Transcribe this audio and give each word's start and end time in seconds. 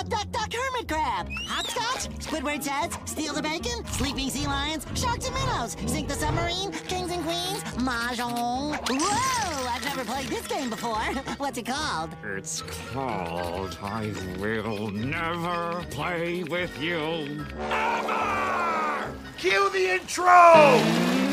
Duck, 0.00 0.08
duck, 0.08 0.32
duck, 0.32 0.52
hermit 0.54 0.88
crab. 0.88 1.28
Hopscotch, 1.46 2.08
Squidward 2.20 2.62
says, 2.62 2.98
steal 3.04 3.34
the 3.34 3.42
bacon, 3.42 3.84
sleeping 3.88 4.30
sea 4.30 4.46
lions, 4.46 4.86
sharks 4.94 5.26
and 5.26 5.34
minnows, 5.34 5.76
sink 5.84 6.08
the 6.08 6.14
submarine, 6.14 6.72
kings 6.88 7.12
and 7.12 7.22
queens, 7.22 7.62
mahjong. 7.76 8.78
Whoa, 8.88 9.68
I've 9.68 9.84
never 9.84 10.02
played 10.06 10.28
this 10.28 10.46
game 10.46 10.70
before. 10.70 10.94
What's 11.36 11.58
it 11.58 11.66
called? 11.66 12.16
It's 12.24 12.62
called 12.62 13.76
I 13.82 14.14
Will 14.38 14.90
Never 14.90 15.84
Play 15.90 16.44
With 16.44 16.80
You. 16.80 17.44
Ever! 17.58 19.14
Cue 19.36 19.68
the 19.68 19.96
intro! 19.96 21.29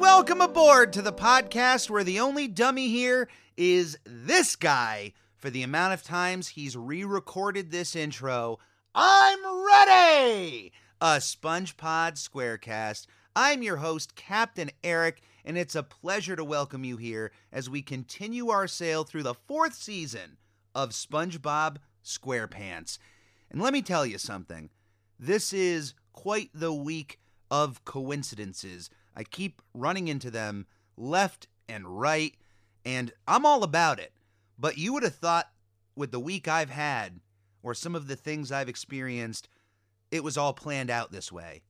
Welcome 0.00 0.40
aboard 0.40 0.94
to 0.94 1.02
the 1.02 1.12
podcast 1.12 1.90
where 1.90 2.02
the 2.02 2.18
only 2.18 2.48
dummy 2.48 2.88
here 2.88 3.28
is 3.58 3.98
this 4.06 4.56
guy. 4.56 5.12
For 5.36 5.50
the 5.50 5.62
amount 5.62 5.92
of 5.92 6.02
times 6.02 6.48
he's 6.48 6.74
re 6.74 7.04
recorded 7.04 7.70
this 7.70 7.94
intro, 7.94 8.58
I'm 8.94 9.38
ready! 9.66 10.72
A 11.02 11.16
SpongePod 11.16 12.14
Squarecast. 12.14 13.08
I'm 13.36 13.62
your 13.62 13.76
host, 13.76 14.14
Captain 14.14 14.70
Eric, 14.82 15.20
and 15.44 15.58
it's 15.58 15.74
a 15.74 15.82
pleasure 15.82 16.34
to 16.34 16.44
welcome 16.44 16.82
you 16.82 16.96
here 16.96 17.30
as 17.52 17.68
we 17.68 17.82
continue 17.82 18.48
our 18.48 18.66
sail 18.66 19.04
through 19.04 19.24
the 19.24 19.34
fourth 19.34 19.74
season 19.74 20.38
of 20.74 20.90
SpongeBob 20.90 21.76
SquarePants. 22.02 22.96
And 23.50 23.60
let 23.60 23.74
me 23.74 23.82
tell 23.82 24.06
you 24.06 24.16
something 24.16 24.70
this 25.18 25.52
is 25.52 25.92
quite 26.14 26.48
the 26.54 26.72
week 26.72 27.18
of 27.50 27.84
coincidences. 27.84 28.88
I 29.20 29.24
keep 29.24 29.60
running 29.74 30.08
into 30.08 30.30
them 30.30 30.64
left 30.96 31.46
and 31.68 32.00
right, 32.00 32.34
and 32.86 33.12
I'm 33.28 33.44
all 33.44 33.62
about 33.62 34.00
it. 34.00 34.14
But 34.58 34.78
you 34.78 34.94
would 34.94 35.02
have 35.02 35.14
thought, 35.14 35.50
with 35.94 36.10
the 36.10 36.18
week 36.18 36.48
I've 36.48 36.70
had, 36.70 37.20
or 37.62 37.74
some 37.74 37.94
of 37.94 38.06
the 38.06 38.16
things 38.16 38.50
I've 38.50 38.70
experienced, 38.70 39.46
it 40.10 40.24
was 40.24 40.38
all 40.38 40.54
planned 40.54 40.88
out 40.88 41.12
this 41.12 41.30
way. 41.30 41.60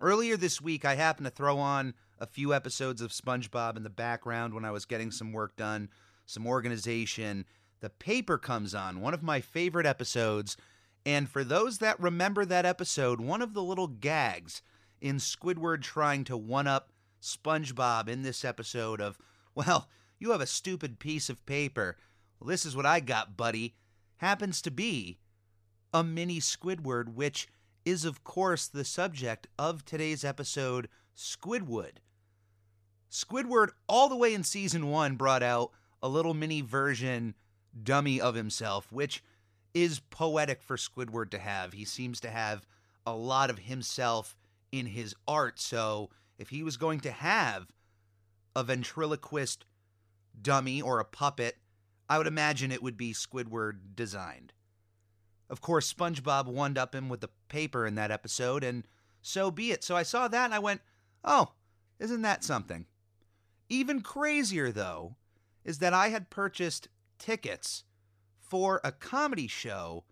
Earlier 0.00 0.36
this 0.36 0.60
week, 0.60 0.84
I 0.84 0.94
happened 0.94 1.26
to 1.26 1.32
throw 1.32 1.58
on 1.58 1.92
a 2.20 2.26
few 2.26 2.54
episodes 2.54 3.00
of 3.02 3.10
SpongeBob 3.10 3.76
in 3.76 3.82
the 3.82 3.90
background 3.90 4.54
when 4.54 4.64
I 4.64 4.70
was 4.70 4.84
getting 4.84 5.10
some 5.10 5.32
work 5.32 5.56
done, 5.56 5.88
some 6.24 6.46
organization. 6.46 7.46
The 7.80 7.90
paper 7.90 8.38
comes 8.38 8.76
on, 8.76 9.00
one 9.00 9.12
of 9.12 9.24
my 9.24 9.40
favorite 9.40 9.86
episodes. 9.86 10.56
And 11.04 11.28
for 11.28 11.42
those 11.42 11.78
that 11.78 11.98
remember 11.98 12.44
that 12.44 12.64
episode, 12.64 13.20
one 13.20 13.42
of 13.42 13.54
the 13.54 13.62
little 13.62 13.88
gags 13.88 14.62
in 15.04 15.16
Squidward 15.16 15.82
trying 15.82 16.24
to 16.24 16.34
one 16.34 16.66
up 16.66 16.90
SpongeBob 17.20 18.08
in 18.08 18.22
this 18.22 18.42
episode 18.42 19.02
of, 19.02 19.18
well, 19.54 19.90
you 20.18 20.30
have 20.30 20.40
a 20.40 20.46
stupid 20.46 20.98
piece 20.98 21.28
of 21.28 21.44
paper. 21.44 21.98
Well, 22.40 22.48
this 22.48 22.64
is 22.64 22.74
what 22.74 22.86
I 22.86 23.00
got, 23.00 23.36
buddy. 23.36 23.74
Happens 24.16 24.62
to 24.62 24.70
be 24.70 25.18
a 25.92 26.02
mini 26.02 26.40
Squidward, 26.40 27.12
which 27.12 27.48
is, 27.84 28.06
of 28.06 28.24
course, 28.24 28.66
the 28.66 28.82
subject 28.82 29.46
of 29.58 29.84
today's 29.84 30.24
episode, 30.24 30.88
Squid 31.14 31.68
Wood. 31.68 32.00
Squidward, 33.10 33.68
all 33.86 34.08
the 34.08 34.16
way 34.16 34.32
in 34.32 34.42
season 34.42 34.86
one, 34.86 35.16
brought 35.16 35.42
out 35.42 35.72
a 36.02 36.08
little 36.08 36.32
mini 36.32 36.62
version 36.62 37.34
dummy 37.82 38.22
of 38.22 38.36
himself, 38.36 38.90
which 38.90 39.22
is 39.74 40.00
poetic 40.08 40.62
for 40.62 40.78
Squidward 40.78 41.28
to 41.32 41.38
have. 41.38 41.74
He 41.74 41.84
seems 41.84 42.20
to 42.20 42.30
have 42.30 42.66
a 43.04 43.14
lot 43.14 43.50
of 43.50 43.58
himself 43.58 44.34
in 44.78 44.86
his 44.86 45.14
art. 45.28 45.60
So 45.60 46.10
if 46.38 46.48
he 46.48 46.62
was 46.62 46.76
going 46.76 47.00
to 47.00 47.12
have 47.12 47.66
a 48.56 48.64
ventriloquist 48.64 49.64
dummy 50.40 50.82
or 50.82 51.00
a 51.00 51.04
puppet, 51.04 51.58
I 52.08 52.18
would 52.18 52.26
imagine 52.26 52.72
it 52.72 52.82
would 52.82 52.96
be 52.96 53.12
Squidward 53.12 53.94
designed. 53.94 54.52
Of 55.48 55.60
course, 55.60 55.92
SpongeBob 55.92 56.46
wound 56.46 56.76
up 56.76 56.94
him 56.94 57.08
with 57.08 57.20
the 57.20 57.30
paper 57.48 57.86
in 57.86 57.94
that 57.94 58.10
episode, 58.10 58.64
and 58.64 58.84
so 59.22 59.50
be 59.50 59.70
it. 59.70 59.84
So 59.84 59.96
I 59.96 60.02
saw 60.02 60.26
that 60.28 60.46
and 60.46 60.54
I 60.54 60.58
went, 60.58 60.80
oh, 61.22 61.52
isn't 61.98 62.22
that 62.22 62.42
something? 62.42 62.86
Even 63.68 64.00
crazier, 64.00 64.72
though, 64.72 65.16
is 65.64 65.78
that 65.78 65.94
I 65.94 66.08
had 66.08 66.30
purchased 66.30 66.88
tickets 67.18 67.84
for 68.38 68.80
a 68.82 68.92
comedy 68.92 69.46
show 69.46 70.04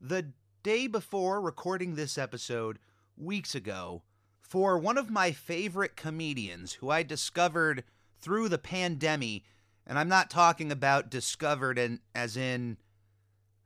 the 0.00 0.32
day 0.62 0.86
before 0.86 1.40
recording 1.40 1.94
this 1.94 2.18
episode 2.18 2.78
weeks 3.16 3.54
ago 3.54 4.02
for 4.48 4.78
one 4.78 4.96
of 4.96 5.10
my 5.10 5.30
favorite 5.30 5.94
comedians 5.94 6.74
who 6.74 6.88
I 6.88 7.02
discovered 7.02 7.84
through 8.18 8.48
the 8.48 8.58
pandemic. 8.58 9.42
And 9.86 9.98
I'm 9.98 10.08
not 10.08 10.30
talking 10.30 10.72
about 10.72 11.10
discovered 11.10 11.78
and 11.78 12.00
as 12.14 12.36
in 12.36 12.78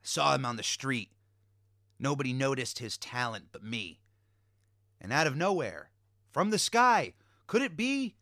saw 0.01 0.35
him 0.35 0.45
on 0.45 0.57
the 0.57 0.63
street. 0.63 1.09
Nobody 1.97 2.33
noticed 2.33 2.79
his 2.79 2.97
talent 2.97 3.45
but 3.53 3.63
me. 3.63 4.01
And 4.99 5.13
out 5.13 5.27
of 5.27 5.37
nowhere, 5.37 5.89
from 6.31 6.49
the 6.49 6.59
sky, 6.59 7.13
could 7.47 7.61
it 7.61 7.77
be 7.77 8.15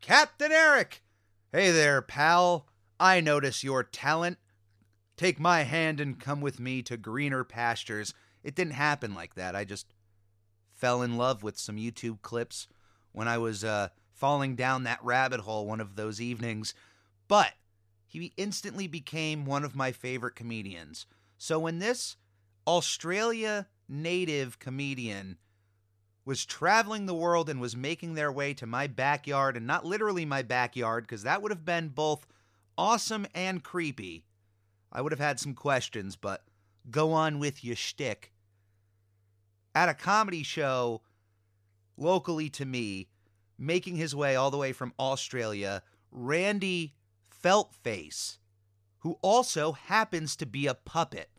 Captain 0.00 0.50
Eric? 0.50 1.02
Hey 1.52 1.70
there, 1.70 2.02
pal. 2.02 2.66
I 2.98 3.20
notice 3.20 3.62
your 3.62 3.84
talent. 3.84 4.38
Take 5.16 5.38
my 5.38 5.62
hand 5.62 6.00
and 6.00 6.18
come 6.18 6.40
with 6.40 6.58
me 6.58 6.82
to 6.82 6.96
greener 6.96 7.44
pastures. 7.44 8.12
It 8.42 8.56
didn't 8.56 8.72
happen 8.72 9.14
like 9.14 9.34
that. 9.34 9.54
I 9.54 9.64
just 9.64 9.86
fell 10.82 11.00
in 11.02 11.16
love 11.16 11.44
with 11.44 11.56
some 11.56 11.76
YouTube 11.76 12.20
clips 12.22 12.66
when 13.12 13.28
I 13.28 13.38
was 13.38 13.62
uh, 13.62 13.90
falling 14.10 14.56
down 14.56 14.82
that 14.82 14.98
rabbit 15.00 15.38
hole 15.38 15.64
one 15.64 15.80
of 15.80 15.94
those 15.94 16.20
evenings. 16.20 16.74
But 17.28 17.52
he 18.04 18.32
instantly 18.36 18.88
became 18.88 19.46
one 19.46 19.62
of 19.62 19.76
my 19.76 19.92
favorite 19.92 20.34
comedians. 20.34 21.06
So 21.38 21.60
when 21.60 21.78
this 21.78 22.16
Australia 22.66 23.68
native 23.88 24.58
comedian 24.58 25.38
was 26.24 26.44
traveling 26.44 27.06
the 27.06 27.14
world 27.14 27.48
and 27.48 27.60
was 27.60 27.76
making 27.76 28.14
their 28.14 28.32
way 28.32 28.52
to 28.54 28.66
my 28.66 28.88
backyard, 28.88 29.56
and 29.56 29.68
not 29.68 29.84
literally 29.84 30.24
my 30.24 30.42
backyard, 30.42 31.04
because 31.04 31.22
that 31.22 31.42
would 31.42 31.52
have 31.52 31.64
been 31.64 31.90
both 31.90 32.26
awesome 32.76 33.24
and 33.36 33.62
creepy. 33.62 34.24
I 34.90 35.00
would 35.00 35.12
have 35.12 35.20
had 35.20 35.38
some 35.38 35.54
questions, 35.54 36.16
but 36.16 36.42
go 36.90 37.12
on 37.12 37.38
with 37.38 37.62
your 37.62 37.76
shtick. 37.76 38.32
At 39.74 39.88
a 39.88 39.94
comedy 39.94 40.42
show 40.42 41.02
locally 41.96 42.50
to 42.50 42.64
me, 42.64 43.08
making 43.58 43.96
his 43.96 44.14
way 44.14 44.36
all 44.36 44.50
the 44.50 44.58
way 44.58 44.72
from 44.72 44.92
Australia, 44.98 45.82
Randy 46.10 46.94
Feltface, 47.42 48.38
who 48.98 49.18
also 49.22 49.72
happens 49.72 50.36
to 50.36 50.46
be 50.46 50.66
a 50.66 50.74
puppet. 50.74 51.30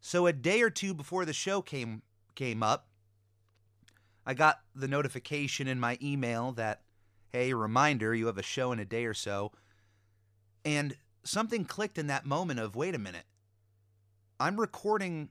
So 0.00 0.26
a 0.26 0.32
day 0.32 0.62
or 0.62 0.70
two 0.70 0.94
before 0.94 1.24
the 1.24 1.32
show 1.32 1.62
came 1.62 2.02
came 2.34 2.62
up, 2.62 2.88
I 4.24 4.34
got 4.34 4.60
the 4.74 4.88
notification 4.88 5.68
in 5.68 5.78
my 5.78 5.98
email 6.02 6.52
that 6.52 6.82
hey, 7.32 7.54
reminder, 7.54 8.14
you 8.14 8.26
have 8.26 8.38
a 8.38 8.42
show 8.42 8.72
in 8.72 8.80
a 8.80 8.84
day 8.84 9.04
or 9.04 9.14
so. 9.14 9.52
And 10.64 10.96
something 11.22 11.64
clicked 11.64 11.96
in 11.96 12.08
that 12.08 12.26
moment 12.26 12.60
of 12.60 12.76
wait 12.76 12.94
a 12.94 12.98
minute. 12.98 13.24
I'm 14.38 14.58
recording 14.58 15.28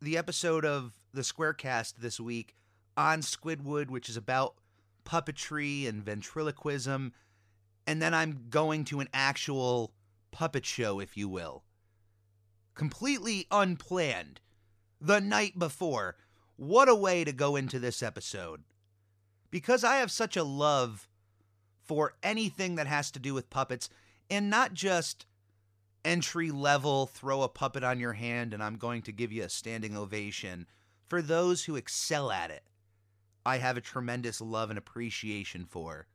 the 0.00 0.16
episode 0.16 0.64
of 0.64 0.99
the 1.12 1.22
Squarecast 1.22 1.94
this 1.98 2.20
week 2.20 2.54
on 2.96 3.22
Squid 3.22 3.64
Wood, 3.64 3.90
which 3.90 4.08
is 4.08 4.16
about 4.16 4.54
puppetry 5.04 5.88
and 5.88 6.04
ventriloquism, 6.04 7.12
and 7.86 8.00
then 8.00 8.14
I'm 8.14 8.46
going 8.50 8.84
to 8.86 9.00
an 9.00 9.08
actual 9.12 9.92
puppet 10.30 10.64
show, 10.64 11.00
if 11.00 11.16
you 11.16 11.28
will. 11.28 11.64
Completely 12.74 13.46
unplanned. 13.50 14.40
The 15.00 15.20
night 15.20 15.58
before. 15.58 16.16
What 16.56 16.88
a 16.88 16.94
way 16.94 17.24
to 17.24 17.32
go 17.32 17.56
into 17.56 17.78
this 17.78 18.02
episode. 18.02 18.62
Because 19.50 19.82
I 19.82 19.96
have 19.96 20.10
such 20.10 20.36
a 20.36 20.44
love 20.44 21.08
for 21.82 22.14
anything 22.22 22.76
that 22.76 22.86
has 22.86 23.10
to 23.12 23.18
do 23.18 23.34
with 23.34 23.50
puppets, 23.50 23.88
and 24.30 24.48
not 24.48 24.74
just 24.74 25.26
entry 26.04 26.50
level, 26.50 27.06
throw 27.06 27.42
a 27.42 27.48
puppet 27.48 27.84
on 27.84 28.00
your 28.00 28.12
hand 28.14 28.54
and 28.54 28.62
I'm 28.62 28.76
going 28.76 29.02
to 29.02 29.12
give 29.12 29.32
you 29.32 29.42
a 29.42 29.48
standing 29.48 29.96
ovation. 29.96 30.66
For 31.10 31.20
those 31.20 31.64
who 31.64 31.74
excel 31.74 32.30
at 32.30 32.52
it, 32.52 32.62
I 33.44 33.58
have 33.58 33.76
a 33.76 33.80
tremendous 33.80 34.40
love 34.40 34.70
and 34.70 34.78
appreciation 34.78 35.66
for. 35.66 36.06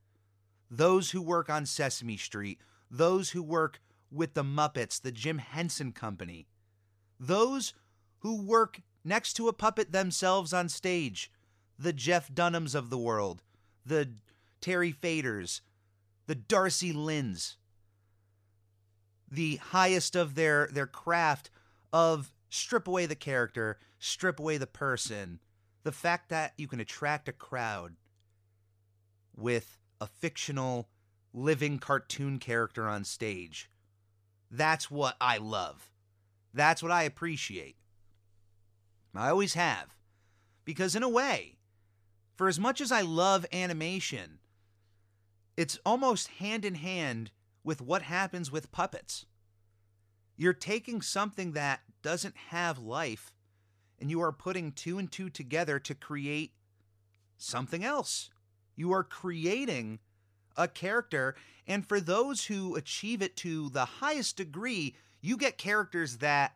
Those 0.72 1.12
who 1.12 1.22
work 1.22 1.50
on 1.50 1.66
Sesame 1.66 2.16
Street, 2.16 2.62
those 2.90 3.32
who 3.32 3.44
work 3.44 3.82
with 4.10 4.36
the 4.36 4.44
Muppets, 4.44 5.02
the 5.02 5.12
Jim 5.12 5.40
Henson 5.40 5.92
Company, 5.92 6.48
those 7.20 7.74
who 8.20 8.42
work 8.42 8.80
next 9.04 9.34
to 9.34 9.50
a 9.50 9.54
puppet 9.54 9.92
themselves 9.92 10.54
on 10.54 10.70
stage, 10.70 11.30
the 11.78 11.94
Jeff 11.94 12.34
Dunhams 12.34 12.74
of 12.74 12.90
the 12.90 12.98
world, 12.98 13.44
the 13.86 14.14
Terry 14.62 14.94
Fators, 14.94 15.62
the 16.26 16.38
Darci 16.38 16.94
Lynnes, 16.94 17.58
the 19.30 19.58
highest 19.58 20.16
of 20.16 20.36
their 20.36 20.70
their 20.72 20.88
craft 20.88 21.50
of 21.92 22.32
strip 22.50 22.88
away 22.88 23.06
the 23.06 23.16
character, 23.16 23.78
strip 24.06 24.40
away 24.40 24.58
the 24.58 24.68
person. 24.68 25.40
The 25.84 25.92
fact 25.92 26.30
that 26.30 26.54
you 26.58 26.68
can 26.68 26.80
attract 26.80 27.28
a 27.28 27.34
crowd 27.34 27.96
with 29.36 29.78
a 30.00 30.08
fictional 30.08 30.90
living 31.34 31.80
cartoon 31.80 32.40
character 32.40 32.88
on 32.88 33.04
stage. 33.04 33.70
That's 34.52 34.90
what 34.90 35.16
I 35.20 35.38
love. 35.38 35.92
That's 36.54 36.82
what 36.82 36.92
I 36.92 37.04
appreciate. 37.04 37.78
I 39.16 39.30
always 39.30 39.56
have. 39.56 39.96
Because, 40.64 40.96
in 40.96 41.04
a 41.04 41.10
way, 41.10 41.58
for 42.36 42.48
as 42.48 42.60
much 42.60 42.82
as 42.82 42.92
I 42.92 43.02
love 43.02 43.46
animation, 43.52 44.40
it's 45.58 45.80
almost 45.86 46.28
hand 46.28 46.66
in 46.66 46.76
hand 46.76 47.32
with 47.64 47.82
what 47.82 48.04
happens 48.04 48.52
with 48.52 48.72
puppets. 48.72 49.26
You're 50.38 50.54
taking 50.54 51.02
something 51.02 51.54
that 51.54 51.82
doesn't 52.02 52.36
have 52.50 52.78
life 52.78 53.35
and 54.00 54.10
you 54.10 54.22
are 54.22 54.32
putting 54.32 54.72
two 54.72 54.98
and 54.98 55.12
two 55.12 55.30
together 55.30 55.80
to 55.80 55.96
create 55.96 56.54
something 57.38 57.84
else. 57.84 58.30
You 58.76 58.92
are 58.94 59.04
creating 59.04 60.00
a 60.58 60.68
character, 60.68 61.36
and 61.68 61.86
for 61.86 62.00
those 62.00 62.46
who 62.46 62.76
achieve 62.76 63.22
it 63.22 63.36
to 63.38 63.70
the 63.70 63.86
highest 63.86 64.38
degree, 64.38 64.96
you 65.22 65.38
get 65.38 65.58
characters 65.58 66.18
that 66.18 66.56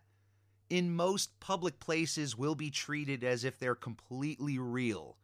in 0.69 0.95
most 0.95 1.39
public 1.39 1.79
places 1.79 2.37
will 2.37 2.55
be 2.55 2.69
treated 2.69 3.23
as 3.23 3.43
if 3.43 3.57
they're 3.57 3.75
completely 3.75 4.59
real. 4.59 5.17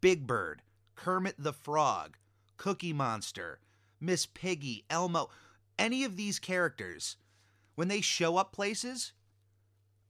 Big 0.00 0.26
Bird, 0.26 0.62
Kermit 0.94 1.36
the 1.38 1.52
Frog, 1.52 2.16
Cookie 2.56 2.92
Monster, 2.92 3.60
Miss 4.00 4.26
Piggy, 4.26 4.84
Elmo, 4.90 5.30
any 5.78 6.04
of 6.04 6.16
these 6.16 6.38
characters, 6.38 7.16
when 7.74 7.88
they 7.88 8.00
show 8.00 8.36
up 8.36 8.52
places, 8.52 9.12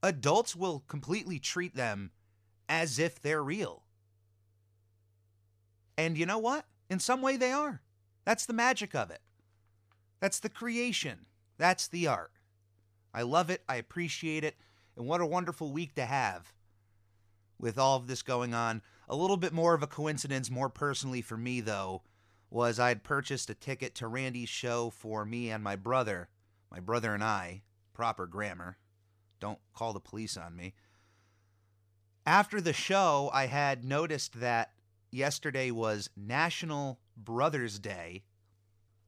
adults 0.03 0.57
will 0.57 0.85
completely 0.89 1.39
treat 1.39 1.75
them 1.75 2.11
as 2.69 2.99
if 2.99 3.21
they're 3.21 3.43
real. 3.43 3.85
And 5.97 6.17
you 6.17 6.27
know 6.27 6.39
what? 6.39 6.65
In 6.91 6.99
some 6.99 7.23
way, 7.23 7.37
they 7.37 7.53
are. 7.53 7.83
That's 8.25 8.47
the 8.47 8.53
magic 8.53 8.95
of 8.95 9.11
it. 9.11 9.21
That's 10.21 10.41
the 10.41 10.49
creation. 10.49 11.27
That's 11.59 11.87
the 11.87 12.07
art. 12.07 12.33
I 13.15 13.23
love 13.23 13.51
it. 13.51 13.63
I 13.69 13.77
appreciate 13.77 14.45
it. 14.45 14.57
And 14.97 15.07
what 15.07 15.21
a 15.21 15.27
wonderful 15.27 15.73
week 15.73 15.95
to 15.95 16.05
have 16.05 16.53
with 17.59 17.79
all 17.79 17.97
of 17.97 18.07
this 18.07 18.23
going 18.23 18.55
on. 18.55 18.83
A 19.09 19.17
little 19.17 19.37
bit 19.37 19.53
more 19.53 19.75
of 19.75 19.83
a 19.83 19.87
coincidence, 19.87 20.51
more 20.51 20.69
personally 20.69 21.23
for 21.23 21.37
me, 21.37 21.61
though, 21.61 22.03
was 22.51 22.79
I 22.79 22.89
had 22.89 23.05
purchased 23.05 23.51
a 23.51 23.55
ticket 23.55 23.95
to 23.97 24.09
Randy's 24.09 24.49
show 24.49 24.91
for 24.91 25.25
me 25.25 25.51
and 25.51 25.63
my 25.63 25.77
brother, 25.77 26.29
my 26.71 26.81
brother 26.81 27.15
and 27.15 27.25
I, 27.25 27.63
proper 27.95 28.27
grammar. 28.27 28.77
Don't 29.43 29.59
call 29.75 29.93
the 29.93 29.99
police 29.99 30.37
on 30.37 30.55
me. 30.55 30.73
After 32.25 32.61
the 32.61 32.73
show, 32.73 33.29
I 33.35 33.47
had 33.47 33.85
noticed 33.85 34.39
that 34.39 34.71
yesterday 35.11 35.73
was 35.73 36.09
National 36.17 37.01
Brothers 37.17 37.81
Day. 37.81 38.23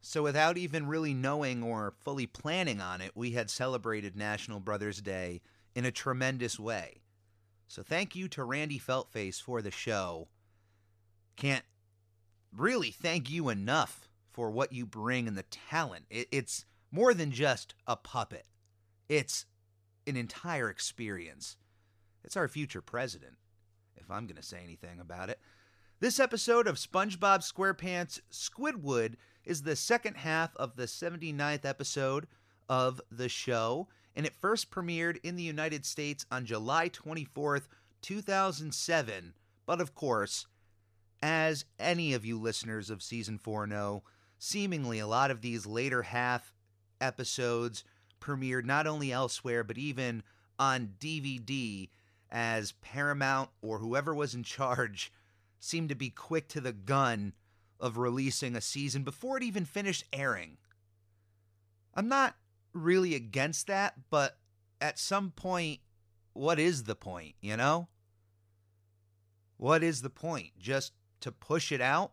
So, 0.00 0.24
without 0.24 0.58
even 0.58 0.88
really 0.88 1.14
knowing 1.14 1.62
or 1.62 1.94
fully 2.00 2.26
planning 2.26 2.80
on 2.80 3.00
it, 3.00 3.12
we 3.14 3.30
had 3.30 3.48
celebrated 3.48 4.16
National 4.16 4.58
Brothers 4.58 5.00
Day 5.00 5.40
in 5.72 5.84
a 5.84 5.92
tremendous 5.92 6.58
way. 6.58 7.02
So, 7.68 7.84
thank 7.84 8.16
you 8.16 8.26
to 8.30 8.42
Randy 8.42 8.80
Feltface 8.80 9.40
for 9.40 9.62
the 9.62 9.70
show. 9.70 10.26
Can't 11.36 11.64
really 12.52 12.90
thank 12.90 13.30
you 13.30 13.50
enough 13.50 14.08
for 14.32 14.50
what 14.50 14.72
you 14.72 14.84
bring 14.84 15.28
and 15.28 15.38
the 15.38 15.44
talent. 15.44 16.06
it's 16.10 16.64
more 16.90 17.14
than 17.14 17.30
just 17.30 17.76
a 17.86 17.94
puppet, 17.94 18.46
it's 19.08 19.46
an 20.06 20.16
entire 20.16 20.70
experience. 20.70 21.56
It's 22.22 22.36
our 22.36 22.48
future 22.48 22.80
president, 22.80 23.34
if 23.96 24.10
I'm 24.10 24.26
going 24.26 24.36
to 24.36 24.42
say 24.42 24.60
anything 24.62 25.00
about 25.00 25.30
it. 25.30 25.38
This 26.00 26.20
episode 26.20 26.66
of 26.66 26.76
SpongeBob 26.76 27.40
SquarePants 27.40 28.20
Squid 28.30 28.82
Wood 28.82 29.16
is 29.44 29.62
the 29.62 29.76
second 29.76 30.16
half 30.16 30.54
of 30.56 30.76
the 30.76 30.84
79th 30.84 31.64
episode 31.64 32.26
of 32.68 33.00
the 33.10 33.28
show, 33.28 33.88
and 34.16 34.26
it 34.26 34.34
first 34.34 34.70
premiered 34.70 35.18
in 35.22 35.36
the 35.36 35.42
United 35.42 35.84
States 35.84 36.26
on 36.30 36.46
July 36.46 36.88
24th, 36.88 37.68
2007. 38.02 39.34
But 39.66 39.80
of 39.80 39.94
course, 39.94 40.46
as 41.22 41.64
any 41.78 42.12
of 42.12 42.24
you 42.24 42.38
listeners 42.38 42.90
of 42.90 43.02
season 43.02 43.38
4 43.38 43.66
know, 43.66 44.02
seemingly 44.38 44.98
a 44.98 45.06
lot 45.06 45.30
of 45.30 45.40
these 45.40 45.64
later 45.64 46.02
half 46.02 46.52
episodes 47.00 47.84
premiered 48.24 48.64
not 48.64 48.86
only 48.86 49.12
elsewhere, 49.12 49.62
but 49.62 49.78
even 49.78 50.22
on 50.58 50.94
DVD 50.98 51.88
as 52.30 52.72
Paramount 52.72 53.50
or 53.60 53.78
whoever 53.78 54.14
was 54.14 54.34
in 54.34 54.42
charge 54.42 55.12
seemed 55.58 55.88
to 55.88 55.94
be 55.94 56.10
quick 56.10 56.48
to 56.48 56.60
the 56.60 56.72
gun 56.72 57.32
of 57.78 57.98
releasing 57.98 58.56
a 58.56 58.60
season 58.60 59.02
before 59.02 59.36
it 59.36 59.42
even 59.42 59.64
finished 59.64 60.04
airing. 60.12 60.56
I'm 61.94 62.08
not 62.08 62.36
really 62.72 63.14
against 63.14 63.66
that, 63.66 63.94
but 64.10 64.38
at 64.80 64.98
some 64.98 65.30
point, 65.30 65.80
what 66.32 66.58
is 66.58 66.84
the 66.84 66.96
point, 66.96 67.34
you 67.40 67.56
know? 67.56 67.88
What 69.56 69.82
is 69.82 70.02
the 70.02 70.10
point? 70.10 70.58
Just 70.58 70.92
to 71.20 71.30
push 71.30 71.70
it 71.70 71.80
out 71.80 72.12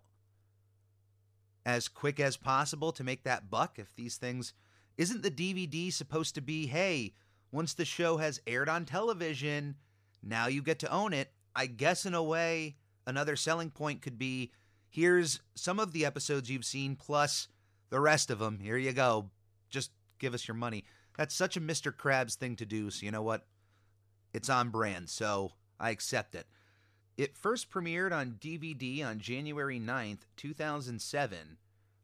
as 1.66 1.88
quick 1.88 2.20
as 2.20 2.38
possible 2.38 2.92
to 2.92 3.04
make 3.04 3.24
that 3.24 3.50
buck 3.50 3.78
if 3.78 3.96
these 3.96 4.18
things 4.18 4.54
isn't 4.98 5.24
the 5.24 5.32
DVD 5.32 5.92
supposed 5.92 6.36
to 6.36 6.42
be, 6.42 6.68
hey, 6.68 7.14
once 7.52 7.74
the 7.74 7.86
show 7.86 8.18
has 8.18 8.42
aired 8.48 8.70
on 8.70 8.86
television, 8.86 9.76
now 10.24 10.48
you 10.48 10.62
get 10.62 10.80
to 10.80 10.92
own 10.92 11.14
it. 11.14 11.32
I 11.56 11.66
guess 11.66 12.06
in 12.06 12.14
a 12.14 12.24
way, 12.24 12.78
another 13.06 13.36
selling 13.36 13.70
point 13.70 14.02
could 14.02 14.18
be 14.18 14.52
here's 14.90 15.40
some 15.56 15.80
of 15.80 15.92
the 15.92 16.06
episodes 16.06 16.50
you've 16.50 16.66
seen 16.66 16.96
plus 16.96 17.48
the 17.90 18.00
rest 18.00 18.30
of 18.30 18.40
them. 18.40 18.60
Here 18.60 18.78
you 18.78 18.94
go. 18.94 19.30
Just 19.70 19.92
give 20.20 20.34
us 20.34 20.48
your 20.48 20.56
money. 20.56 20.86
That's 21.18 21.36
such 21.36 21.58
a 21.58 21.62
Mr. 21.62 21.92
Krabs 21.92 22.36
thing 22.36 22.56
to 22.58 22.66
do, 22.66 22.90
so 22.90 23.06
you 23.06 23.12
know 23.12 23.22
what? 23.22 23.46
It's 24.34 24.50
on 24.50 24.70
brand, 24.70 25.10
so 25.10 25.52
I 25.80 25.90
accept 25.90 26.36
it. 26.36 26.48
It 27.18 27.38
first 27.38 27.70
premiered 27.70 28.14
on 28.14 28.38
DVD 28.40 29.06
on 29.06 29.20
January 29.20 29.80
9th, 29.80 30.22
2007, 30.38 31.58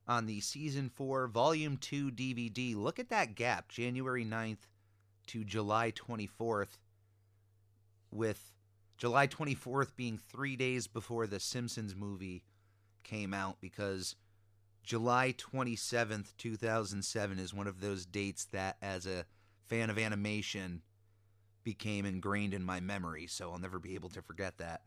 on 0.07 0.25
the 0.25 0.39
Season 0.39 0.89
4 0.89 1.27
Volume 1.27 1.77
2 1.77 2.12
DVD. 2.12 2.75
Look 2.75 3.00
at 3.00 3.10
that 3.10 3.36
gap, 3.36 3.70
January 3.70 4.25
9th 4.25 4.67
to 5.27 5.43
July 5.43 5.91
24th, 5.91 6.79
with 8.12 8.53
July 8.98 9.27
24th 9.27 9.96
being 9.96 10.17
three 10.17 10.55
days 10.55 10.88
before 10.88 11.27
the 11.27 11.39
Simpsons 11.39 11.96
movie 11.96 12.43
came 13.03 13.34
out 13.34 13.58
because 13.60 14.15
July 14.84 15.34
27th, 15.38 16.38
2007 16.38 17.39
is 17.39 17.53
one 17.53 17.67
of 17.67 17.81
those 17.81 18.05
dates 18.05 18.46
that, 18.46 18.77
as 18.81 19.05
a 19.05 19.25
fan 19.67 19.89
of 19.89 19.98
animation, 19.98 20.81
became 21.63 22.05
ingrained 22.05 22.53
in 22.53 22.63
my 22.63 22.79
memory, 22.79 23.27
so 23.27 23.51
I'll 23.51 23.60
never 23.60 23.79
be 23.79 23.96
able 23.96 24.10
to 24.10 24.22
forget 24.22 24.58
that. 24.60 24.84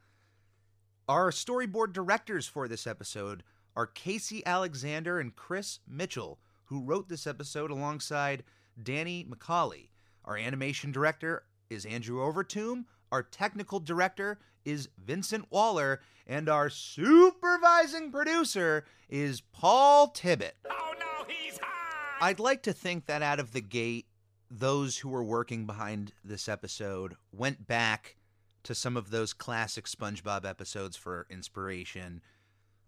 Our 1.07 1.31
storyboard 1.31 1.93
directors 1.93 2.47
for 2.47 2.67
this 2.67 2.87
episode 2.87 3.43
are 3.81 3.87
Casey 3.87 4.45
Alexander 4.45 5.19
and 5.19 5.35
Chris 5.35 5.79
Mitchell, 5.89 6.39
who 6.67 6.83
wrote 6.83 7.09
this 7.09 7.27
episode 7.27 7.71
alongside 7.71 8.45
Dani 8.79 9.27
Michaeli. 9.27 9.89
Our 10.27 10.37
animation 10.37 10.93
director 10.93 11.45
is 11.71 11.87
Andrew 11.87 12.19
Overtoom, 12.19 12.85
our 13.11 13.23
technical 13.23 13.81
director 13.81 14.39
is 14.67 14.91
Vincent 15.03 15.47
Waller, 15.51 16.03
and 16.27 16.47
our 16.47 16.69
supervising 16.69 18.13
producer 18.13 18.85
is 19.09 19.41
Paul 19.41 20.09
Tibbitt. 20.09 20.53
Oh 20.69 20.93
no, 20.99 21.25
he's 21.27 21.59
high! 21.59 22.29
I'd 22.29 22.39
like 22.39 22.63
to 22.65 22.75
think 22.75 23.07
that 23.07 23.23
out 23.23 23.41
of 23.41 23.55
the 23.55 23.63
gate, 23.63 24.05
those 24.51 24.99
who 24.99 25.09
were 25.09 25.25
working 25.25 25.65
behind 25.65 26.13
this 26.23 26.51
episode 26.51 27.17
went 27.33 27.67
back 27.67 28.17
to 28.65 28.75
some 28.75 28.99
of 28.99 29.11
those 29.11 29.33
classic 29.33 29.87
SpongeBob 29.87 30.45
episodes 30.45 30.99
for 30.99 31.27
inspiration, 31.31 32.21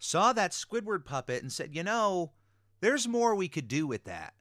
saw 0.02 0.32
that 0.32 0.50
Squidward 0.50 1.04
puppet, 1.04 1.42
and 1.42 1.52
said, 1.52 1.76
you 1.76 1.84
know, 1.84 2.32
there's 2.80 3.06
more 3.06 3.36
we 3.36 3.46
could 3.46 3.68
do 3.68 3.86
with 3.86 4.02
that. 4.04 4.34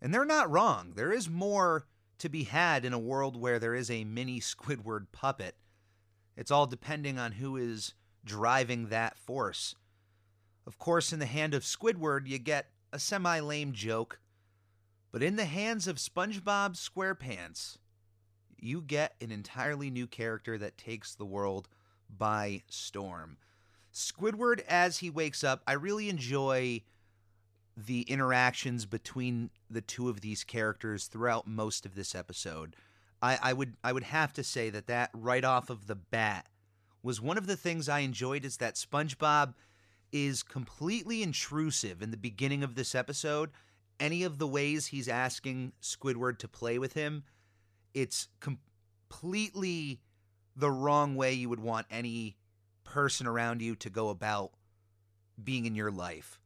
And 0.00 0.12
they're 0.12 0.24
not 0.24 0.50
wrong. 0.50 0.94
There 0.96 1.12
is 1.12 1.28
more 1.28 1.86
to 2.18 2.30
be 2.30 2.44
had 2.44 2.86
in 2.86 2.94
a 2.94 2.98
world 2.98 3.36
where 3.36 3.58
there 3.58 3.74
is 3.74 3.90
a 3.90 4.04
mini 4.04 4.40
Squidward 4.40 5.08
puppet. 5.12 5.56
It's 6.34 6.50
all 6.50 6.66
depending 6.66 7.18
on 7.18 7.32
who 7.32 7.58
is 7.58 7.92
driving 8.24 8.88
that 8.88 9.18
force. 9.18 9.74
Of 10.66 10.78
course, 10.78 11.12
in 11.12 11.18
the 11.18 11.26
hand 11.26 11.52
of 11.52 11.62
Squidward, 11.62 12.26
you 12.26 12.38
get 12.38 12.70
a 12.90 12.98
semi 12.98 13.38
lame 13.40 13.72
joke, 13.72 14.18
but 15.12 15.22
in 15.22 15.36
the 15.36 15.44
hands 15.44 15.86
of 15.88 15.96
SpongeBob 15.96 16.76
SquarePants, 16.76 17.76
you 18.58 18.80
get 18.80 19.14
an 19.20 19.30
entirely 19.30 19.90
new 19.90 20.06
character 20.06 20.56
that 20.56 20.78
takes 20.78 21.14
the 21.14 21.26
world 21.26 21.68
by 22.08 22.62
storm. 22.70 23.36
Squidward, 23.92 24.60
as 24.68 24.98
he 24.98 25.10
wakes 25.10 25.42
up, 25.42 25.62
I 25.66 25.72
really 25.72 26.08
enjoy 26.08 26.82
the 27.76 28.02
interactions 28.02 28.86
between 28.86 29.50
the 29.68 29.80
two 29.80 30.08
of 30.08 30.20
these 30.20 30.44
characters 30.44 31.06
throughout 31.06 31.46
most 31.46 31.86
of 31.86 31.94
this 31.94 32.14
episode. 32.14 32.76
I, 33.22 33.38
I 33.42 33.52
would 33.52 33.76
I 33.82 33.92
would 33.92 34.04
have 34.04 34.32
to 34.34 34.44
say 34.44 34.70
that 34.70 34.86
that 34.86 35.10
right 35.12 35.44
off 35.44 35.70
of 35.70 35.86
the 35.86 35.94
bat 35.94 36.46
was 37.02 37.20
one 37.20 37.38
of 37.38 37.46
the 37.46 37.56
things 37.56 37.88
I 37.88 38.00
enjoyed 38.00 38.44
is 38.44 38.58
that 38.58 38.74
SpongeBob 38.74 39.54
is 40.12 40.42
completely 40.42 41.22
intrusive 41.22 42.02
in 42.02 42.10
the 42.10 42.16
beginning 42.16 42.62
of 42.62 42.74
this 42.74 42.94
episode. 42.94 43.50
Any 43.98 44.22
of 44.22 44.38
the 44.38 44.46
ways 44.46 44.86
he's 44.86 45.08
asking 45.08 45.72
Squidward 45.82 46.38
to 46.38 46.48
play 46.48 46.78
with 46.78 46.94
him, 46.94 47.24
it's 47.94 48.28
completely 48.40 50.00
the 50.56 50.70
wrong 50.70 51.16
way 51.16 51.32
you 51.32 51.48
would 51.48 51.60
want 51.60 51.86
any 51.90 52.36
person 52.90 53.26
around 53.26 53.62
you 53.62 53.76
to 53.76 53.88
go 53.88 54.08
about 54.08 54.50
being 55.42 55.64
in 55.64 55.76
your 55.76 55.92
life. 55.92 56.40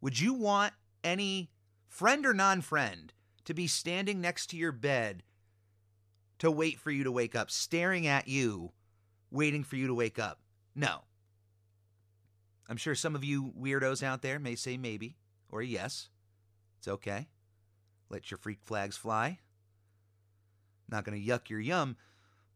Would 0.00 0.18
you 0.18 0.34
want 0.34 0.74
any 1.04 1.50
friend 1.86 2.26
or 2.26 2.34
non 2.34 2.60
friend 2.60 3.12
to 3.44 3.54
be 3.54 3.68
standing 3.68 4.20
next 4.20 4.48
to 4.48 4.56
your 4.56 4.72
bed 4.72 5.22
to 6.40 6.50
wait 6.50 6.80
for 6.80 6.90
you 6.90 7.04
to 7.04 7.12
wake 7.12 7.36
up, 7.36 7.50
staring 7.50 8.06
at 8.06 8.26
you, 8.26 8.72
waiting 9.30 9.62
for 9.62 9.76
you 9.76 9.86
to 9.86 9.94
wake 9.94 10.18
up? 10.18 10.40
No. 10.74 11.02
I'm 12.68 12.76
sure 12.76 12.96
some 12.96 13.14
of 13.14 13.22
you 13.22 13.52
weirdos 13.58 14.02
out 14.02 14.22
there 14.22 14.40
may 14.40 14.56
say 14.56 14.76
maybe 14.76 15.16
or 15.48 15.62
yes. 15.62 16.08
It's 16.78 16.88
okay. 16.88 17.28
Let 18.10 18.30
your 18.30 18.38
freak 18.38 18.58
flags 18.64 18.96
fly. 18.96 19.38
Not 20.88 21.04
going 21.04 21.20
to 21.20 21.26
yuck 21.26 21.48
your 21.48 21.60
yum. 21.60 21.96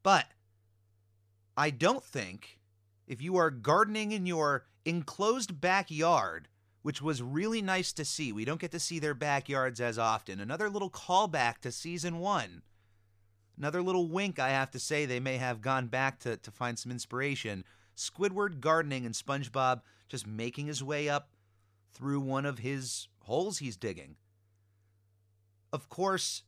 But 0.03 0.27
I 1.57 1.71
don't 1.71 2.05
think 2.05 2.60
if 3.11 3.21
you 3.21 3.37
are 3.37 3.50
gardening 3.50 4.12
in 4.12 4.25
your 4.25 4.64
enclosed 4.85 5.61
backyard, 5.61 6.47
which 6.83 7.02
was 7.02 7.21
really 7.21 7.61
nice 7.61 7.93
to 7.93 8.05
see, 8.05 8.33
we 8.33 8.45
don't 8.45 8.61
get 8.61 8.71
to 8.71 8.79
see 8.79 9.00
their 9.00 9.14
backyards 9.14 9.81
as 9.81 9.99
often. 9.99 10.38
Another 10.38 10.71
little 10.71 10.88
callback 10.88 11.59
to 11.59 11.73
season 11.73 12.21
one. 12.21 12.62
Another 13.59 13.83
little 13.83 14.07
wink, 14.07 14.38
I 14.38 14.50
have 14.50 14.71
to 14.71 14.79
say, 14.79 15.07
they 15.07 15.19
may 15.19 15.38
have 15.38 15.61
gone 15.61 15.88
back 15.88 16.21
to, 16.21 16.37
to 16.37 16.50
find 16.52 16.79
some 16.79 16.93
inspiration. 16.93 17.64
Squidward 17.97 18.61
gardening 18.61 19.05
and 19.05 19.14
SpongeBob 19.14 19.81
just 20.09 20.25
making 20.25 20.69
his 20.69 20.81
way 20.81 21.09
up 21.09 21.31
through 21.93 22.21
one 22.21 22.47
of 22.47 22.61
his 22.61 23.09
holes 23.23 23.59
he's 23.59 23.76
digging. 23.76 24.14
Of 25.73 25.88
course, 25.88 26.45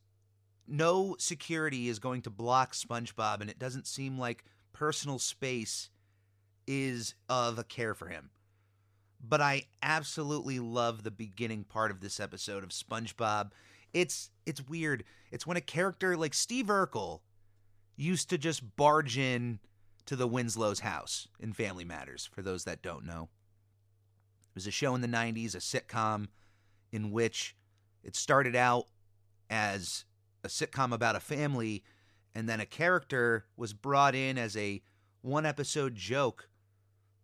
no 0.65 1.17
security 1.19 1.89
is 1.89 1.99
going 1.99 2.21
to 2.21 2.29
block 2.29 2.71
SpongeBob, 2.71 3.41
and 3.41 3.49
it 3.49 3.59
doesn't 3.59 3.85
seem 3.85 4.17
like 4.17 4.45
personal 4.71 5.19
space 5.19 5.89
is 6.67 7.15
of 7.29 7.57
a 7.59 7.63
care 7.63 7.93
for 7.93 8.07
him. 8.07 8.29
But 9.25 9.41
I 9.41 9.63
absolutely 9.81 10.59
love 10.59 11.03
the 11.03 11.11
beginning 11.11 11.63
part 11.63 11.91
of 11.91 12.01
this 12.01 12.19
episode 12.19 12.63
of 12.63 12.69
SpongeBob. 12.69 13.51
It's 13.93 14.31
it's 14.45 14.67
weird. 14.67 15.03
It's 15.31 15.47
when 15.47 15.57
a 15.57 15.61
character 15.61 16.17
like 16.17 16.33
Steve 16.33 16.65
Urkel 16.65 17.21
used 17.95 18.29
to 18.29 18.37
just 18.37 18.75
barge 18.75 19.17
in 19.17 19.59
to 20.05 20.15
the 20.15 20.27
Winslow's 20.27 20.81
house 20.81 21.27
in 21.39 21.53
Family 21.53 21.85
Matters, 21.85 22.27
for 22.31 22.41
those 22.41 22.65
that 22.65 22.81
don't 22.81 23.05
know. 23.05 23.29
It 24.49 24.55
was 24.55 24.67
a 24.67 24.71
show 24.71 24.93
in 24.95 25.01
the 25.01 25.07
90s, 25.07 25.55
a 25.55 25.59
sitcom 25.59 26.27
in 26.91 27.11
which 27.11 27.55
it 28.03 28.15
started 28.15 28.55
out 28.55 28.85
as 29.49 30.05
a 30.43 30.47
sitcom 30.47 30.91
about 30.91 31.15
a 31.15 31.21
family, 31.21 31.83
and 32.35 32.49
then 32.49 32.59
a 32.59 32.65
character 32.65 33.45
was 33.55 33.73
brought 33.73 34.15
in 34.15 34.37
as 34.37 34.57
a 34.57 34.81
one 35.21 35.45
episode 35.45 35.95
joke 35.95 36.49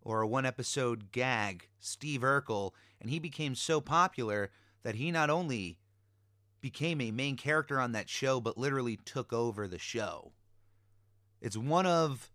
or 0.09 0.21
a 0.21 0.27
one 0.27 0.43
episode 0.43 1.11
gag, 1.11 1.67
Steve 1.79 2.21
Urkel, 2.21 2.71
and 2.99 3.11
he 3.11 3.19
became 3.19 3.53
so 3.53 3.79
popular 3.79 4.49
that 4.81 4.95
he 4.95 5.11
not 5.11 5.29
only 5.29 5.77
became 6.61 6.99
a 6.99 7.11
main 7.11 7.37
character 7.37 7.79
on 7.79 7.91
that 7.91 8.09
show, 8.09 8.41
but 8.41 8.57
literally 8.57 8.97
took 9.05 9.31
over 9.31 9.67
the 9.67 9.77
show. 9.77 10.31
It's 11.41 11.55
one 11.55 11.85
of 11.85 12.31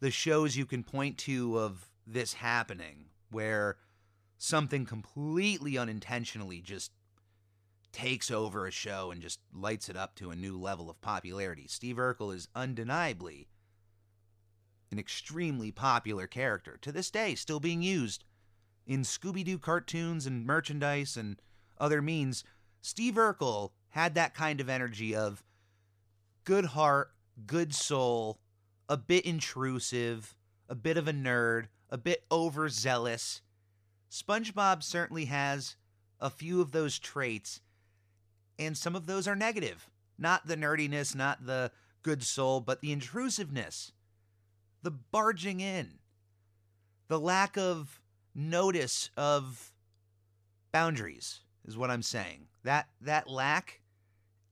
the 0.00 0.10
shows 0.10 0.56
you 0.56 0.64
can 0.64 0.82
point 0.82 1.18
to 1.18 1.58
of 1.58 1.90
this 2.06 2.32
happening 2.32 3.10
where 3.30 3.76
something 4.38 4.86
completely 4.86 5.76
unintentionally 5.76 6.62
just 6.62 6.90
takes 7.92 8.30
over 8.30 8.66
a 8.66 8.70
show 8.70 9.10
and 9.10 9.20
just 9.20 9.40
lights 9.52 9.90
it 9.90 9.96
up 9.96 10.14
to 10.14 10.30
a 10.30 10.36
new 10.36 10.58
level 10.58 10.88
of 10.88 11.02
popularity. 11.02 11.66
Steve 11.68 11.96
Urkel 11.96 12.34
is 12.34 12.48
undeniably 12.54 13.46
an 14.94 14.98
extremely 15.00 15.72
popular 15.72 16.28
character 16.28 16.78
to 16.80 16.92
this 16.92 17.10
day, 17.10 17.34
still 17.34 17.58
being 17.58 17.82
used 17.82 18.24
in 18.86 19.02
Scooby 19.02 19.44
Doo 19.44 19.58
cartoons 19.58 20.24
and 20.24 20.46
merchandise 20.46 21.16
and 21.16 21.42
other 21.78 22.00
means. 22.00 22.44
Steve 22.80 23.14
Urkel 23.14 23.72
had 23.88 24.14
that 24.14 24.34
kind 24.34 24.60
of 24.60 24.68
energy 24.68 25.16
of 25.16 25.42
good 26.44 26.66
heart, 26.66 27.10
good 27.44 27.74
soul, 27.74 28.38
a 28.88 28.96
bit 28.96 29.26
intrusive, 29.26 30.36
a 30.68 30.76
bit 30.76 30.96
of 30.96 31.08
a 31.08 31.12
nerd, 31.12 31.66
a 31.90 31.98
bit 31.98 32.24
overzealous. 32.30 33.42
SpongeBob 34.12 34.84
certainly 34.84 35.24
has 35.24 35.74
a 36.20 36.30
few 36.30 36.60
of 36.60 36.70
those 36.70 37.00
traits 37.00 37.60
and 38.60 38.78
some 38.78 38.94
of 38.94 39.06
those 39.06 39.26
are 39.26 39.34
negative. 39.34 39.90
Not 40.16 40.46
the 40.46 40.56
nerdiness, 40.56 41.16
not 41.16 41.44
the 41.46 41.72
good 42.02 42.22
soul, 42.22 42.60
but 42.60 42.80
the 42.80 42.92
intrusiveness, 42.92 43.90
the 44.84 44.90
barging 44.90 45.60
in, 45.60 45.98
the 47.08 47.18
lack 47.18 47.56
of 47.56 48.00
notice 48.34 49.10
of 49.16 49.72
boundaries 50.72 51.40
is 51.66 51.76
what 51.76 51.90
I'm 51.90 52.02
saying. 52.02 52.46
That 52.62 52.88
that 53.00 53.28
lack 53.28 53.80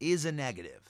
is 0.01 0.25
a 0.25 0.33
negative. 0.33 0.81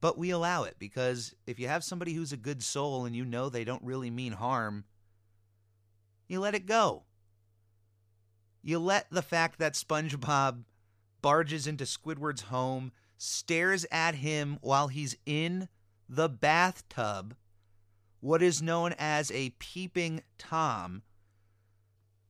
But 0.00 0.18
we 0.18 0.30
allow 0.30 0.64
it 0.64 0.76
because 0.78 1.34
if 1.46 1.58
you 1.58 1.68
have 1.68 1.82
somebody 1.82 2.12
who's 2.12 2.32
a 2.32 2.36
good 2.36 2.62
soul 2.62 3.04
and 3.04 3.16
you 3.16 3.24
know 3.24 3.48
they 3.48 3.64
don't 3.64 3.82
really 3.82 4.10
mean 4.10 4.32
harm, 4.32 4.84
you 6.28 6.40
let 6.40 6.54
it 6.54 6.66
go. 6.66 7.04
You 8.62 8.78
let 8.78 9.06
the 9.10 9.22
fact 9.22 9.58
that 9.58 9.74
SpongeBob 9.74 10.62
barges 11.22 11.66
into 11.66 11.84
Squidward's 11.84 12.42
home, 12.42 12.92
stares 13.16 13.86
at 13.90 14.16
him 14.16 14.58
while 14.60 14.88
he's 14.88 15.16
in 15.26 15.68
the 16.08 16.28
bathtub, 16.28 17.34
what 18.20 18.42
is 18.42 18.62
known 18.62 18.94
as 18.98 19.30
a 19.30 19.50
peeping 19.58 20.22
Tom 20.38 21.02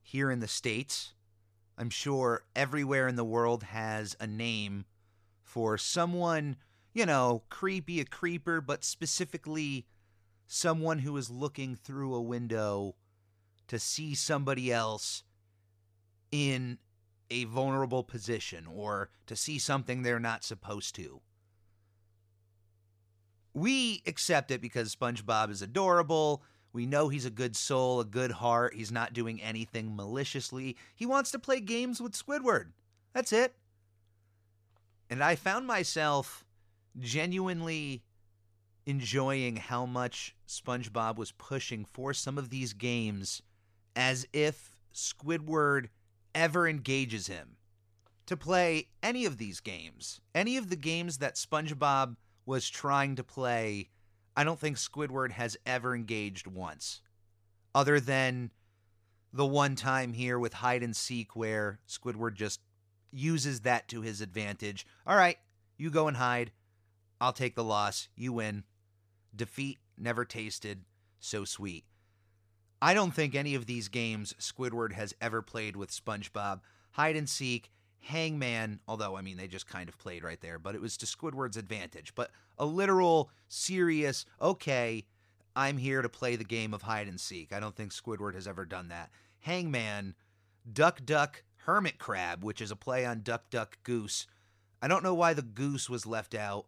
here 0.02 0.30
in 0.30 0.40
the 0.40 0.48
States. 0.48 1.14
I'm 1.76 1.90
sure 1.90 2.44
everywhere 2.56 3.08
in 3.08 3.16
the 3.16 3.24
world 3.24 3.62
has 3.64 4.16
a 4.20 4.26
name 4.26 4.84
for 5.42 5.78
someone, 5.78 6.56
you 6.92 7.06
know, 7.06 7.42
creepy, 7.48 8.00
a 8.00 8.04
creeper, 8.04 8.60
but 8.60 8.84
specifically 8.84 9.86
someone 10.46 11.00
who 11.00 11.16
is 11.16 11.30
looking 11.30 11.76
through 11.76 12.14
a 12.14 12.22
window 12.22 12.96
to 13.68 13.78
see 13.78 14.14
somebody 14.14 14.72
else 14.72 15.22
in 16.32 16.78
a 17.30 17.44
vulnerable 17.44 18.02
position 18.02 18.66
or 18.66 19.10
to 19.26 19.36
see 19.36 19.58
something 19.58 20.02
they're 20.02 20.18
not 20.18 20.42
supposed 20.42 20.94
to. 20.94 21.20
We 23.58 24.02
accept 24.06 24.52
it 24.52 24.60
because 24.60 24.94
SpongeBob 24.94 25.50
is 25.50 25.62
adorable. 25.62 26.42
We 26.72 26.86
know 26.86 27.08
he's 27.08 27.24
a 27.24 27.30
good 27.30 27.56
soul, 27.56 27.98
a 27.98 28.04
good 28.04 28.30
heart. 28.30 28.74
He's 28.74 28.92
not 28.92 29.12
doing 29.12 29.42
anything 29.42 29.96
maliciously. 29.96 30.76
He 30.94 31.06
wants 31.06 31.32
to 31.32 31.40
play 31.40 31.58
games 31.58 32.00
with 32.00 32.12
Squidward. 32.12 32.66
That's 33.14 33.32
it. 33.32 33.56
And 35.10 35.24
I 35.24 35.34
found 35.34 35.66
myself 35.66 36.44
genuinely 37.00 38.04
enjoying 38.86 39.56
how 39.56 39.86
much 39.86 40.36
SpongeBob 40.46 41.16
was 41.16 41.32
pushing 41.32 41.84
for 41.84 42.14
some 42.14 42.38
of 42.38 42.50
these 42.50 42.72
games 42.72 43.42
as 43.96 44.26
if 44.32 44.76
Squidward 44.94 45.86
ever 46.32 46.68
engages 46.68 47.26
him 47.26 47.56
to 48.26 48.36
play 48.36 48.86
any 49.02 49.24
of 49.24 49.38
these 49.38 49.58
games, 49.58 50.20
any 50.32 50.56
of 50.56 50.70
the 50.70 50.76
games 50.76 51.18
that 51.18 51.34
SpongeBob 51.34 52.14
was 52.48 52.70
trying 52.70 53.14
to 53.14 53.22
play, 53.22 53.90
I 54.34 54.42
don't 54.42 54.58
think 54.58 54.78
Squidward 54.78 55.32
has 55.32 55.58
ever 55.66 55.94
engaged 55.94 56.46
once. 56.46 57.02
Other 57.74 58.00
than 58.00 58.52
the 59.34 59.44
one 59.44 59.76
time 59.76 60.14
here 60.14 60.38
with 60.38 60.54
hide 60.54 60.82
and 60.82 60.96
seek 60.96 61.36
where 61.36 61.78
Squidward 61.86 62.34
just 62.34 62.60
uses 63.12 63.60
that 63.60 63.86
to 63.88 64.00
his 64.00 64.22
advantage. 64.22 64.86
All 65.06 65.14
right, 65.14 65.36
you 65.76 65.90
go 65.90 66.08
and 66.08 66.16
hide. 66.16 66.50
I'll 67.20 67.34
take 67.34 67.54
the 67.54 67.62
loss. 67.62 68.08
You 68.16 68.32
win. 68.32 68.64
Defeat 69.36 69.78
never 69.98 70.24
tasted 70.24 70.86
so 71.20 71.44
sweet. 71.44 71.84
I 72.80 72.94
don't 72.94 73.12
think 73.12 73.34
any 73.34 73.54
of 73.56 73.66
these 73.66 73.88
games 73.88 74.34
Squidward 74.40 74.92
has 74.92 75.12
ever 75.20 75.42
played 75.42 75.76
with 75.76 75.90
SpongeBob. 75.90 76.60
Hide 76.92 77.16
and 77.16 77.28
seek, 77.28 77.70
Hangman, 78.00 78.80
although 78.88 79.16
I 79.16 79.22
mean 79.22 79.36
they 79.36 79.48
just 79.48 79.66
kind 79.66 79.88
of 79.88 79.98
played 79.98 80.24
right 80.24 80.40
there, 80.40 80.58
but 80.58 80.74
it 80.74 80.80
was 80.80 80.96
to 80.98 81.06
Squidward's 81.06 81.56
advantage. 81.56 82.14
But 82.14 82.30
a 82.58 82.64
literal, 82.64 83.30
serious, 83.48 84.24
okay, 84.40 85.04
I'm 85.54 85.78
here 85.78 86.02
to 86.02 86.08
play 86.08 86.36
the 86.36 86.44
game 86.44 86.72
of 86.72 86.82
hide 86.82 87.08
and 87.08 87.20
seek. 87.20 87.52
I 87.52 87.60
don't 87.60 87.74
think 87.74 87.92
Squidward 87.92 88.34
has 88.34 88.46
ever 88.46 88.64
done 88.64 88.88
that. 88.88 89.10
Hangman, 89.40 90.14
Duck 90.70 91.04
Duck 91.04 91.42
Hermit 91.68 91.98
Crab, 91.98 92.44
which 92.44 92.60
is 92.60 92.70
a 92.70 92.76
play 92.76 93.04
on 93.04 93.22
Duck 93.22 93.50
Duck 93.50 93.78
Goose. 93.82 94.26
I 94.80 94.88
don't 94.88 95.02
know 95.02 95.14
why 95.14 95.34
the 95.34 95.42
goose 95.42 95.90
was 95.90 96.06
left 96.06 96.34
out. 96.34 96.66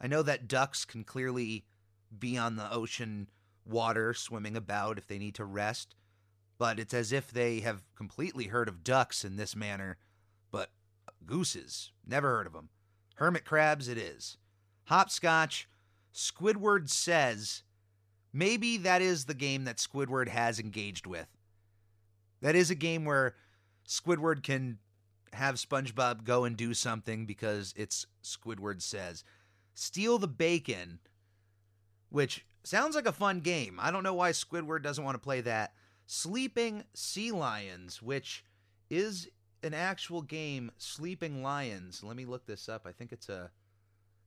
I 0.00 0.06
know 0.06 0.22
that 0.22 0.48
ducks 0.48 0.84
can 0.84 1.04
clearly 1.04 1.64
be 2.16 2.38
on 2.38 2.56
the 2.56 2.72
ocean 2.72 3.28
water 3.64 4.14
swimming 4.14 4.56
about 4.56 4.98
if 4.98 5.06
they 5.06 5.18
need 5.18 5.34
to 5.36 5.44
rest, 5.44 5.94
but 6.58 6.78
it's 6.78 6.94
as 6.94 7.12
if 7.12 7.30
they 7.30 7.60
have 7.60 7.82
completely 7.96 8.46
heard 8.46 8.68
of 8.68 8.84
ducks 8.84 9.24
in 9.24 9.36
this 9.36 9.56
manner. 9.56 9.98
Gooses, 11.26 11.92
never 12.06 12.30
heard 12.30 12.46
of 12.46 12.52
them. 12.52 12.68
Hermit 13.16 13.44
crabs, 13.44 13.88
it 13.88 13.98
is. 13.98 14.36
Hopscotch, 14.84 15.68
Squidward 16.14 16.88
says 16.88 17.62
maybe 18.32 18.76
that 18.78 19.02
is 19.02 19.24
the 19.24 19.34
game 19.34 19.64
that 19.64 19.78
Squidward 19.78 20.28
has 20.28 20.58
engaged 20.58 21.06
with. 21.06 21.28
That 22.40 22.54
is 22.54 22.70
a 22.70 22.74
game 22.74 23.04
where 23.04 23.34
Squidward 23.88 24.42
can 24.42 24.78
have 25.32 25.56
SpongeBob 25.56 26.24
go 26.24 26.44
and 26.44 26.56
do 26.56 26.74
something 26.74 27.26
because 27.26 27.74
it's 27.76 28.06
Squidward 28.22 28.82
says. 28.82 29.24
Steal 29.74 30.18
the 30.18 30.28
Bacon, 30.28 31.00
which 32.10 32.46
sounds 32.62 32.94
like 32.94 33.06
a 33.06 33.12
fun 33.12 33.40
game. 33.40 33.78
I 33.80 33.90
don't 33.90 34.02
know 34.02 34.14
why 34.14 34.30
Squidward 34.30 34.82
doesn't 34.82 35.04
want 35.04 35.16
to 35.16 35.24
play 35.24 35.40
that. 35.42 35.74
Sleeping 36.06 36.84
Sea 36.94 37.32
Lions, 37.32 38.02
which 38.02 38.44
is 38.90 39.28
an 39.64 39.74
actual 39.74 40.20
game, 40.20 40.70
Sleeping 40.76 41.42
Lions. 41.42 42.04
Let 42.04 42.16
me 42.16 42.26
look 42.26 42.44
this 42.44 42.68
up. 42.68 42.86
I 42.86 42.92
think 42.92 43.12
it's 43.12 43.30
a 43.30 43.50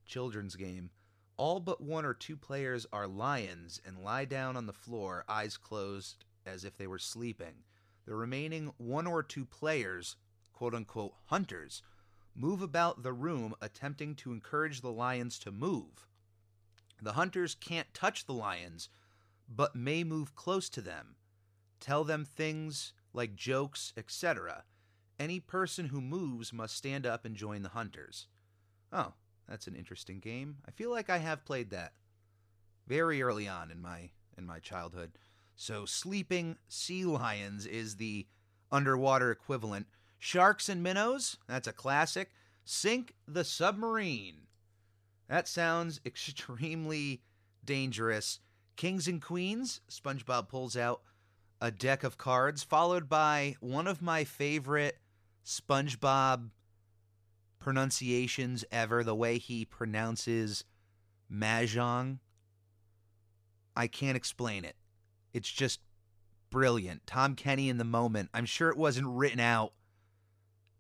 children's 0.06 0.56
game. 0.56 0.90
All 1.38 1.60
but 1.60 1.80
one 1.80 2.06
or 2.06 2.16
two 2.16 2.36
players 2.36 2.88
are 2.92 3.08
lions 3.08 3.80
and 3.86 4.04
lie 4.04 4.26
down 4.26 4.58
on 4.58 4.66
the 4.66 4.74
floor, 4.74 5.24
eyes 5.30 5.56
closed, 5.56 6.26
as 6.46 6.66
if 6.66 6.76
they 6.76 6.88
were 6.88 6.98
sleeping. 6.98 7.64
The 8.06 8.16
remaining 8.16 8.74
one 8.78 9.06
or 9.06 9.22
two 9.22 9.46
players, 9.46 10.16
quote 10.54 10.74
unquote 10.74 11.14
hunters, 11.26 11.84
move 12.34 12.64
about 12.64 13.04
the 13.04 13.14
room 13.14 13.54
attempting 13.62 14.16
to 14.16 14.32
encourage 14.32 14.82
the 14.82 14.92
lions 14.92 15.38
to 15.40 15.52
move. 15.52 16.08
The 17.00 17.14
hunters 17.14 17.54
can't 17.54 17.94
touch 17.94 18.26
the 18.26 18.34
lions, 18.34 18.90
but 19.48 19.76
may 19.76 20.04
move 20.04 20.34
close 20.34 20.68
to 20.70 20.82
them, 20.82 21.16
tell 21.80 22.04
them 22.04 22.26
things 22.26 22.94
like 23.14 23.36
jokes, 23.36 23.94
etc. 23.96 24.64
Any 25.20 25.40
person 25.40 25.88
who 25.88 26.02
moves 26.02 26.54
must 26.54 26.76
stand 26.76 27.06
up 27.06 27.26
and 27.26 27.36
join 27.36 27.64
the 27.64 27.70
hunters. 27.70 28.28
Oh, 28.92 29.14
that's 29.50 29.68
an 29.68 29.76
interesting 29.76 30.20
game. 30.20 30.58
I 30.68 30.72
feel 30.72 30.92
like 30.92 31.10
I 31.10 31.18
have 31.18 31.46
played 31.46 31.72
that 31.72 31.94
very 32.88 33.22
early 33.22 33.48
on 33.48 33.72
in 33.72 33.82
my 33.82 34.12
in 34.38 34.46
my 34.46 34.60
childhood. 34.60 35.14
So 35.56 35.86
sleeping 35.86 36.58
sea 36.68 37.04
lions 37.06 37.66
is 37.66 37.96
the 37.96 38.28
underwater 38.72 39.32
equivalent. 39.32 39.88
Sharks 40.20 40.70
and 40.70 40.84
minnows, 40.84 41.38
that's 41.48 41.68
a 41.68 41.74
classic. 41.74 42.32
Sink 42.64 43.14
the 43.28 43.44
submarine. 43.44 44.42
That 45.28 45.48
sounds 45.48 46.00
extremely 46.06 47.22
dangerous. 47.66 48.40
Kings 48.76 49.08
and 49.08 49.22
Queens, 49.22 49.82
SpongeBob 49.90 50.50
pulls 50.50 50.78
out 50.78 51.02
a 51.60 51.72
deck 51.72 52.04
of 52.04 52.20
cards, 52.20 52.62
followed 52.62 53.10
by 53.10 53.56
one 53.60 53.88
of 53.88 54.02
my 54.02 54.24
favorite 54.24 55.00
SpongeBob 55.48 56.50
pronunciations 57.58 58.66
ever, 58.70 59.02
the 59.02 59.16
way 59.16 59.38
he 59.38 59.64
pronounces 59.64 60.66
Mahjong. 61.32 62.20
I 63.74 63.88
can't 63.88 64.18
explain 64.18 64.66
it. 64.66 64.76
It's 65.34 65.50
just 65.50 65.80
brilliant. 66.50 67.08
Tom 67.08 67.36
Kenny 67.36 67.70
in 67.70 67.78
the 67.78 67.86
moment. 67.86 68.30
I'm 68.34 68.46
sure 68.46 68.70
it 68.70 68.78
wasn't 68.78 69.08
written 69.08 69.40
out 69.40 69.72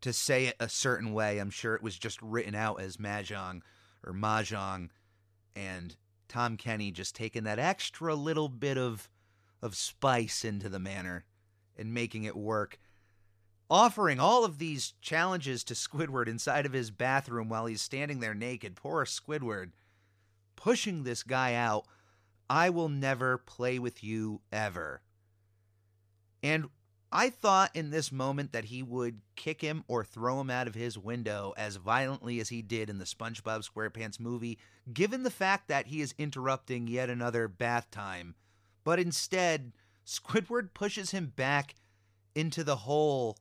to 0.01 0.11
say 0.11 0.47
it 0.47 0.57
a 0.59 0.67
certain 0.67 1.13
way. 1.13 1.39
I'm 1.39 1.49
sure 1.49 1.73
it 1.75 1.83
was 1.83 1.97
just 1.97 2.21
written 2.21 2.53
out 2.53 2.81
as 2.81 2.97
Mahjong 2.97 3.61
or 4.05 4.13
Mahjong. 4.13 4.89
And 5.55 5.95
Tom 6.27 6.57
Kenny 6.57 6.91
just 6.91 7.15
taking 7.15 7.45
that 7.45 7.57
extra 7.57 8.15
little 8.15 8.49
bit 8.49 8.77
of 8.77 9.09
of 9.61 9.75
spice 9.75 10.43
into 10.43 10.67
the 10.67 10.77
manner 10.77 11.25
and 11.77 11.93
making 11.93 12.25
it 12.25 12.35
work 12.35 12.77
offering 13.69 14.19
all 14.19 14.45
of 14.45 14.57
these 14.57 14.93
challenges 15.01 15.63
to 15.65 15.73
Squidward 15.73 16.27
inside 16.27 16.65
of 16.65 16.73
his 16.73 16.91
bathroom 16.91 17.49
while 17.49 17.65
he's 17.65 17.81
standing 17.81 18.19
there 18.19 18.33
naked. 18.33 18.75
Poor 18.75 19.05
Squidward. 19.05 19.71
Pushing 20.55 21.03
this 21.03 21.23
guy 21.23 21.53
out. 21.53 21.85
I 22.49 22.69
will 22.69 22.89
never 22.89 23.37
play 23.37 23.77
with 23.77 24.03
you 24.03 24.41
ever. 24.51 25.01
And 26.41 26.69
I 27.11 27.29
thought 27.29 27.75
in 27.75 27.89
this 27.89 28.11
moment 28.11 28.51
that 28.51 28.65
he 28.65 28.83
would 28.83 29.21
kick 29.35 29.61
him 29.61 29.83
or 29.87 30.03
throw 30.03 30.39
him 30.41 30.49
out 30.49 30.67
of 30.67 30.75
his 30.75 30.97
window 30.97 31.53
as 31.57 31.77
violently 31.77 32.39
as 32.39 32.49
he 32.49 32.61
did 32.61 32.89
in 32.89 32.99
the 32.99 33.05
SpongeBob 33.05 33.67
SquarePants 33.69 34.19
movie, 34.19 34.57
given 34.93 35.23
the 35.23 35.29
fact 35.29 35.67
that 35.67 35.87
he 35.87 36.01
is 36.01 36.13
interrupting 36.17 36.87
yet 36.87 37.09
another 37.09 37.47
bath 37.47 37.89
time. 37.91 38.35
But 38.83 38.99
instead, 38.99 39.73
Squidward 40.05 40.73
pushes 40.73 41.11
him 41.11 41.33
back 41.35 41.75
into 42.35 42.63
the 42.63 42.77
hole 42.77 43.37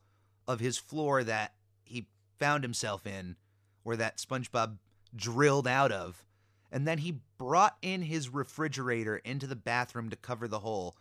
of 0.47 0.61
his 0.61 0.79
floor 0.79 1.25
that 1.25 1.55
he 1.85 2.07
found 2.39 2.65
himself 2.65 3.07
in, 3.07 3.37
or 3.85 3.97
that 3.97 4.19
SpongeBob 4.19 4.79
drilled 5.15 5.67
out 5.67 5.93
of. 5.93 6.27
And 6.71 6.87
then 6.87 6.99
he 6.99 7.21
brought 7.39 7.77
in 7.81 8.03
his 8.03 8.29
refrigerator 8.29 9.17
into 9.19 9.47
the 9.47 9.57
bathroom 9.57 10.11
to 10.11 10.17
cover 10.17 10.49
the 10.49 10.59
hole. 10.59 10.97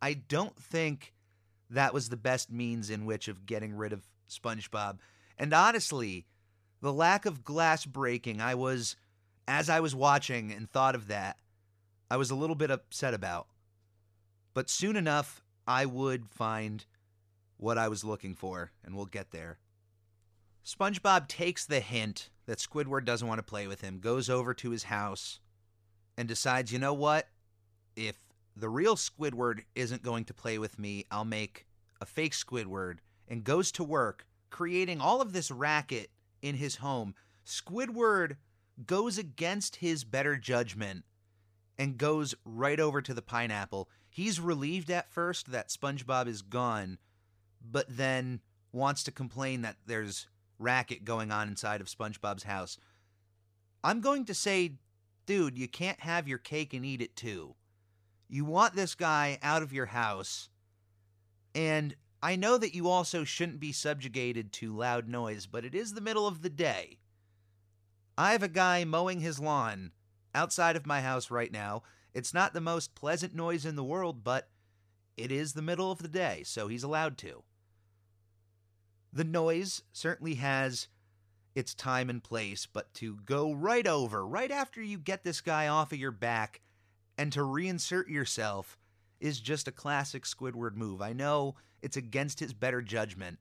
I 0.00 0.14
don't 0.14 0.56
think 0.56 1.14
that 1.70 1.94
was 1.94 2.08
the 2.08 2.16
best 2.16 2.50
means 2.50 2.90
in 2.90 3.06
which 3.06 3.28
of 3.28 3.46
getting 3.46 3.74
rid 3.74 3.92
of 3.92 4.06
SpongeBob. 4.28 4.98
And 5.38 5.52
honestly, 5.52 6.26
the 6.80 6.92
lack 6.92 7.26
of 7.26 7.44
glass 7.44 7.84
breaking, 7.86 8.40
I 8.40 8.54
was, 8.54 8.96
as 9.48 9.68
I 9.68 9.80
was 9.80 9.94
watching 9.94 10.52
and 10.52 10.70
thought 10.70 10.94
of 10.94 11.08
that, 11.08 11.38
I 12.10 12.16
was 12.16 12.30
a 12.30 12.36
little 12.36 12.54
bit 12.54 12.70
upset 12.70 13.14
about. 13.14 13.48
But 14.54 14.70
soon 14.70 14.96
enough, 14.96 15.42
I 15.66 15.86
would 15.86 16.28
find 16.30 16.84
what 17.56 17.78
I 17.78 17.88
was 17.88 18.04
looking 18.04 18.34
for, 18.34 18.72
and 18.84 18.94
we'll 18.94 19.06
get 19.06 19.30
there. 19.30 19.58
SpongeBob 20.64 21.28
takes 21.28 21.64
the 21.64 21.80
hint 21.80 22.30
that 22.46 22.58
Squidward 22.58 23.04
doesn't 23.04 23.28
want 23.28 23.38
to 23.38 23.44
play 23.44 23.66
with 23.66 23.80
him, 23.80 23.98
goes 24.00 24.28
over 24.28 24.52
to 24.54 24.70
his 24.70 24.84
house, 24.84 25.40
and 26.16 26.26
decides, 26.26 26.72
you 26.72 26.78
know 26.78 26.94
what? 26.94 27.28
If 27.94 28.18
the 28.56 28.68
real 28.68 28.96
Squidward 28.96 29.60
isn't 29.74 30.02
going 30.02 30.24
to 30.24 30.34
play 30.34 30.58
with 30.58 30.78
me, 30.78 31.04
I'll 31.10 31.24
make 31.24 31.66
a 32.00 32.06
fake 32.06 32.32
Squidward, 32.32 32.98
and 33.28 33.44
goes 33.44 33.72
to 33.72 33.84
work, 33.84 34.26
creating 34.50 35.00
all 35.00 35.20
of 35.20 35.32
this 35.32 35.50
racket 35.50 36.10
in 36.42 36.56
his 36.56 36.76
home. 36.76 37.14
Squidward 37.44 38.36
goes 38.84 39.18
against 39.18 39.76
his 39.76 40.04
better 40.04 40.36
judgment 40.36 41.04
and 41.78 41.98
goes 41.98 42.34
right 42.44 42.80
over 42.80 43.00
to 43.02 43.14
the 43.14 43.22
pineapple. 43.22 43.88
He's 44.08 44.40
relieved 44.40 44.90
at 44.90 45.10
first 45.10 45.50
that 45.50 45.68
SpongeBob 45.68 46.26
is 46.26 46.42
gone, 46.42 46.98
but 47.62 47.86
then 47.88 48.40
wants 48.72 49.02
to 49.04 49.12
complain 49.12 49.62
that 49.62 49.76
there's 49.86 50.26
racket 50.58 51.04
going 51.04 51.30
on 51.30 51.48
inside 51.48 51.80
of 51.80 51.88
SpongeBob's 51.88 52.44
house. 52.44 52.78
I'm 53.82 54.00
going 54.00 54.24
to 54.26 54.34
say, 54.34 54.72
dude, 55.26 55.58
you 55.58 55.68
can't 55.68 56.00
have 56.00 56.28
your 56.28 56.38
cake 56.38 56.74
and 56.74 56.84
eat 56.84 57.02
it 57.02 57.16
too. 57.16 57.54
You 58.28 58.44
want 58.44 58.74
this 58.74 58.94
guy 58.94 59.38
out 59.42 59.62
of 59.62 59.72
your 59.72 59.86
house. 59.86 60.48
And 61.54 61.94
I 62.22 62.36
know 62.36 62.58
that 62.58 62.74
you 62.74 62.88
also 62.88 63.24
shouldn't 63.24 63.60
be 63.60 63.72
subjugated 63.72 64.52
to 64.54 64.76
loud 64.76 65.08
noise, 65.08 65.46
but 65.46 65.64
it 65.64 65.74
is 65.74 65.94
the 65.94 66.00
middle 66.00 66.26
of 66.26 66.42
the 66.42 66.50
day. 66.50 66.98
I 68.18 68.32
have 68.32 68.42
a 68.42 68.48
guy 68.48 68.84
mowing 68.84 69.20
his 69.20 69.38
lawn 69.38 69.92
outside 70.34 70.76
of 70.76 70.86
my 70.86 71.00
house 71.02 71.30
right 71.30 71.52
now. 71.52 71.82
It's 72.14 72.34
not 72.34 72.54
the 72.54 72.60
most 72.60 72.94
pleasant 72.94 73.34
noise 73.34 73.66
in 73.66 73.76
the 73.76 73.84
world, 73.84 74.24
but 74.24 74.48
it 75.16 75.32
is 75.32 75.52
the 75.52 75.62
middle 75.62 75.90
of 75.90 75.98
the 75.98 76.08
day, 76.08 76.42
so 76.44 76.68
he's 76.68 76.82
allowed 76.82 77.18
to. 77.18 77.42
The 79.12 79.24
noise 79.24 79.82
certainly 79.92 80.34
has 80.34 80.88
its 81.54 81.74
time 81.74 82.10
and 82.10 82.22
place, 82.22 82.66
but 82.66 82.92
to 82.94 83.16
go 83.24 83.52
right 83.52 83.86
over, 83.86 84.26
right 84.26 84.50
after 84.50 84.82
you 84.82 84.98
get 84.98 85.24
this 85.24 85.40
guy 85.40 85.68
off 85.68 85.92
of 85.92 85.98
your 85.98 86.10
back, 86.10 86.60
and 87.16 87.32
to 87.32 87.40
reinsert 87.40 88.08
yourself 88.08 88.76
is 89.20 89.40
just 89.40 89.66
a 89.66 89.72
classic 89.72 90.24
Squidward 90.24 90.74
move. 90.74 91.00
I 91.00 91.14
know 91.14 91.54
it's 91.80 91.96
against 91.96 92.40
his 92.40 92.52
better 92.52 92.82
judgment. 92.82 93.38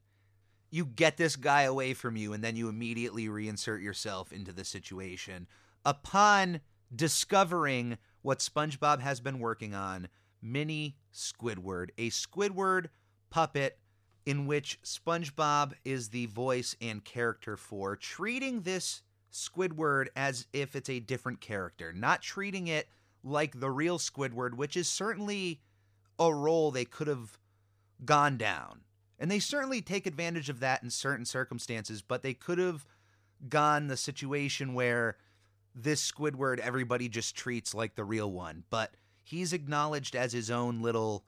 You 0.71 0.85
get 0.85 1.17
this 1.17 1.35
guy 1.35 1.63
away 1.63 1.93
from 1.93 2.15
you, 2.15 2.31
and 2.31 2.41
then 2.41 2.55
you 2.55 2.69
immediately 2.69 3.27
reinsert 3.27 3.83
yourself 3.83 4.31
into 4.31 4.53
the 4.53 4.63
situation. 4.63 5.47
Upon 5.83 6.61
discovering 6.95 7.97
what 8.21 8.39
SpongeBob 8.39 9.01
has 9.01 9.19
been 9.19 9.39
working 9.39 9.75
on, 9.75 10.07
Mini 10.45 10.95
Squidward, 11.13 11.89
a 11.97 12.10
Squidward 12.12 12.88
puppet 13.29 13.79
in 14.25 14.45
which 14.45 14.79
SpongeBob 14.84 15.73
is 15.84 16.10
the 16.10 16.27
voice 16.27 16.75
and 16.79 17.03
character 17.03 17.58
for, 17.58 17.95
treating 17.95 18.62
this 18.62 19.01
Squidward 19.31 20.08
as 20.15 20.47
if 20.53 20.75
it's 20.75 20.89
a 20.89 20.99
different 20.99 21.41
character, 21.41 21.91
not 21.91 22.21
treating 22.21 22.67
it 22.67 22.88
like 23.23 23.60
the 23.60 23.71
real 23.71 23.97
Squidward, 23.97 24.53
which 24.53 24.77
is 24.77 24.88
certainly 24.88 25.62
a 26.19 26.34
role 26.34 26.71
they 26.71 26.86
could 26.86 27.08
have 27.08 27.38
gone 28.03 28.38
down. 28.38 28.81
And 29.17 29.31
they 29.31 29.39
certainly 29.39 29.81
take 29.81 30.05
advantage 30.05 30.49
of 30.49 30.60
that 30.60 30.84
in 30.84 30.89
certain 30.89 31.25
circumstances, 31.25 32.01
but 32.01 32.21
they 32.21 32.34
could 32.34 32.58
have 32.58 32.86
gone 33.49 33.88
the 33.88 33.97
situation 33.97 34.73
where 34.73 35.17
this 35.73 36.10
Squidward 36.10 36.60
everybody 36.60 37.10
just 37.10 37.36
treats 37.36 37.73
like 37.73 37.95
the 37.95 38.03
real 38.03 38.31
one, 38.31 38.63
but 38.69 38.93
he's 39.25 39.51
acknowledged 39.51 40.15
as 40.15 40.31
his 40.31 40.49
own 40.49 40.81
little 40.81 41.25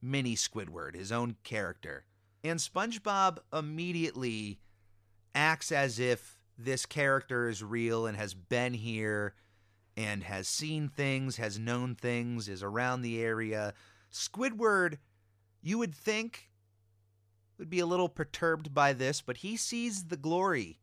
mini 0.00 0.34
Squidward, 0.34 0.94
his 0.94 1.12
own 1.12 1.36
character. 1.44 2.04
And 2.44 2.58
SpongeBob 2.58 3.38
immediately 3.52 4.58
acts 5.34 5.70
as 5.72 5.98
if 5.98 6.38
this 6.56 6.86
character 6.86 7.48
is 7.48 7.62
real 7.62 8.06
and 8.06 8.16
has 8.16 8.34
been 8.34 8.74
here 8.74 9.34
and 9.96 10.22
has 10.22 10.48
seen 10.48 10.88
things, 10.88 11.36
has 11.36 11.58
known 11.58 11.94
things, 11.94 12.48
is 12.48 12.62
around 12.62 13.02
the 13.02 13.20
area. 13.20 13.74
Squidward, 14.12 14.98
you 15.62 15.78
would 15.78 15.94
think, 15.94 16.50
would 17.58 17.68
be 17.70 17.80
a 17.80 17.86
little 17.86 18.08
perturbed 18.08 18.72
by 18.72 18.92
this, 18.92 19.20
but 19.20 19.38
he 19.38 19.56
sees 19.56 20.04
the 20.04 20.16
glory 20.16 20.78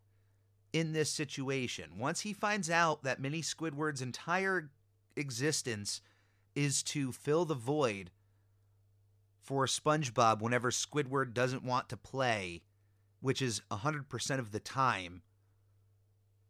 in 0.71 0.93
this 0.93 1.09
situation. 1.09 1.97
Once 1.97 2.21
he 2.21 2.33
finds 2.33 2.69
out 2.69 3.03
that 3.03 3.19
Mini 3.19 3.41
Squidward's 3.41 4.01
entire 4.01 4.69
existence 5.15 6.01
is 6.65 6.83
to 6.83 7.13
fill 7.13 7.45
the 7.45 7.55
void 7.55 8.11
for 9.39 9.65
SpongeBob 9.65 10.41
whenever 10.41 10.71
Squidward 10.71 11.33
doesn't 11.33 11.63
want 11.63 11.87
to 11.87 11.97
play, 11.97 12.61
which 13.21 13.41
is 13.41 13.61
100% 13.71 14.39
of 14.39 14.51
the 14.51 14.59
time, 14.59 15.21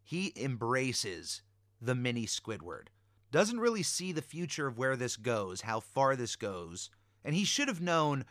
he 0.03 0.33
embraces 0.35 1.43
the 1.79 1.93
Mini 1.93 2.25
Squidward. 2.25 2.87
Doesn't 3.31 3.59
really 3.59 3.83
see 3.83 4.11
the 4.11 4.23
future 4.23 4.65
of 4.65 4.79
where 4.79 4.95
this 4.95 5.15
goes, 5.15 5.61
how 5.61 5.79
far 5.79 6.15
this 6.15 6.35
goes, 6.35 6.89
and 7.23 7.35
he 7.35 7.45
should 7.45 7.67
have 7.67 7.79
known, 7.79 8.25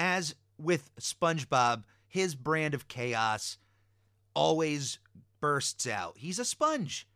as 0.00 0.34
with 0.58 0.90
SpongeBob, 0.96 1.84
his 2.08 2.34
brand 2.34 2.74
of 2.74 2.88
chaos 2.88 3.56
always 4.34 4.98
bursts 5.40 5.86
out. 5.86 6.18
He's 6.18 6.40
a 6.40 6.44
sponge. 6.44 7.06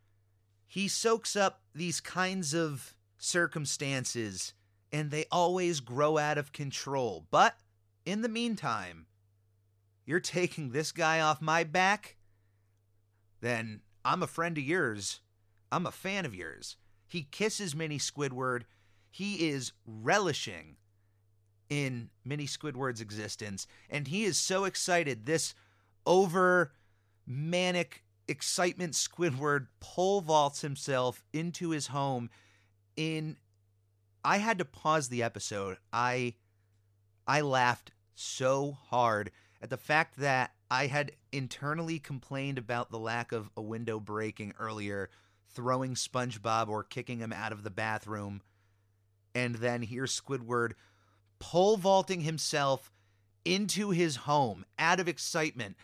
He 0.68 0.87
soaks 0.87 1.35
up 1.35 1.62
these 1.74 2.00
kinds 2.00 2.55
of 2.55 2.95
circumstances 3.26 4.54
and 4.92 5.10
they 5.10 5.26
always 5.30 5.80
grow 5.80 6.16
out 6.16 6.38
of 6.38 6.52
control. 6.52 7.26
But 7.30 7.56
in 8.04 8.22
the 8.22 8.28
meantime, 8.28 9.06
you're 10.04 10.20
taking 10.20 10.70
this 10.70 10.92
guy 10.92 11.20
off 11.20 11.42
my 11.42 11.64
back, 11.64 12.16
then 13.40 13.80
I'm 14.04 14.22
a 14.22 14.28
friend 14.28 14.56
of 14.56 14.64
yours. 14.64 15.20
I'm 15.72 15.86
a 15.86 15.92
fan 15.92 16.24
of 16.24 16.34
yours. 16.34 16.76
He 17.08 17.26
kisses 17.30 17.74
Mini 17.74 17.98
Squidward. 17.98 18.62
He 19.10 19.48
is 19.48 19.72
relishing 19.84 20.76
in 21.68 22.10
Mini 22.24 22.46
Squidward's 22.46 23.00
existence, 23.00 23.66
and 23.90 24.06
he 24.06 24.24
is 24.24 24.38
so 24.38 24.64
excited. 24.64 25.26
This 25.26 25.54
over 26.06 26.72
manic 27.26 28.04
excitement 28.28 28.92
Squidward 28.92 29.66
pole 29.80 30.20
vaults 30.20 30.60
himself 30.60 31.24
into 31.32 31.70
his 31.70 31.88
home 31.88 32.30
in 32.96 33.37
I 34.24 34.38
had 34.38 34.59
to 34.59 34.64
pause 34.64 35.09
the 35.09 35.22
episode. 35.22 35.78
I 35.92 36.35
I 37.26 37.40
laughed 37.40 37.92
so 38.14 38.72
hard 38.72 39.30
at 39.61 39.70
the 39.70 39.76
fact 39.76 40.18
that 40.18 40.52
I 40.70 40.87
had 40.87 41.12
internally 41.32 41.98
complained 41.98 42.59
about 42.59 42.90
the 42.90 42.98
lack 42.98 43.32
of 43.32 43.50
a 43.56 43.62
window 43.62 44.00
breaking 44.00 44.54
earlier, 44.59 45.11
throwing 45.48 45.94
SpongeBob 45.94 46.68
or 46.68 46.82
kicking 46.82 47.18
him 47.18 47.32
out 47.32 47.52
of 47.52 47.62
the 47.62 47.70
bathroom, 47.70 48.42
and 49.35 49.56
then 49.56 49.82
here's 49.82 50.18
Squidward 50.18 50.72
pole 51.38 51.76
vaulting 51.76 52.22
himself 52.22 52.90
into 53.44 53.90
his 53.90 54.16
home 54.16 54.64
out 54.78 54.98
of 54.98 55.09
excitement 55.09 55.76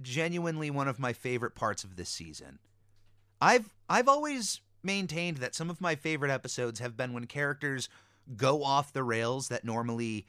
genuinely 0.00 0.70
one 0.70 0.88
of 0.88 0.98
my 0.98 1.12
favorite 1.12 1.54
parts 1.54 1.84
of 1.84 1.96
this 1.96 2.08
season. 2.08 2.58
I've 3.40 3.68
I've 3.88 4.08
always 4.08 4.60
maintained 4.84 5.38
that 5.38 5.54
some 5.54 5.70
of 5.70 5.80
my 5.80 5.94
favorite 5.94 6.30
episodes 6.30 6.80
have 6.80 6.96
been 6.96 7.12
when 7.12 7.26
characters 7.26 7.88
go 8.36 8.62
off 8.62 8.92
the 8.92 9.02
rails 9.02 9.48
that 9.48 9.64
normally 9.64 10.26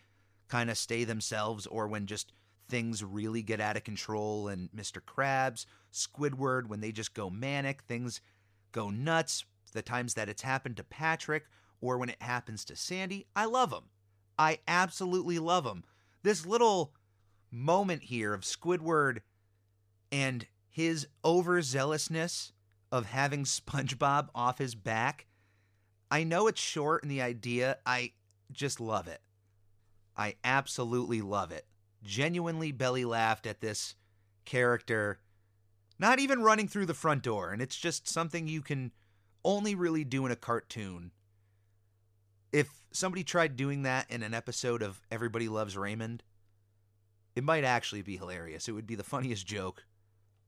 kind 0.48 0.70
of 0.70 0.78
stay 0.78 1.04
themselves 1.04 1.65
or 1.68 1.88
when 1.88 2.06
just 2.06 2.32
things 2.68 3.04
really 3.04 3.41
get 3.41 3.60
out 3.60 3.78
of 3.78 3.84
control 3.84 4.48
and 4.48 4.70
Mr. 4.72 5.00
Krabs, 5.00 5.65
Squidward 5.94 6.68
when 6.68 6.82
they 6.82 6.91
just 6.91 7.13
go 7.13 7.30
manic, 7.30 7.84
things 7.84 8.22
go 8.72 8.89
nuts, 8.89 9.46
the 9.74 9.82
times 9.82 10.13
that 10.15 10.30
it's 10.30 10.41
happened 10.41 10.78
to 10.78 10.84
Patrick 10.84 11.46
or 11.82 11.98
when 11.98 12.10
it 12.10 12.22
happens 12.22 12.65
to 12.65 12.76
Sandy, 12.76 13.28
I 13.36 13.46
love 13.46 13.70
them. 13.70 13.89
I 14.38 14.60
absolutely 14.68 15.39
love 15.39 15.63
them. 15.63 15.84
This 16.24 16.46
little 16.46 16.94
moment 17.52 18.04
here 18.04 18.34
of 18.34 18.41
Squidward 18.41 19.20
and 20.12 20.48
his 20.70 21.08
overzealousness 21.24 22.52
of 22.95 23.05
having 23.08 23.43
SpongeBob 23.45 24.29
off 24.34 24.58
his 24.58 24.75
back. 24.75 25.27
I 26.10 26.23
know 26.23 26.47
it's 26.47 26.62
short 26.62 27.03
in 27.03 27.10
the 27.10 27.21
idea. 27.21 27.77
I 27.86 28.13
just 28.51 28.79
love 28.79 29.08
it. 29.08 29.21
I 30.15 30.36
absolutely 30.43 31.21
love 31.21 31.51
it. 31.51 31.65
Genuinely 32.03 32.71
belly 32.71 33.03
laughed 33.03 33.45
at 33.45 33.60
this 33.60 33.95
character 34.45 35.19
not 35.97 36.19
even 36.19 36.43
running 36.43 36.67
through 36.67 36.86
the 36.86 36.93
front 36.93 37.23
door, 37.23 37.51
and 37.51 37.62
it's 37.62 37.75
just 37.75 38.08
something 38.08 38.47
you 38.47 38.62
can 38.62 38.91
only 39.43 39.75
really 39.75 40.03
do 40.03 40.25
in 40.25 40.31
a 40.31 40.36
cartoon. 40.36 41.12
If 42.51 42.69
somebody 42.91 43.23
tried 43.23 43.55
doing 43.55 43.84
that 43.84 44.10
in 44.10 44.23
an 44.23 44.34
episode 44.34 44.81
of 44.81 45.01
Everybody 45.10 45.47
Loves 45.47 45.77
Raymond, 45.77 46.23
it 47.36 47.43
might 47.43 47.63
actually 47.63 48.01
be 48.01 48.17
hilarious. 48.17 48.67
It 48.67 48.73
would 48.73 48.88
be 48.88 48.95
the 48.95 49.03
funniest 49.03 49.45
joke 49.45 49.86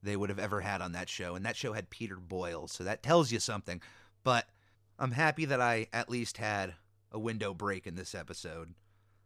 they 0.04 0.16
would 0.16 0.30
have 0.30 0.40
ever 0.40 0.62
had 0.62 0.82
on 0.82 0.92
that 0.94 1.10
show. 1.10 1.36
And 1.36 1.46
that 1.46 1.56
show 1.56 1.74
had 1.74 1.90
Peter 1.90 2.18
Boyle, 2.18 2.68
so 2.68 2.84
that 2.84 3.04
tells 3.04 3.32
you 3.32 3.40
something. 3.40 3.82
But 4.24 4.48
I'm 5.00 5.12
happy 5.12 5.46
that 5.46 5.62
I 5.62 5.88
at 5.94 6.10
least 6.10 6.38
had 6.38 6.76
a 7.12 7.20
window 7.20 7.54
break 7.54 7.88
in 7.88 7.96
this 7.96 8.16
episode. 8.16 8.74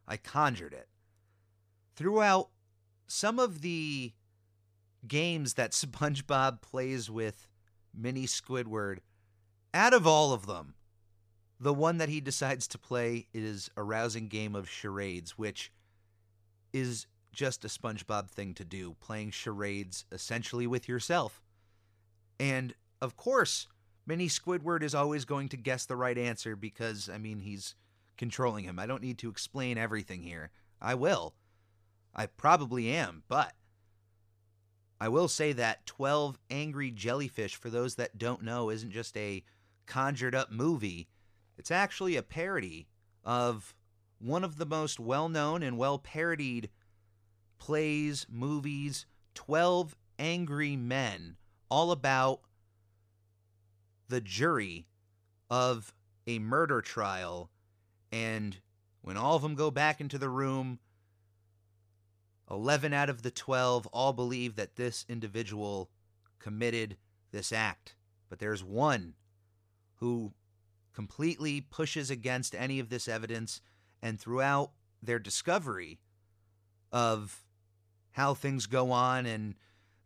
I 0.08 0.18
conjured 0.18 0.74
it. 0.74 0.88
Throughout 1.96 2.50
some 3.08 3.40
of 3.40 3.62
the 3.62 4.14
games 5.08 5.56
that 5.56 5.72
SpongeBob 5.72 6.62
plays 6.62 7.10
with 7.10 7.48
Mini 7.94 8.26
Squidward, 8.26 9.00
out 9.74 9.94
of 9.94 10.06
all 10.06 10.34
of 10.34 10.48
them, 10.48 10.76
the 11.60 11.74
one 11.74 11.98
that 11.98 12.10
he 12.10 12.20
decides 12.20 12.68
to 12.68 12.78
play 12.78 13.28
is 13.34 13.70
a 13.78 13.84
rousing 13.84 14.28
game 14.28 14.56
of 14.56 14.70
charades, 14.70 15.38
which 15.38 15.72
is 16.74 17.06
just 17.32 17.66
a 17.66 17.68
SpongeBob 17.68 18.30
thing 18.30 18.54
to 18.56 18.66
do, 18.66 18.96
playing 19.00 19.32
charades 19.32 20.06
essentially 20.12 20.68
with 20.68 20.88
yourself. 20.88 21.42
And 22.40 22.74
of 23.02 23.16
course, 23.16 23.68
Mini 24.06 24.28
Squidward 24.28 24.84
is 24.84 24.96
always 24.96 25.26
going 25.26 25.50
to 25.50 25.58
guess 25.58 25.86
the 25.86 25.96
right 25.96 26.18
answer 26.18 26.56
because, 26.56 27.10
I 27.10 27.18
mean, 27.18 27.40
he's 27.40 27.76
controlling 28.18 28.66
him. 28.66 28.80
I 28.80 28.86
don't 28.86 29.02
need 29.02 29.18
to 29.20 29.30
explain 29.30 29.78
everything 29.78 30.24
here. 30.24 30.52
I 30.82 30.96
will. 30.96 31.36
I 32.14 32.26
probably 32.26 32.90
am, 32.92 33.24
but 33.28 33.54
I 35.00 35.08
will 35.08 35.28
say 35.28 35.54
that 35.54 35.86
12 35.86 36.38
Angry 36.50 36.92
Jellyfish, 36.92 37.56
for 37.56 37.70
those 37.70 37.96
that 37.96 38.18
don't 38.18 38.44
know, 38.44 38.70
isn't 38.70 38.92
just 38.92 39.16
a 39.18 39.44
conjured 39.86 40.36
up 40.36 40.52
movie. 40.52 41.08
It's 41.58 41.72
actually 41.72 42.16
a 42.16 42.24
parody 42.24 42.88
of 43.24 43.74
one 44.20 44.44
of 44.44 44.58
the 44.58 44.66
most 44.66 45.00
well 45.00 45.30
known 45.30 45.64
and 45.64 45.78
well 45.78 45.98
parodied 45.98 46.70
plays, 47.62 48.26
movies, 48.28 49.06
12 49.36 49.96
Angry 50.18 50.76
Men, 50.76 51.38
all 51.70 51.92
about 51.92 52.42
the 54.10 54.20
jury 54.20 54.88
of 55.48 55.94
a 56.26 56.40
murder 56.40 56.82
trial. 56.82 57.52
And 58.12 58.58
when 59.02 59.16
all 59.16 59.36
of 59.36 59.44
them 59.44 59.54
go 59.54 59.70
back 59.70 60.02
into 60.02 60.18
the 60.18 60.28
room, 60.28 60.80
11 62.50 62.94
out 62.94 63.12
of 63.12 63.22
the 63.22 63.30
12 63.30 63.86
all 63.88 64.12
believe 64.12 64.56
that 64.56 64.76
this 64.76 65.06
individual 65.08 65.92
committed 66.40 66.98
this 67.32 67.52
act. 67.52 67.96
But 68.28 68.40
there's 68.40 68.64
one 68.64 69.14
who 69.98 70.34
completely 70.94 71.62
pushes 71.62 72.10
against 72.10 72.56
any 72.56 72.80
of 72.80 72.90
this 72.90 73.08
evidence, 73.08 73.62
and 74.02 74.20
throughout 74.20 74.72
their 75.02 75.20
discovery 75.20 76.00
of 76.92 77.46
how 78.12 78.34
things 78.34 78.66
go 78.66 78.92
on 78.92 79.26
and 79.26 79.56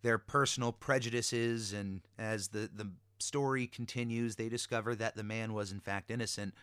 their 0.02 0.18
personal 0.18 0.72
prejudices. 0.72 1.74
And 1.74 2.02
as 2.18 2.50
the 2.50 2.70
the 2.74 2.92
story 3.20 3.68
continues 3.68 4.36
they 4.36 4.50
discover 4.50 4.96
that 4.96 5.16
the 5.16 5.24
man 5.24 5.54
was 5.54 5.72
in 5.72 5.80
fact 5.80 6.12
innocent. 6.12 6.54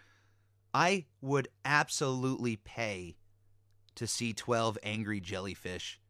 I 0.74 1.06
would 1.20 1.48
absolutely 1.64 2.56
pay 2.56 3.16
to 3.94 4.06
see 4.06 4.32
12 4.32 4.78
angry 4.82 5.20
jellyfish. 5.20 6.00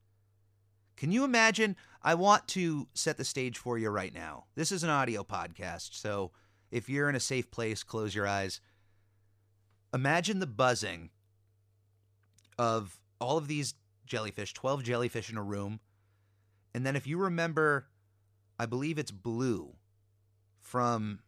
Can 0.96 1.10
you 1.10 1.24
imagine? 1.24 1.74
I 2.02 2.14
want 2.14 2.46
to 2.48 2.86
set 2.94 3.16
the 3.16 3.24
stage 3.24 3.58
for 3.58 3.76
you 3.78 3.90
right 3.90 4.14
now. 4.14 4.44
This 4.54 4.70
is 4.70 4.84
an 4.84 4.90
audio 4.90 5.24
podcast 5.24 5.94
so 5.94 6.30
if 6.70 6.88
you're 6.88 7.08
in 7.08 7.16
a 7.16 7.20
safe 7.20 7.50
place 7.50 7.82
close 7.82 8.14
your 8.14 8.26
eyes. 8.26 8.60
Imagine 9.94 10.38
the 10.38 10.46
buzzing 10.46 11.10
of 12.58 12.98
all 13.20 13.36
of 13.36 13.46
these 13.46 13.74
jellyfish, 14.12 14.52
12 14.52 14.84
jellyfish 14.84 15.30
in 15.30 15.38
a 15.38 15.42
room. 15.42 15.80
And 16.74 16.84
then 16.84 16.96
if 16.96 17.06
you 17.06 17.16
remember, 17.16 17.86
I 18.58 18.66
believe 18.66 18.98
it's 18.98 19.10
Blue 19.10 19.72
from 20.60 21.20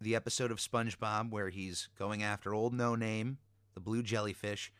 the 0.00 0.16
episode 0.16 0.50
of 0.50 0.58
SpongeBob 0.58 1.30
where 1.30 1.50
he's 1.50 1.88
going 1.96 2.20
after 2.20 2.52
old 2.52 2.74
no 2.74 2.96
name, 2.96 3.38
the 3.74 3.80
blue 3.80 4.02
jellyfish. 4.02 4.72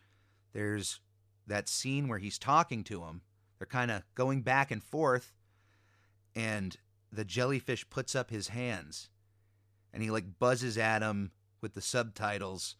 There's 0.53 0.99
that 1.47 1.69
scene 1.69 2.09
where 2.09 2.19
he's 2.19 2.37
talking 2.37 2.83
to 2.85 3.05
him. 3.05 3.23
They're 3.59 3.67
kind 3.69 3.93
of 3.93 4.03
going 4.17 4.43
back 4.43 4.73
and 4.73 4.83
forth, 4.83 5.33
and 6.35 6.77
the 7.13 7.25
jellyfish 7.25 7.89
puts 7.89 8.17
up 8.17 8.31
his 8.31 8.49
hands 8.49 9.09
and 9.93 10.03
he 10.03 10.11
like 10.11 10.41
buzzes 10.41 10.77
at 10.77 11.01
him 11.01 11.31
with 11.61 11.75
the 11.75 11.81
subtitles. 11.81 12.75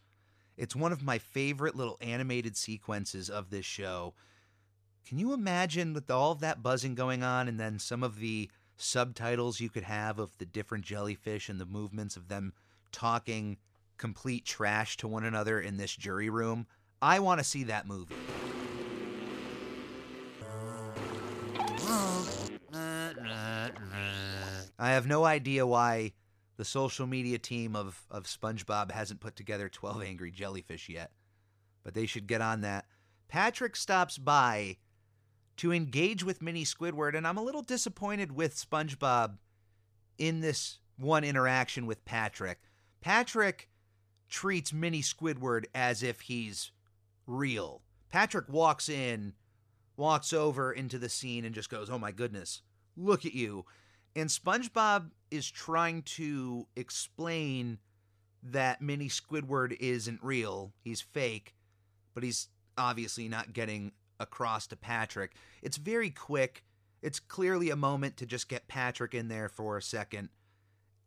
It's 0.57 0.75
one 0.75 0.91
of 0.91 1.03
my 1.03 1.17
favorite 1.17 1.75
little 1.75 1.97
animated 1.99 2.55
sequences 2.55 3.29
of 3.29 3.49
this 3.49 3.65
show. 3.65 4.13
Can 5.05 5.19
you 5.19 5.33
imagine 5.33 5.93
with 5.93 6.09
all 6.09 6.31
of 6.31 6.39
that 6.39 6.63
buzzing 6.63 6.95
going 6.95 7.23
on 7.23 7.47
and 7.47 7.59
then 7.59 7.77
some 7.77 8.03
of 8.03 8.19
the 8.19 8.49
subtitles 8.77 9.59
you 9.59 9.69
could 9.69 9.83
have 9.83 10.17
of 10.17 10.37
the 10.37 10.45
different 10.45 10.85
jellyfish 10.85 11.49
and 11.49 11.59
the 11.59 11.65
movements 11.65 12.15
of 12.15 12.27
them 12.27 12.53
talking 12.91 13.57
complete 13.97 14.45
trash 14.45 14.97
to 14.97 15.07
one 15.07 15.23
another 15.23 15.59
in 15.59 15.77
this 15.77 15.95
jury 15.95 16.29
room? 16.29 16.67
I 17.01 17.19
want 17.19 17.39
to 17.39 17.43
see 17.43 17.65
that 17.65 17.87
movie. 17.87 18.15
I 24.77 24.89
have 24.91 25.07
no 25.07 25.23
idea 25.25 25.65
why 25.65 26.13
the 26.57 26.65
social 26.65 27.05
media 27.05 27.37
team 27.37 27.75
of, 27.75 28.05
of 28.09 28.23
SpongeBob 28.23 28.91
hasn't 28.91 29.19
put 29.19 29.35
together 29.35 29.69
12 29.69 30.03
Angry 30.03 30.31
Jellyfish 30.31 30.89
yet, 30.89 31.11
but 31.83 31.93
they 31.93 32.05
should 32.05 32.27
get 32.27 32.41
on 32.41 32.61
that. 32.61 32.85
Patrick 33.27 33.75
stops 33.75 34.17
by 34.17 34.77
to 35.57 35.71
engage 35.71 36.23
with 36.23 36.41
Mini 36.41 36.63
Squidward, 36.63 37.15
and 37.15 37.27
I'm 37.27 37.37
a 37.37 37.43
little 37.43 37.61
disappointed 37.61 38.31
with 38.31 38.55
SpongeBob 38.55 39.37
in 40.17 40.41
this 40.41 40.79
one 40.97 41.23
interaction 41.23 41.85
with 41.85 42.05
Patrick. 42.05 42.59
Patrick 43.01 43.69
treats 44.29 44.73
Mini 44.73 45.01
Squidward 45.01 45.65
as 45.73 46.03
if 46.03 46.21
he's 46.21 46.71
real. 47.27 47.81
Patrick 48.09 48.47
walks 48.49 48.89
in, 48.89 49.33
walks 49.97 50.33
over 50.33 50.71
into 50.71 50.97
the 50.97 51.09
scene, 51.09 51.45
and 51.45 51.55
just 51.55 51.69
goes, 51.69 51.89
Oh 51.89 51.99
my 51.99 52.11
goodness, 52.11 52.61
look 52.95 53.25
at 53.25 53.33
you. 53.33 53.65
And 54.15 54.29
SpongeBob 54.29 55.11
is 55.35 55.49
trying 55.49 56.03
to 56.03 56.67
explain 56.75 57.79
that 58.43 58.81
Mini 58.81 59.09
Squidward 59.09 59.75
isn't 59.79 60.23
real. 60.23 60.73
He's 60.83 61.01
fake, 61.01 61.55
but 62.13 62.23
he's 62.23 62.49
obviously 62.77 63.27
not 63.27 63.53
getting 63.53 63.91
across 64.19 64.67
to 64.67 64.75
Patrick. 64.75 65.33
It's 65.61 65.77
very 65.77 66.09
quick. 66.09 66.63
It's 67.01 67.19
clearly 67.19 67.69
a 67.69 67.75
moment 67.75 68.17
to 68.17 68.25
just 68.25 68.47
get 68.47 68.67
Patrick 68.67 69.13
in 69.13 69.27
there 69.27 69.49
for 69.49 69.77
a 69.77 69.81
second. 69.81 70.29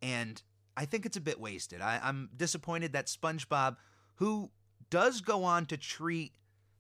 And 0.03 0.43
I 0.77 0.85
think 0.85 1.07
it's 1.07 1.17
a 1.17 1.21
bit 1.21 1.41
wasted. 1.41 1.81
I, 1.81 2.01
am 2.03 2.31
disappointed 2.37 2.93
that 2.93 3.07
SpongeBob, 3.07 3.77
who 4.17 4.51
does 4.91 5.21
go 5.21 5.45
on 5.45 5.67
to 5.67 5.77
treat 5.77 6.33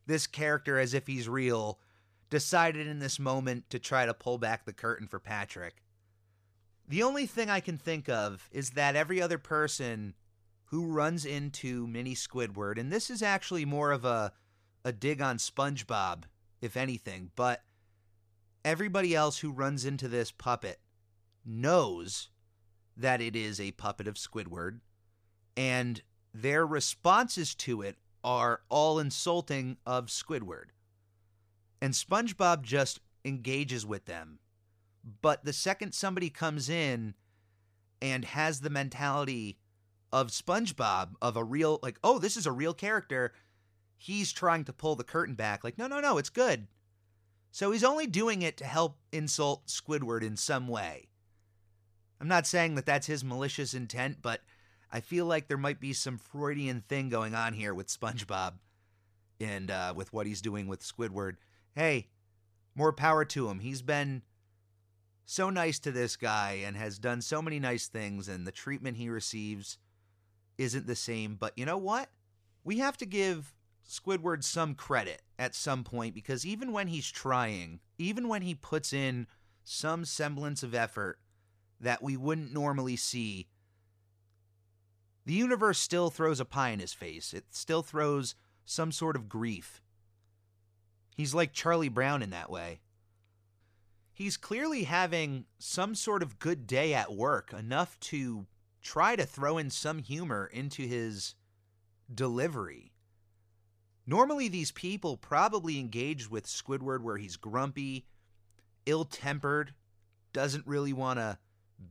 this 0.07 0.27
character 0.27 0.79
as 0.79 0.95
if 0.95 1.07
he's 1.07 1.29
real, 1.29 1.81
decided 2.31 2.87
in 2.87 2.99
this 2.99 3.19
moment 3.19 3.69
to 3.71 3.79
try 3.79 4.07
to 4.07 4.15
pull 4.15 4.39
back 4.39 4.65
the 4.65 4.73
curtain 4.73 5.07
for 5.07 5.19
Patrick. 5.19 5.83
The 6.89 7.03
only 7.03 7.27
thing 7.27 7.51
I 7.51 7.61
can 7.61 7.77
think 7.77 8.09
of 8.09 8.49
is 8.51 8.71
that 8.71 8.97
every 8.97 9.21
other 9.21 9.37
person 9.37 10.15
who 10.67 10.87
runs 10.87 11.27
into 11.27 11.87
Mini 11.87 12.15
Squidward, 12.15 12.79
and 12.79 12.91
this 12.91 13.11
is 13.11 13.23
actually 13.23 13.67
more 13.67 13.93
of 13.93 14.07
a, 14.07 14.33
a 14.85 14.93
dig 14.93 15.21
on 15.21 15.37
SpongeBob, 15.37 16.23
if 16.63 16.79
anything, 16.79 17.31
but 17.37 17.63
everybody 18.65 19.15
else 19.15 19.39
who 19.39 19.53
runs 19.53 19.85
into 19.85 20.09
this 20.09 20.31
puppet 20.31 20.81
knows 21.45 22.31
that 22.97 23.21
it 23.21 23.37
is 23.37 23.61
a 23.61 23.73
puppet 23.73 24.09
of 24.09 24.15
Squidward, 24.15 24.81
and 25.59 26.03
their 26.33 26.67
responses 26.67 27.55
to 27.57 27.83
it 27.83 27.97
are 28.25 28.63
all 28.71 28.99
insulting 28.99 29.77
of 29.85 30.07
Squidward. 30.07 30.71
And 31.83 31.93
SpongeBob 31.93 32.63
just 32.63 33.01
engages 33.27 33.85
with 33.85 34.07
them 34.07 34.39
but 35.23 35.45
the 35.45 35.53
second 35.53 35.93
somebody 35.93 36.31
comes 36.31 36.69
in 36.69 37.15
and 38.01 38.25
has 38.25 38.61
the 38.61 38.71
mentality 38.71 39.59
of 40.13 40.29
SpongeBob, 40.29 41.15
of 41.21 41.37
a 41.37 41.45
real, 41.45 41.79
like, 41.83 41.99
oh, 42.03 42.19
this 42.19 42.37
is 42.37 42.47
a 42.47 42.53
real 42.53 42.75
character, 42.75 43.33
he's 43.97 44.33
trying 44.33 44.65
to 44.65 44.73
pull 44.73 44.97
the 44.97 45.05
curtain 45.05 45.35
back. 45.35 45.65
Like, 45.65 45.77
no, 45.77 45.87
no, 45.87 46.01
no, 46.01 46.19
it's 46.19 46.31
good. 46.31 46.67
So 47.51 47.73
he's 47.73 47.85
only 47.85 48.07
doing 48.07 48.43
it 48.43 48.57
to 48.59 48.65
help 48.65 48.99
insult 49.13 49.67
Squidward 49.67 50.23
in 50.23 50.37
some 50.37 50.69
way. 50.69 51.09
I'm 52.21 52.29
not 52.29 52.47
saying 52.47 52.75
that 52.75 52.87
that's 52.87 53.07
his 53.07 53.25
malicious 53.25 53.75
intent, 53.75 54.19
but 54.23 54.41
I 54.91 55.01
feel 55.01 55.27
like 55.27 55.49
there 55.49 55.59
might 55.59 55.81
be 55.81 55.93
some 55.93 56.19
Freudian 56.19 56.83
thing 56.89 57.09
going 57.09 57.35
on 57.35 57.53
here 57.53 57.75
with 57.75 57.89
SpongeBob 57.89 58.55
and 59.41 59.71
uh, 59.71 59.93
with 59.95 60.13
what 60.13 60.27
he's 60.27 60.43
doing 60.43 60.67
with 60.67 60.83
Squidward. 60.83 61.37
Hey, 61.75 62.09
more 62.75 62.93
power 62.93 63.25
to 63.27 63.49
him. 63.49 63.61
He's 63.61 63.83
been 63.83 64.23
so 65.31 65.51
nice 65.51 65.79
to 65.79 65.93
this 65.93 66.17
guy 66.17 66.61
and 66.65 66.75
has 66.75 66.99
done 66.99 67.21
so 67.21 67.43
many 67.43 67.61
nice 67.61 67.87
things, 67.87 68.29
and 68.29 68.47
the 68.47 68.51
treatment 68.51 68.97
he 68.97 69.11
receives 69.11 69.77
isn't 70.57 70.87
the 70.87 70.97
same. 70.97 71.35
But 71.35 71.53
you 71.55 71.67
know 71.67 71.77
what? 71.77 72.09
We 72.65 72.79
have 72.79 72.97
to 72.97 73.05
give 73.05 73.55
Squidward 73.87 74.43
some 74.43 74.75
credit 74.75 75.21
at 75.39 75.55
some 75.55 75.85
point 75.85 76.15
because 76.15 76.47
even 76.47 76.73
when 76.73 76.89
he's 76.89 77.11
trying, 77.11 77.81
even 77.99 78.27
when 78.27 78.41
he 78.41 78.55
puts 78.55 78.95
in 78.95 79.27
some 79.65 80.07
semblance 80.07 80.63
of 80.63 80.75
effort 80.75 81.19
that 81.79 82.03
we 82.03 82.17
wouldn't 82.17 82.55
normally 82.55 82.97
see, 82.97 83.49
the 85.27 85.35
universe 85.35 85.79
still 85.79 86.09
throws 86.09 86.41
a 86.41 86.47
pie 86.47 86.71
in 86.71 86.81
his 86.81 86.95
face. 86.95 87.35
It 87.35 87.45
still 87.51 87.83
throws 87.83 88.35
some 88.65 88.91
sort 88.91 89.15
of 89.15 89.29
grief. 89.29 89.83
He's 91.19 91.35
like 91.35 91.53
Charlie 91.53 91.91
Brown 91.91 92.23
in 92.23 92.31
that 92.31 92.49
way 92.49 92.81
he's 94.19 94.37
clearly 94.37 94.83
having 94.83 95.45
some 95.61 95.95
sort 95.95 96.25
of 96.25 96.41
good 96.41 96.67
day 96.67 96.93
at 96.93 97.15
work, 97.15 97.55
enough 97.57 97.99
to 98.01 98.49
try 98.83 99.15
to 99.15 99.25
throw 99.25 99.57
in 99.57 99.71
some 99.71 100.01
humor 100.01 100.51
into 100.53 100.83
his 100.83 101.37
delivery. 102.13 102.91
Normally, 104.09 104.49
these 104.49 104.73
people 104.73 105.17
probably 105.17 105.79
engage 105.79 106.29
with 106.29 106.47
Squidward 106.47 107.03
where 107.03 107.17
he's 107.17 107.37
grumpy, 107.37 108.07
ill 108.87 109.05
tempered, 109.05 109.73
doesn't 110.33 110.67
really 110.67 110.93
want 110.93 111.21
to 111.21 111.39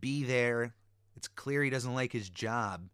be 0.02 0.26
there. 0.26 0.74
It's 1.16 1.30
clear 1.30 1.64
he 1.64 1.70
doesn't 1.70 1.94
like 1.96 2.12
his 2.12 2.30
job. 2.30 2.90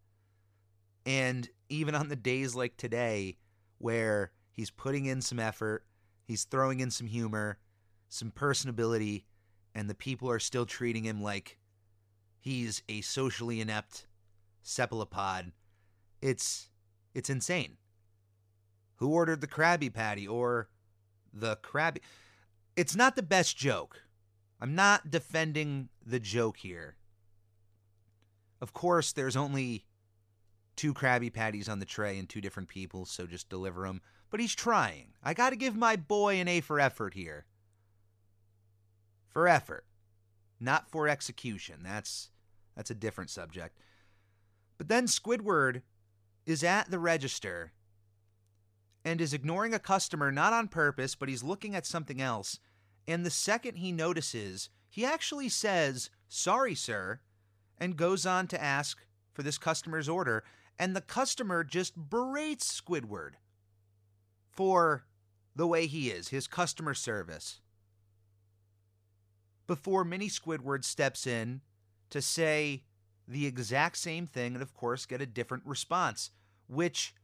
And 1.07 1.49
even 1.69 1.95
on 1.95 2.09
the 2.09 2.15
days 2.15 2.53
like 2.53 2.77
today, 2.77 3.37
where 3.79 4.31
he's 4.51 4.69
putting 4.69 5.07
in 5.07 5.21
some 5.21 5.39
effort, 5.39 5.85
he's 6.23 6.43
throwing 6.43 6.81
in 6.81 6.91
some 6.91 7.07
humor, 7.07 7.57
some 8.13 8.31
personability, 8.31 9.23
and 9.73 9.89
the 9.89 9.95
people 9.95 10.29
are 10.29 10.39
still 10.39 10.65
treating 10.65 11.03
him 11.03 11.21
like 11.21 11.57
he's 12.39 12.83
a 12.87 13.01
socially 13.01 13.59
inept 13.59 14.07
cephalopod. 14.61 15.51
It's 16.21 16.69
it's 17.15 17.29
insane. 17.29 17.77
Who 18.97 19.09
ordered 19.09 19.41
the 19.41 19.47
Krabby 19.47 19.91
Patty 19.91 20.27
or 20.27 20.69
the 21.33 21.57
Krabby? 21.57 21.99
It's 22.75 22.95
not 22.95 23.15
the 23.15 23.23
best 23.23 23.57
joke. 23.57 24.03
I'm 24.61 24.75
not 24.75 25.09
defending 25.09 25.89
the 26.05 26.19
joke 26.19 26.57
here. 26.57 26.95
Of 28.61 28.73
course, 28.73 29.11
there's 29.11 29.35
only 29.35 29.85
two 30.75 30.93
Krabby 30.93 31.33
Patties 31.33 31.67
on 31.67 31.79
the 31.79 31.85
tray 31.85 32.17
and 32.17 32.29
two 32.29 32.41
different 32.41 32.69
people, 32.69 33.05
so 33.05 33.25
just 33.25 33.49
deliver 33.49 33.85
them. 33.85 34.01
But 34.29 34.39
he's 34.39 34.55
trying. 34.55 35.13
I 35.23 35.33
got 35.33 35.49
to 35.49 35.55
give 35.55 35.75
my 35.75 35.95
boy 35.95 36.35
an 36.35 36.47
A 36.47 36.61
for 36.61 36.79
effort 36.79 37.13
here 37.13 37.45
for 39.33 39.47
effort, 39.47 39.85
not 40.59 40.89
for 40.89 41.07
execution. 41.07 41.79
That's 41.83 42.29
that's 42.75 42.91
a 42.91 42.95
different 42.95 43.29
subject. 43.29 43.77
But 44.77 44.87
then 44.87 45.05
Squidward 45.05 45.81
is 46.45 46.63
at 46.63 46.89
the 46.89 46.99
register 46.99 47.71
and 49.03 49.19
is 49.19 49.33
ignoring 49.33 49.73
a 49.73 49.79
customer 49.79 50.31
not 50.31 50.53
on 50.53 50.67
purpose, 50.67 51.15
but 51.15 51.29
he's 51.29 51.43
looking 51.43 51.75
at 51.75 51.85
something 51.85 52.21
else. 52.21 52.59
And 53.07 53.25
the 53.25 53.29
second 53.29 53.77
he 53.77 53.91
notices, 53.91 54.69
he 54.89 55.03
actually 55.03 55.49
says, 55.49 56.09
"Sorry, 56.29 56.75
sir," 56.75 57.19
and 57.77 57.97
goes 57.97 58.25
on 58.25 58.47
to 58.47 58.63
ask 58.63 59.05
for 59.33 59.43
this 59.43 59.57
customer's 59.57 60.07
order, 60.07 60.43
and 60.79 60.95
the 60.95 61.01
customer 61.01 61.63
just 61.63 62.09
berates 62.09 62.79
Squidward 62.79 63.33
for 64.49 65.05
the 65.55 65.67
way 65.67 65.87
he 65.87 66.09
is, 66.11 66.29
his 66.29 66.47
customer 66.47 66.93
service 66.93 67.59
before 69.67 70.03
Mini 70.03 70.27
Squidward 70.27 70.83
steps 70.83 71.25
in 71.25 71.61
to 72.09 72.21
say 72.21 72.83
the 73.27 73.45
exact 73.45 73.97
same 73.97 74.27
thing 74.27 74.53
and, 74.53 74.61
of 74.61 74.73
course, 74.73 75.05
get 75.05 75.21
a 75.21 75.25
different 75.25 75.65
response, 75.65 76.31
which 76.67 77.15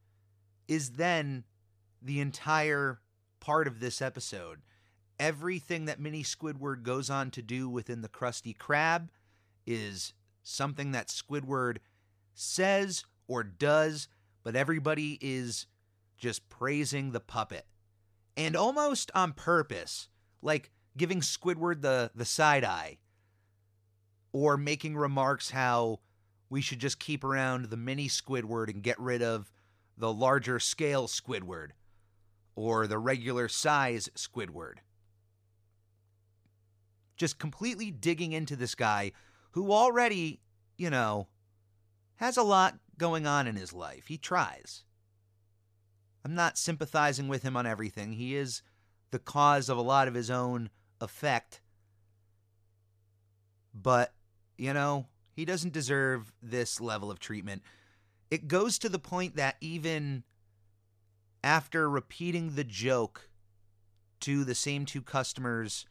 is 0.67 0.91
then 0.91 1.43
the 2.01 2.19
entire 2.19 2.99
part 3.39 3.67
of 3.67 3.79
this 3.79 4.01
episode. 4.01 4.59
Everything 5.19 5.85
that 5.85 5.99
Mini 5.99 6.23
Squidward 6.23 6.83
goes 6.83 7.09
on 7.09 7.29
to 7.31 7.41
do 7.41 7.67
within 7.69 8.01
the 8.01 8.09
Krusty 8.09 8.55
Krab 8.55 9.09
is 9.65 10.13
something 10.43 10.91
that 10.93 11.07
Squidward 11.09 11.77
says 12.33 13.03
or 13.27 13.43
does, 13.43 14.07
but 14.43 14.55
everybody 14.55 15.19
is 15.21 15.67
just 16.17 16.47
praising 16.49 17.11
the 17.11 17.19
puppet. 17.19 17.65
And 18.37 18.55
almost 18.55 19.11
on 19.13 19.33
purpose, 19.33 20.07
like 20.41 20.71
giving 20.97 21.21
Squidward 21.21 21.81
the, 21.81 22.11
the 22.15 22.25
side 22.25 22.63
eye, 22.63 22.97
or 24.31 24.57
making 24.57 24.95
remarks 24.95 25.51
how 25.51 25.99
we 26.49 26.61
should 26.61 26.79
just 26.79 26.99
keep 26.99 27.23
around 27.23 27.65
the 27.65 27.77
mini 27.77 28.07
Squidward 28.07 28.69
and 28.69 28.83
get 28.83 28.99
rid 28.99 29.21
of 29.21 29.51
the 29.97 30.11
larger 30.11 30.59
scale 30.59 31.07
Squidward, 31.07 31.69
or 32.55 32.87
the 32.87 32.97
regular 32.97 33.47
size 33.47 34.09
Squidward. 34.15 34.75
Just 37.17 37.39
completely 37.39 37.91
digging 37.91 38.31
into 38.31 38.55
this 38.55 38.75
guy 38.75 39.11
who 39.51 39.71
already, 39.71 40.41
you 40.77 40.89
know, 40.89 41.27
has 42.15 42.37
a 42.37 42.43
lot 42.43 42.77
going 42.97 43.25
on 43.25 43.47
in 43.47 43.55
his 43.55 43.73
life. 43.73 44.07
He 44.07 44.17
tries. 44.17 44.83
I'm 46.23 46.35
not 46.35 46.57
sympathizing 46.57 47.27
with 47.27 47.43
him 47.43 47.55
on 47.55 47.65
everything. 47.65 48.13
He 48.13 48.35
is 48.35 48.61
the 49.11 49.19
cause 49.19 49.69
of 49.69 49.77
a 49.77 49.81
lot 49.81 50.07
of 50.07 50.13
his 50.13 50.29
own 50.29 50.69
effect. 51.01 51.61
But, 53.73 54.13
you 54.57 54.73
know, 54.73 55.07
he 55.35 55.45
doesn't 55.45 55.73
deserve 55.73 56.33
this 56.41 56.81
level 56.81 57.09
of 57.09 57.19
treatment. 57.19 57.61
It 58.29 58.47
goes 58.47 58.77
to 58.79 58.89
the 58.89 58.99
point 58.99 59.35
that 59.35 59.55
even 59.61 60.23
after 61.43 61.89
repeating 61.89 62.55
the 62.55 62.63
joke 62.63 63.29
to 64.21 64.43
the 64.43 64.55
same 64.55 64.85
two 64.85 65.01
customers, 65.01 65.85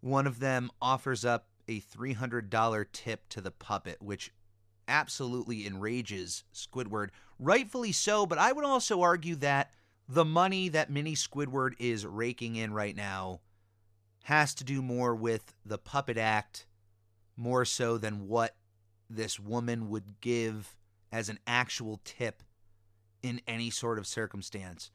one 0.00 0.26
of 0.26 0.38
them 0.38 0.70
offers 0.80 1.24
up 1.24 1.48
a 1.66 1.80
$300 1.80 2.86
tip 2.92 3.28
to 3.30 3.40
the 3.40 3.50
puppet, 3.50 4.00
which 4.00 4.30
absolutely 4.86 5.66
enrages 5.66 6.44
Squidward. 6.54 7.08
Rightfully 7.38 7.92
so, 7.92 8.26
but 8.26 8.38
I 8.38 8.52
would 8.52 8.64
also 8.64 9.02
argue 9.02 9.34
that 9.36 9.72
the 10.08 10.24
money 10.24 10.68
that 10.68 10.90
Mini 10.90 11.14
Squidward 11.14 11.72
is 11.78 12.06
raking 12.06 12.56
in 12.56 12.72
right 12.72 12.94
now 12.94 13.40
has 14.24 14.54
to 14.54 14.64
do 14.64 14.80
more 14.80 15.14
with 15.14 15.54
the 15.66 15.78
puppet 15.78 16.16
act 16.16 16.66
more 17.36 17.64
so 17.64 17.98
than 17.98 18.26
what 18.26 18.56
this 19.10 19.38
woman 19.38 19.90
would 19.90 20.20
give 20.20 20.76
as 21.12 21.28
an 21.28 21.38
actual 21.46 22.00
tip 22.04 22.42
in 23.22 23.40
any 23.46 23.68
sort 23.68 23.98
of 23.98 24.06
circumstance. 24.06 24.90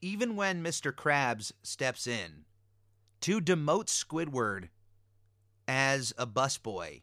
Even 0.00 0.34
when 0.34 0.62
Mr. 0.62 0.92
Krabs 0.92 1.52
steps 1.62 2.06
in 2.06 2.44
to 3.20 3.40
demote 3.40 3.86
Squidward 3.86 4.68
as 5.66 6.12
a 6.18 6.26
busboy, 6.26 7.02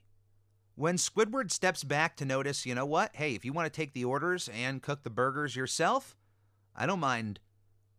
when 0.76 0.98
Squidward 0.98 1.52
steps 1.52 1.86
back 1.86 2.18
to 2.18 2.26
notice, 2.26 2.66
you 2.66 2.76
know 2.76 2.86
what? 2.86 3.16
Hey, 3.16 3.34
if 3.34 3.46
you 3.46 3.54
want 3.54 3.72
to 3.72 3.76
take 3.76 3.94
the 3.94 4.04
orders 4.04 4.50
and 4.54 4.82
cook 4.82 5.04
the 5.04 5.10
burgers 5.10 5.56
yourself, 5.56 6.18
I 6.76 6.86
don't 6.86 7.00
mind 7.00 7.40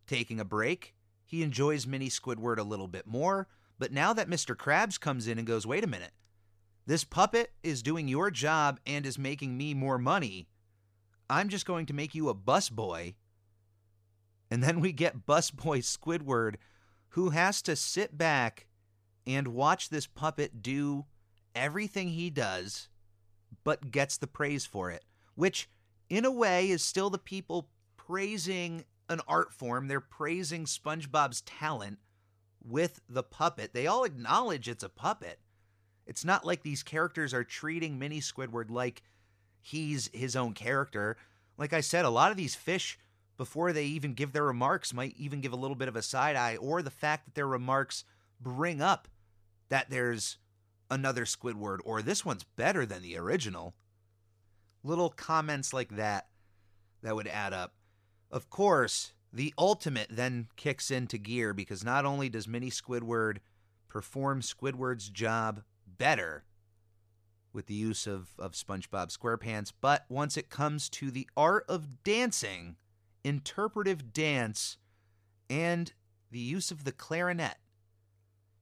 taking 0.05 0.39
a 0.39 0.45
break. 0.45 0.93
He 1.27 1.43
enjoys 1.43 1.85
Mini 1.85 2.09
Squidward 2.09 2.57
a 2.57 2.63
little 2.63 2.87
bit 2.87 3.05
more. 3.05 3.47
But 3.77 3.91
now 3.91 4.13
that 4.13 4.29
Mr. 4.29 4.55
Krabs 4.55 4.99
comes 4.99 5.27
in 5.27 5.37
and 5.37 5.45
goes, 5.45 5.67
wait 5.67 5.83
a 5.83 5.87
minute, 5.87 6.13
this 6.87 7.03
puppet 7.03 7.51
is 7.61 7.83
doing 7.83 8.07
your 8.07 8.31
job 8.31 8.79
and 8.87 9.05
is 9.05 9.19
making 9.19 9.57
me 9.57 9.73
more 9.73 9.97
money. 9.97 10.47
I'm 11.29 11.49
just 11.49 11.65
going 11.65 11.85
to 11.87 11.93
make 11.93 12.15
you 12.15 12.29
a 12.29 12.33
busboy. 12.33 13.15
And 14.49 14.63
then 14.63 14.79
we 14.79 14.93
get 14.93 15.25
busboy 15.25 15.79
Squidward, 15.79 16.55
who 17.09 17.31
has 17.31 17.61
to 17.63 17.75
sit 17.75 18.17
back 18.17 18.67
and 19.27 19.49
watch 19.49 19.89
this 19.89 20.07
puppet 20.07 20.61
do 20.61 21.05
everything 21.53 22.09
he 22.09 22.29
does, 22.29 22.87
but 23.65 23.91
gets 23.91 24.17
the 24.17 24.27
praise 24.27 24.65
for 24.65 24.89
it, 24.89 25.03
which 25.35 25.69
in 26.09 26.23
a 26.23 26.31
way 26.31 26.69
is 26.69 26.81
still 26.81 27.09
the 27.09 27.17
people 27.17 27.67
praising 27.97 28.85
an 29.09 29.21
art 29.27 29.53
form. 29.53 29.87
They're 29.87 29.99
praising 29.99 30.65
SpongeBob's 30.65 31.41
talent 31.41 31.99
with 32.63 32.99
the 33.07 33.23
puppet. 33.23 33.73
They 33.73 33.87
all 33.87 34.03
acknowledge 34.03 34.67
it's 34.67 34.83
a 34.83 34.89
puppet. 34.89 35.39
It's 36.05 36.25
not 36.25 36.45
like 36.45 36.63
these 36.63 36.83
characters 36.83 37.33
are 37.33 37.43
treating 37.43 37.99
Mini 37.99 38.21
Squidward 38.21 38.69
like 38.69 39.03
he's 39.61 40.09
his 40.13 40.35
own 40.35 40.53
character. 40.53 41.17
Like 41.57 41.73
I 41.73 41.81
said, 41.81 42.05
a 42.05 42.09
lot 42.09 42.31
of 42.31 42.37
these 42.37 42.55
fish, 42.55 42.97
before 43.35 43.73
they 43.73 43.85
even 43.85 44.13
give 44.13 44.31
their 44.31 44.43
remarks, 44.43 44.93
might 44.93 45.15
even 45.17 45.41
give 45.41 45.53
a 45.53 45.57
little 45.57 45.75
bit 45.75 45.87
of 45.87 45.95
a 45.95 46.01
side 46.01 46.35
eye, 46.35 46.55
or 46.57 46.81
the 46.81 46.89
fact 46.89 47.25
that 47.25 47.35
their 47.35 47.47
remarks 47.47 48.03
bring 48.39 48.81
up 48.81 49.07
that 49.69 49.89
there's 49.89 50.37
another 50.89 51.25
Squidward, 51.25 51.79
or 51.83 52.01
this 52.01 52.23
one's 52.23 52.43
better 52.43 52.85
than 52.85 53.01
the 53.01 53.17
original. 53.17 53.75
Little 54.83 55.09
comments 55.09 55.73
like 55.73 55.89
that 55.97 56.27
that 57.01 57.15
would 57.15 57.27
add 57.27 57.53
up. 57.53 57.73
Of 58.29 58.49
course, 58.49 59.13
the 59.31 59.53
ultimate 59.57 60.07
then 60.09 60.47
kicks 60.55 60.91
into 60.91 61.17
gear 61.17 61.53
because 61.53 61.83
not 61.83 62.05
only 62.05 62.29
does 62.29 62.47
Mini 62.47 62.69
Squidward 62.69 63.37
perform 63.87 64.41
Squidward's 64.41 65.09
job 65.09 65.63
better 65.85 66.43
with 67.53 67.67
the 67.67 67.73
use 67.73 68.05
of, 68.05 68.29
of 68.37 68.51
SpongeBob 68.51 69.15
SquarePants, 69.15 69.71
but 69.79 70.05
once 70.09 70.37
it 70.37 70.49
comes 70.49 70.89
to 70.89 71.09
the 71.09 71.27
art 71.35 71.65
of 71.69 72.03
dancing, 72.03 72.75
interpretive 73.23 74.13
dance, 74.13 74.77
and 75.49 75.93
the 76.29 76.39
use 76.39 76.71
of 76.71 76.83
the 76.83 76.91
clarinet, 76.91 77.57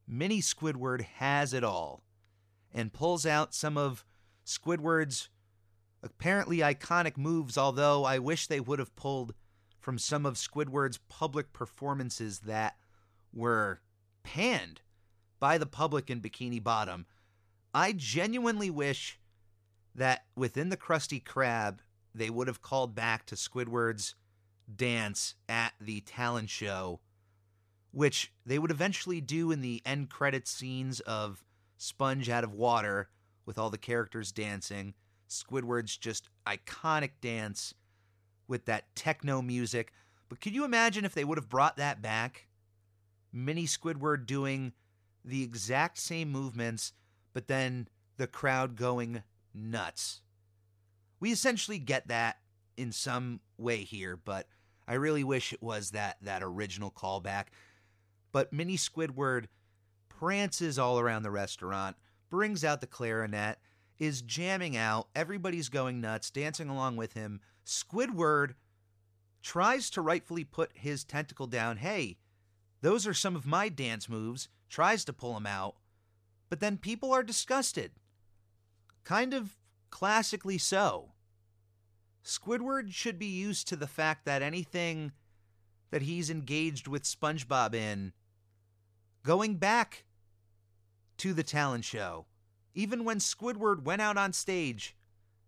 Mini 0.08 0.39
Squidward 0.39 1.01
has 1.01 1.54
it 1.54 1.63
all 1.63 2.04
and 2.73 2.93
pulls 2.93 3.25
out 3.25 3.54
some 3.56 3.78
of 3.78 4.06
Squidward's 4.45 5.30
apparently 6.04 6.58
iconic 6.60 7.17
moves, 7.17 7.58
although 7.58 8.06
I 8.06 8.19
wish 8.19 8.45
they 8.45 8.60
would 8.60 8.78
have 8.78 8.95
pulled 8.95 9.34
from 9.85 9.99
some 9.99 10.25
of 10.25 10.33
Squidward's 10.33 10.97
public 11.09 11.53
performances 11.53 12.39
that 12.39 12.75
were 13.31 13.81
panned 14.23 14.81
by 15.39 15.59
the 15.59 15.67
public 15.67 16.09
in 16.09 16.19
Bikini 16.19 16.61
Bottom. 16.61 17.05
I 17.71 17.91
genuinely 17.91 18.71
wish 18.71 19.19
that 19.93 20.25
within 20.35 20.69
the 20.69 20.75
Krusty 20.75 21.23
Krab, 21.23 21.81
they 22.15 22.31
would 22.31 22.47
have 22.47 22.63
called 22.63 22.95
back 22.95 23.27
to 23.27 23.35
Squidward's 23.35 24.15
dance 24.75 25.35
at 25.47 25.73
the 25.79 26.01
talent 26.01 26.49
show, 26.49 26.99
which 27.91 28.33
they 28.43 28.57
would 28.57 28.71
eventually 28.71 29.21
do 29.21 29.51
in 29.51 29.61
the 29.61 29.83
end 29.85 30.09
credit 30.09 30.47
scenes 30.47 30.99
of 31.01 31.43
Sponge 31.77 32.27
Out 32.27 32.43
of 32.43 32.55
Water 32.55 33.09
with 33.45 33.59
all 33.59 33.69
the 33.69 33.77
characters 33.77 34.31
dancing. 34.31 34.95
Squidward's 35.29 35.95
just 35.95 36.27
iconic 36.47 37.11
dance 37.21 37.75
with 38.47 38.65
that 38.65 38.95
techno 38.95 39.41
music. 39.41 39.91
But 40.29 40.41
could 40.41 40.53
you 40.53 40.65
imagine 40.65 41.05
if 41.05 41.13
they 41.13 41.23
would 41.23 41.38
have 41.38 41.49
brought 41.49 41.77
that 41.77 42.01
back? 42.01 42.47
Mini 43.31 43.65
Squidward 43.65 44.25
doing 44.25 44.73
the 45.23 45.43
exact 45.43 45.97
same 45.97 46.31
movements, 46.31 46.93
but 47.34 47.47
then 47.47 47.88
the 48.17 48.27
crowd 48.27 48.75
going 48.75 49.23
nuts. 49.53 50.21
We 51.19 51.31
essentially 51.31 51.79
get 51.79 52.08
that 52.08 52.38
in 52.77 52.91
some 52.91 53.39
way 53.58 53.77
here, 53.77 54.17
but 54.17 54.47
I 54.88 54.93
really 54.95 55.23
wish 55.23 55.53
it 55.53 55.62
was 55.62 55.91
that 55.91 56.17
that 56.21 56.43
original 56.43 56.91
callback. 56.91 57.45
But 58.31 58.53
Mini 58.53 58.77
Squidward 58.77 59.45
prances 60.10 60.77
all 60.77 60.99
around 60.99 61.23
the 61.23 61.31
restaurant, 61.31 61.95
brings 62.29 62.63
out 62.63 62.81
the 62.81 62.88
clarinet, 62.88 63.58
is 63.97 64.21
jamming 64.21 64.75
out. 64.77 65.08
Everybody's 65.15 65.69
going 65.69 66.01
nuts, 66.01 66.29
dancing 66.29 66.69
along 66.69 66.97
with 66.97 67.13
him. 67.13 67.39
Squidward 67.65 68.53
tries 69.41 69.89
to 69.91 70.01
rightfully 70.01 70.43
put 70.43 70.72
his 70.74 71.03
tentacle 71.03 71.47
down. 71.47 71.78
Hey, 71.78 72.18
those 72.82 73.07
are 73.07 73.13
some 73.13 73.36
of 73.36 73.45
my 73.45 73.70
dance 73.70 74.07
moves, 74.07 74.49
tries 74.70 75.03
to 75.05 75.13
pull 75.13 75.36
him 75.36 75.45
out. 75.45 75.76
But 76.49 76.59
then 76.59 76.78
people 76.78 77.11
are 77.11 77.24
disgusted. 77.24 77.91
Kind 79.03 79.34
of 79.34 79.57
classically 79.89 80.57
so. 80.57 81.13
Squidward 82.24 82.91
should 82.91 83.20
be 83.20 83.28
used 83.28 83.68
to 83.68 83.76
the 83.76 83.88
fact 83.88 84.26
that 84.26 84.41
anything 84.41 85.11
that 85.91 86.03
he's 86.03 86.30
engaged 86.30 86.88
with 86.88 87.03
SpongeBob 87.03 87.74
in, 87.74 88.13
going 89.24 89.55
back 89.55 90.05
to 91.18 91.34
the 91.34 91.43
talent 91.43 91.86
show, 91.86 92.26
even 92.74 93.03
when 93.03 93.20
Squidward 93.20 93.84
went 93.84 94.01
out 94.01 94.18
on 94.18 94.34
stage 94.34 94.95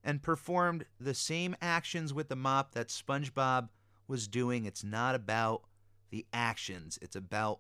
and 0.04 0.22
performed 0.22 0.86
the 1.00 1.14
same 1.14 1.56
actions 1.62 2.14
with 2.14 2.30
the 2.30 2.36
mop 2.36 2.74
that 2.74 2.88
SpongeBob 2.88 3.70
was 4.08 4.28
doing, 4.28 4.66
it's 4.66 4.84
not 4.84 5.16
about 5.16 5.64
the 6.10 6.26
actions, 6.32 6.98
it's 7.02 7.16
about 7.16 7.60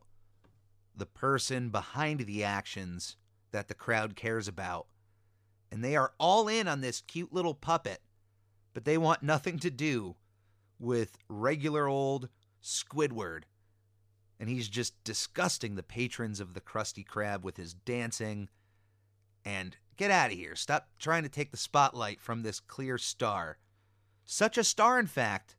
the 0.95 1.05
person 1.05 1.69
behind 1.69 2.21
the 2.21 2.43
actions 2.43 3.17
that 3.51 3.67
the 3.67 3.73
crowd 3.73 4.15
cares 4.15 4.47
about. 4.47 4.88
And 5.71 5.83
they 5.83 5.95
are 5.95 6.13
all 6.19 6.47
in 6.47 6.67
on 6.67 6.81
this 6.81 7.01
cute 7.01 7.33
little 7.33 7.53
puppet, 7.53 8.01
but 8.73 8.85
they 8.85 8.97
want 8.97 9.21
nothing 9.21 9.59
to 9.59 9.69
do 9.69 10.15
with 10.79 11.17
regular 11.27 11.88
old 11.88 12.29
Squidward. 12.63 13.43
and 14.39 14.49
he's 14.49 14.69
just 14.69 15.03
disgusting 15.03 15.75
the 15.75 15.83
patrons 15.83 16.39
of 16.39 16.53
the 16.53 16.61
Krusty 16.61 17.05
Krab 17.05 17.41
with 17.41 17.57
his 17.57 17.73
dancing. 17.73 18.49
And 19.43 19.77
get 19.98 20.12
out 20.12 20.32
of 20.32 20.38
here. 20.38 20.56
Stop 20.56 20.88
trying 21.00 21.24
to 21.24 21.30
take 21.30 21.52
the 21.52 21.58
spotlight 21.58 22.22
from 22.22 22.43
this 22.43 22.60
clear 22.60 22.98
star. 22.98 23.58
Such 24.26 24.58
a 24.58 24.64
star, 24.64 25.00
in 25.00 25.08
fact, 25.08 25.56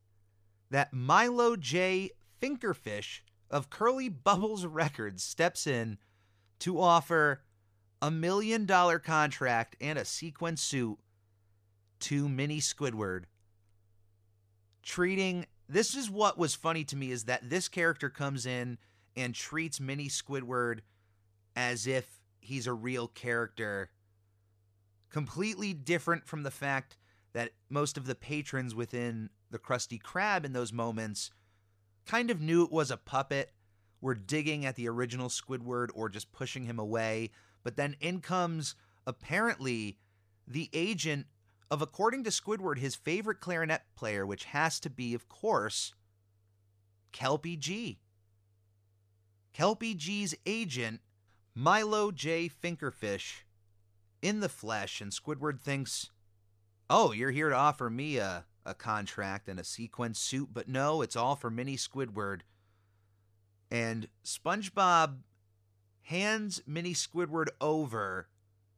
that 0.71 0.93
Milo 0.93 1.57
J. 1.57 2.11
Finkerfish 2.41 3.21
of 3.51 3.71
Curly 3.71 4.09
Bubbles 4.09 4.67
Records 4.67 5.23
steps 5.23 5.67
in 5.67 5.99
to 6.61 6.81
offer 6.81 7.43
a 8.01 8.11
million 8.11 8.67
dollar 8.67 8.99
contract 8.99 9.77
and 9.81 9.99
a 9.99 10.05
sequin 10.05 10.57
suit 10.57 10.99
to 12.01 12.29
Mini 12.29 12.61
Squidward. 12.61 13.25
Treating 14.83 15.47
this 15.69 15.95
is 15.95 16.11
what 16.11 16.39
was 16.39 16.55
funny 16.55 16.85
to 16.85 16.97
me 16.97 17.11
is 17.11 17.25
that 17.25 17.51
this 17.51 17.69
character 17.69 18.09
comes 18.09 18.47
in 18.47 18.79
and 19.17 19.35
treats 19.35 19.81
Mini 19.81 20.09
Squidward 20.09 20.81
as 21.55 21.87
if 21.87 22.21
he's 22.41 22.67
a 22.67 22.73
real 22.73 23.09
character. 23.09 23.91
Completely 25.11 25.73
different 25.73 26.27
from 26.27 26.43
the 26.43 26.51
fact 26.51 26.97
that 27.33 27.53
most 27.69 27.97
of 27.97 28.07
the 28.07 28.15
patrons 28.15 28.75
within 28.75 29.31
the 29.51 29.59
Krusty 29.59 30.01
Krab 30.01 30.45
in 30.45 30.53
those 30.53 30.73
moments 30.73 31.31
kind 32.07 32.31
of 32.31 32.41
knew 32.41 32.65
it 32.65 32.73
was 32.73 32.91
a 32.91 32.97
puppet, 32.97 33.53
were 34.01 34.15
digging 34.15 34.65
at 34.65 34.77
the 34.77 34.89
original 34.89 35.29
Squidward 35.29 35.89
or 35.95 36.09
just 36.09 36.33
pushing 36.33 36.65
him 36.65 36.79
away. 36.79 37.31
But 37.65 37.77
then 37.77 37.97
in 38.01 38.21
comes 38.21 38.75
apparently 39.07 39.99
the 40.47 40.71
agent 40.73 41.27
of, 41.71 41.83
according 41.83 42.25
to 42.25 42.31
Squidward, 42.31 42.79
his 42.79 42.95
favorite 42.95 43.41
clarinet 43.41 43.83
player, 43.97 44.25
which 44.25 44.45
has 44.45 44.81
to 44.81 44.91
be, 44.91 45.15
of 45.15 45.29
course, 45.29 45.95
Kelpie 47.13 47.57
G. 47.57 47.99
Kelpie 49.53 49.95
G's 49.95 50.35
agent, 50.47 51.01
Milo 51.55 52.11
J. 52.11 52.49
Finkerfish, 52.49 53.43
in 54.23 54.41
the 54.41 54.49
flesh, 54.49 55.01
and 55.01 55.13
Squidward 55.13 55.61
thinks, 55.61 56.11
Oh, 56.91 57.13
you're 57.13 57.31
here 57.31 57.51
to 57.51 57.55
offer 57.55 57.91
me 57.91 58.17
a, 58.17 58.47
a 58.65 58.75
contract 58.75 59.49
and 59.49 59.61
a 59.61 59.65
sequence 59.65 60.19
suit, 60.19 60.49
but 60.53 60.69
no, 60.69 61.03
it's 61.03 61.17
all 61.17 61.37
for 61.37 61.51
Mini 61.51 61.77
Squidward. 61.77 62.41
And 63.71 64.09
SpongeBob 64.25 65.19
hands 66.03 66.63
Mini 66.67 66.95
Squidward 66.95 67.49
over 67.61 68.29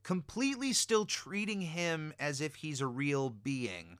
completely 0.02 0.72
still 0.72 1.04
treating 1.04 1.60
him 1.60 2.12
as 2.18 2.40
if 2.40 2.56
he's 2.56 2.80
a 2.80 2.86
real 2.86 3.30
being. 3.30 3.98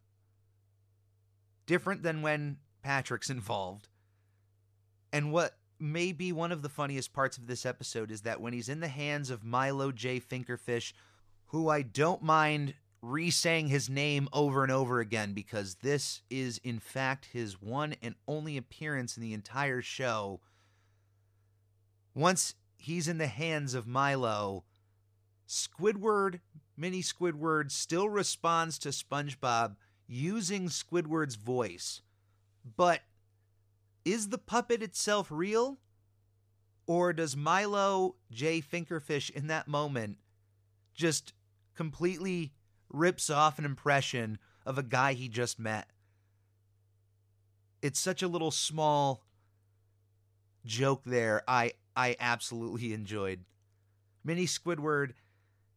Different 1.66 2.02
than 2.02 2.22
when 2.22 2.58
Patrick's 2.82 3.30
involved. 3.30 3.88
And 5.12 5.32
what 5.32 5.56
may 5.78 6.12
be 6.12 6.32
one 6.32 6.52
of 6.52 6.62
the 6.62 6.68
funniest 6.68 7.12
parts 7.12 7.38
of 7.38 7.46
this 7.46 7.64
episode 7.64 8.10
is 8.10 8.22
that 8.22 8.40
when 8.40 8.52
he's 8.52 8.68
in 8.68 8.80
the 8.80 8.88
hands 8.88 9.30
of 9.30 9.44
Milo 9.44 9.92
J. 9.92 10.20
Finkerfish, 10.20 10.92
who 11.50 11.68
I 11.68 11.82
don't 11.82 12.22
mind 12.22 12.74
re 13.02 13.30
saying 13.30 13.68
his 13.68 13.88
name 13.88 14.28
over 14.32 14.62
and 14.62 14.70
over 14.70 15.00
again 15.00 15.32
because 15.32 15.76
this 15.76 16.22
is, 16.30 16.58
in 16.62 16.78
fact, 16.78 17.26
his 17.32 17.60
one 17.60 17.96
and 18.02 18.14
only 18.28 18.56
appearance 18.56 19.16
in 19.16 19.22
the 19.22 19.34
entire 19.34 19.82
show. 19.82 20.40
Once 22.14 22.54
he's 22.76 23.08
in 23.08 23.18
the 23.18 23.26
hands 23.26 23.74
of 23.74 23.86
Milo, 23.86 24.64
Squidward, 25.48 26.40
Mini 26.76 27.02
Squidward, 27.02 27.72
still 27.72 28.08
responds 28.08 28.78
to 28.78 28.90
SpongeBob 28.90 29.74
using 30.06 30.68
Squidward's 30.68 31.34
voice. 31.34 32.02
But 32.76 33.00
is 34.04 34.28
the 34.28 34.38
puppet 34.38 34.82
itself 34.82 35.28
real? 35.30 35.78
Or 36.86 37.12
does 37.12 37.36
Milo 37.36 38.14
J. 38.30 38.60
Finkerfish 38.60 39.30
in 39.30 39.48
that 39.48 39.66
moment 39.66 40.18
just 40.94 41.32
completely 41.80 42.52
rips 42.90 43.30
off 43.30 43.58
an 43.58 43.64
impression 43.64 44.38
of 44.66 44.76
a 44.76 44.82
guy 44.82 45.14
he 45.14 45.30
just 45.30 45.58
met? 45.58 45.88
It's 47.80 47.98
such 47.98 48.22
a 48.22 48.28
little 48.28 48.50
small 48.50 49.24
joke 50.66 51.04
there. 51.06 51.42
I 51.48 51.72
I 51.96 52.16
absolutely 52.20 52.92
enjoyed. 52.92 53.46
Mini 54.22 54.44
Squidward 54.44 55.14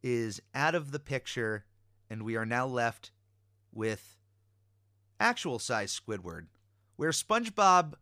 is 0.03 0.41
out 0.53 0.75
of 0.75 0.91
the 0.91 0.99
picture, 0.99 1.63
and 2.09 2.23
we 2.23 2.35
are 2.35 2.45
now 2.45 2.67
left 2.67 3.11
with 3.71 4.17
actual 5.21 5.57
size 5.57 5.97
Squidward, 5.97 6.47
where 6.97 7.11
SpongeBob 7.11 7.93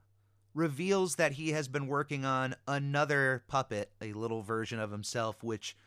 reveals 0.56 1.18
that 1.18 1.34
he 1.34 1.52
has 1.52 1.68
been 1.68 1.86
working 1.86 2.26
on 2.26 2.56
another 2.68 3.44
puppet, 3.48 3.92
a 4.02 4.14
little 4.14 4.42
version 4.42 4.80
of 4.80 4.90
himself, 4.90 5.44
which 5.44 5.78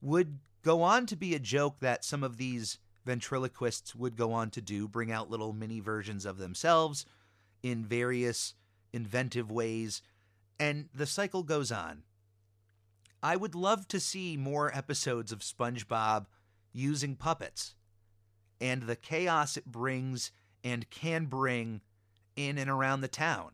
would 0.00 0.40
go 0.62 0.82
on 0.82 1.06
to 1.06 1.16
be 1.16 1.34
a 1.34 1.38
joke 1.38 1.80
that 1.80 2.04
some 2.04 2.22
of 2.22 2.36
these 2.36 2.78
ventriloquists 3.04 3.94
would 3.94 4.16
go 4.16 4.32
on 4.32 4.50
to 4.50 4.60
do, 4.60 4.86
bring 4.86 5.10
out 5.10 5.30
little 5.30 5.52
mini 5.52 5.80
versions 5.80 6.26
of 6.26 6.38
themselves 6.38 7.06
in 7.62 7.84
various 7.84 8.54
inventive 8.92 9.50
ways, 9.50 10.02
and 10.58 10.88
the 10.94 11.06
cycle 11.06 11.42
goes 11.42 11.72
on. 11.72 12.02
I 13.22 13.36
would 13.36 13.54
love 13.54 13.88
to 13.88 13.98
see 13.98 14.36
more 14.36 14.76
episodes 14.76 15.32
of 15.32 15.40
SpongeBob 15.40 16.26
using 16.72 17.16
puppets 17.16 17.74
and 18.60 18.82
the 18.82 18.96
chaos 18.96 19.56
it 19.56 19.66
brings 19.66 20.30
and 20.62 20.88
can 20.90 21.26
bring 21.26 21.80
in 22.36 22.58
and 22.58 22.70
around 22.70 23.00
the 23.00 23.08
town. 23.08 23.52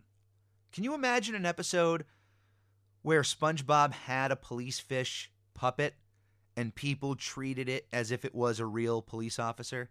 Can 0.72 0.84
you 0.84 0.94
imagine 0.94 1.34
an 1.34 1.46
episode 1.46 2.04
where 3.02 3.22
SpongeBob 3.22 3.92
had 3.92 4.30
a 4.30 4.36
police 4.36 4.78
fish 4.78 5.30
puppet 5.54 5.94
and 6.56 6.74
people 6.74 7.16
treated 7.16 7.68
it 7.68 7.86
as 7.92 8.10
if 8.10 8.24
it 8.24 8.34
was 8.34 8.60
a 8.60 8.66
real 8.66 9.02
police 9.02 9.38
officer? 9.38 9.90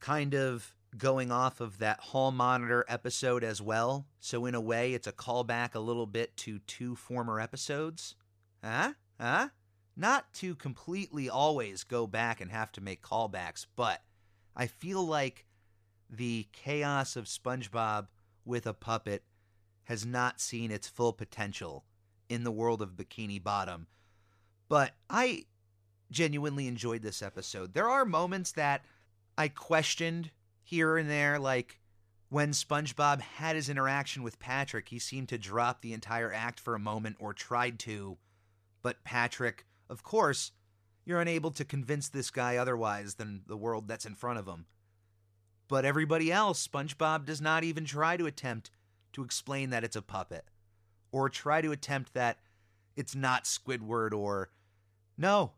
Kind 0.00 0.34
of 0.34 0.74
going 0.96 1.30
off 1.30 1.60
of 1.60 1.78
that 1.78 2.00
hall 2.00 2.30
monitor 2.30 2.84
episode 2.88 3.44
as 3.44 3.60
well. 3.60 4.06
So, 4.20 4.46
in 4.46 4.54
a 4.54 4.60
way, 4.60 4.94
it's 4.94 5.06
a 5.06 5.12
callback 5.12 5.74
a 5.74 5.80
little 5.80 6.06
bit 6.06 6.36
to 6.38 6.58
two 6.60 6.94
former 6.96 7.40
episodes. 7.40 8.14
Huh? 8.62 8.92
Huh? 9.20 9.48
Not 9.96 10.32
to 10.34 10.54
completely 10.54 11.28
always 11.28 11.84
go 11.84 12.06
back 12.06 12.40
and 12.40 12.50
have 12.50 12.70
to 12.72 12.80
make 12.80 13.02
callbacks, 13.02 13.66
but 13.76 14.02
I 14.54 14.66
feel 14.66 15.04
like 15.04 15.44
the 16.08 16.46
chaos 16.52 17.16
of 17.16 17.26
SpongeBob 17.26 18.06
with 18.44 18.66
a 18.66 18.72
puppet 18.72 19.24
has 19.84 20.06
not 20.06 20.40
seen 20.40 20.70
its 20.70 20.88
full 20.88 21.12
potential 21.12 21.84
in 22.28 22.44
the 22.44 22.52
world 22.52 22.80
of 22.80 22.96
Bikini 22.96 23.42
Bottom. 23.42 23.86
But 24.68 24.92
I 25.08 25.44
genuinely 26.10 26.66
enjoyed 26.66 27.02
this 27.02 27.22
episode. 27.22 27.74
There 27.74 27.88
are 27.88 28.04
moments 28.04 28.52
that 28.52 28.84
I 29.36 29.48
questioned 29.48 30.30
here 30.62 30.96
and 30.96 31.08
there, 31.08 31.38
like 31.38 31.78
when 32.28 32.50
SpongeBob 32.50 33.20
had 33.20 33.56
his 33.56 33.68
interaction 33.68 34.22
with 34.22 34.38
Patrick, 34.38 34.88
he 34.88 34.98
seemed 34.98 35.28
to 35.30 35.38
drop 35.38 35.80
the 35.80 35.92
entire 35.92 36.32
act 36.32 36.60
for 36.60 36.74
a 36.74 36.80
moment 36.80 37.16
or 37.18 37.32
tried 37.32 37.78
to 37.80 38.18
but 38.82 39.04
Patrick, 39.04 39.66
of 39.88 40.02
course, 40.02 40.52
you're 41.04 41.20
unable 41.20 41.50
to 41.52 41.64
convince 41.64 42.08
this 42.08 42.30
guy 42.30 42.56
otherwise 42.56 43.14
than 43.14 43.42
the 43.46 43.56
world 43.56 43.88
that's 43.88 44.06
in 44.06 44.14
front 44.14 44.38
of 44.38 44.46
him. 44.46 44.66
But 45.68 45.84
everybody 45.84 46.32
else, 46.32 46.66
SpongeBob 46.66 47.24
does 47.24 47.40
not 47.40 47.64
even 47.64 47.84
try 47.84 48.16
to 48.16 48.26
attempt 48.26 48.70
to 49.12 49.22
explain 49.22 49.70
that 49.70 49.84
it's 49.84 49.96
a 49.96 50.02
puppet, 50.02 50.44
or 51.12 51.28
try 51.28 51.60
to 51.60 51.72
attempt 51.72 52.14
that 52.14 52.38
it's 52.96 53.14
not 53.14 53.44
Squidward, 53.44 54.12
or. 54.12 54.50
No. 55.16 55.52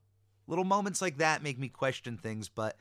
Little 0.50 0.64
moments 0.64 1.00
like 1.00 1.18
that 1.18 1.44
make 1.44 1.60
me 1.60 1.68
question 1.68 2.18
things, 2.18 2.48
but 2.48 2.76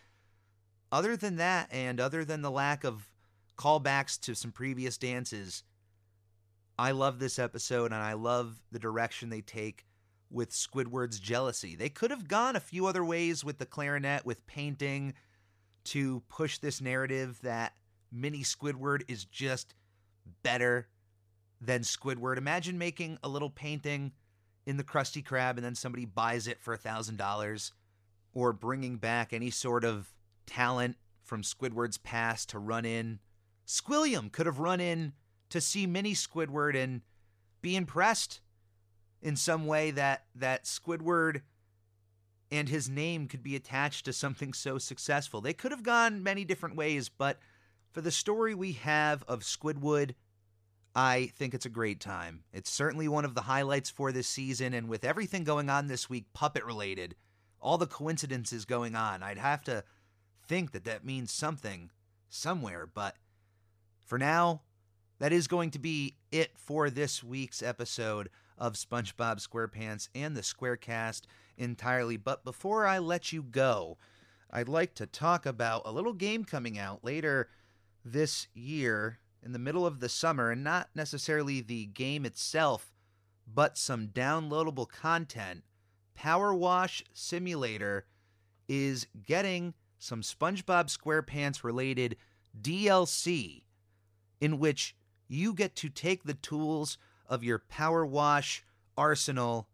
other 0.91 1.15
than 1.15 1.35
that, 1.35 1.69
and 1.71 1.99
other 1.99 2.25
than 2.25 2.41
the 2.41 2.49
lack 2.49 2.83
of 2.83 3.11
callbacks 3.59 4.19
to 4.21 4.33
some 4.33 4.51
previous 4.51 4.97
dances, 4.97 5.61
I 6.79 6.89
love 6.91 7.19
this 7.19 7.37
episode 7.37 7.93
and 7.93 8.01
I 8.01 8.13
love 8.13 8.59
the 8.71 8.79
direction 8.79 9.29
they 9.29 9.41
take 9.41 9.85
with 10.31 10.49
Squidward's 10.49 11.19
jealousy. 11.19 11.75
They 11.75 11.89
could 11.89 12.09
have 12.09 12.27
gone 12.27 12.55
a 12.55 12.59
few 12.59 12.87
other 12.87 13.05
ways 13.05 13.45
with 13.45 13.59
the 13.59 13.67
clarinet, 13.67 14.25
with 14.25 14.47
painting, 14.47 15.13
to 15.85 16.23
push 16.27 16.57
this 16.57 16.81
narrative 16.81 17.39
that 17.43 17.73
Mini 18.11 18.39
Squidward 18.39 19.03
is 19.07 19.25
just 19.25 19.75
better 20.41 20.87
than 21.61 21.81
Squidward. 21.81 22.39
Imagine 22.39 22.79
making 22.79 23.19
a 23.21 23.29
little 23.29 23.51
painting 23.51 24.13
in 24.69 24.77
the 24.77 24.83
Krusty 24.83 25.25
Krab 25.25 25.55
and 25.55 25.65
then 25.65 25.73
somebody 25.73 26.05
buys 26.05 26.45
it 26.45 26.61
for 26.61 26.75
a 26.75 26.77
$1,000, 26.77 27.71
or 28.35 28.53
bringing 28.53 28.97
back 28.97 29.33
any 29.33 29.49
sort 29.49 29.83
of 29.83 30.13
talent 30.45 30.95
from 31.23 31.41
Squidward's 31.41 31.97
past 31.97 32.49
to 32.49 32.59
run 32.59 32.85
in. 32.85 33.17
Squilliam 33.65 34.31
could 34.31 34.45
have 34.45 34.59
run 34.59 34.79
in 34.79 35.13
to 35.49 35.59
see 35.59 35.87
Mini 35.87 36.13
Squidward 36.13 36.75
and 36.75 37.01
be 37.63 37.75
impressed 37.75 38.41
in 39.23 39.35
some 39.35 39.65
way 39.65 39.89
that 39.89 40.25
that 40.35 40.65
Squidward 40.65 41.41
and 42.51 42.69
his 42.69 42.87
name 42.87 43.27
could 43.27 43.41
be 43.41 43.55
attached 43.55 44.05
to 44.05 44.13
something 44.13 44.53
so 44.53 44.77
successful. 44.77 45.41
They 45.41 45.53
could 45.53 45.71
have 45.71 45.81
gone 45.81 46.21
many 46.21 46.45
different 46.45 46.75
ways, 46.75 47.09
but 47.09 47.39
for 47.91 48.01
the 48.01 48.11
story 48.11 48.53
we 48.53 48.73
have 48.73 49.23
of 49.27 49.39
Squidward, 49.39 50.13
I 50.95 51.31
think 51.35 51.53
it's 51.53 51.65
a 51.65 51.69
great 51.69 51.99
time. 51.99 52.43
It's 52.51 52.69
certainly 52.69 53.07
one 53.07 53.25
of 53.25 53.35
the 53.35 53.41
highlights 53.41 53.89
for 53.89 54.11
this 54.11 54.27
season, 54.27 54.73
and 54.73 54.89
with 54.89 55.05
everything 55.05 55.43
going 55.43 55.69
on 55.69 55.87
this 55.87 56.09
week, 56.09 56.25
puppet 56.33 56.65
related, 56.65 57.15
all 57.61 57.77
the 57.77 57.87
coincidences 57.87 58.65
going 58.65 58.95
on, 58.95 59.21
I'd 59.21 59.37
have 59.37 59.63
to 59.63 59.83
think 60.47 60.71
that 60.71 60.85
that 60.85 61.05
means 61.05 61.31
something 61.31 61.91
somewhere. 62.29 62.87
But 62.87 63.15
for 64.05 64.17
now, 64.17 64.61
that 65.19 65.31
is 65.31 65.47
going 65.47 65.71
to 65.71 65.79
be 65.79 66.15
it 66.31 66.51
for 66.57 66.89
this 66.89 67.23
week's 67.23 67.61
episode 67.61 68.29
of 68.57 68.73
SpongeBob 68.73 69.45
SquarePants 69.45 70.09
and 70.15 70.35
the 70.35 70.41
Squarecast 70.41 71.21
entirely. 71.57 72.17
But 72.17 72.43
before 72.43 72.85
I 72.85 72.99
let 72.99 73.31
you 73.31 73.43
go, 73.43 73.97
I'd 74.49 74.69
like 74.69 74.95
to 74.95 75.05
talk 75.05 75.45
about 75.45 75.83
a 75.85 75.91
little 75.91 76.13
game 76.13 76.43
coming 76.43 76.79
out 76.79 77.03
later 77.03 77.49
this 78.03 78.47
year 78.53 79.19
in 79.43 79.51
the 79.51 79.59
middle 79.59 79.85
of 79.85 79.99
the 79.99 80.09
summer, 80.09 80.51
and 80.51 80.63
not 80.63 80.89
necessarily 80.95 81.61
the 81.61 81.85
game 81.85 82.25
itself, 82.25 82.91
but 83.47 83.77
some 83.77 84.07
downloadable 84.07 84.87
content. 84.87 85.63
Power 86.15 86.53
Wash 86.53 87.03
Simulator 87.13 88.05
is 88.67 89.07
getting 89.25 89.73
some 89.97 90.21
SpongeBob 90.21 90.95
SquarePants 90.95 91.63
related 91.63 92.15
DLC 92.59 93.63
in 94.41 94.59
which 94.59 94.95
you 95.27 95.53
get 95.53 95.75
to 95.75 95.89
take 95.89 96.23
the 96.23 96.33
tools 96.33 96.97
of 97.27 97.43
your 97.43 97.59
Power 97.59 98.05
Wash 98.05 98.63
arsenal 98.97 99.67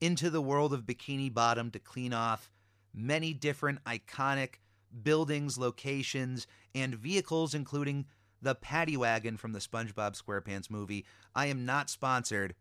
into 0.00 0.30
the 0.30 0.42
world 0.42 0.72
of 0.72 0.82
Bikini 0.82 1.32
Bottom 1.32 1.70
to 1.70 1.78
clean 1.78 2.12
off 2.12 2.50
many 2.92 3.32
different 3.32 3.82
iconic 3.84 4.54
buildings, 5.02 5.58
locations, 5.58 6.46
and 6.74 6.94
vehicles, 6.94 7.54
including 7.54 8.06
the 8.42 8.54
paddy 8.54 8.96
wagon 8.96 9.36
from 9.36 9.52
the 9.52 9.58
SpongeBob 9.58 10.20
SquarePants 10.20 10.70
movie. 10.70 11.04
I 11.34 11.46
am 11.46 11.64
not 11.64 11.90
sponsored 11.90 12.54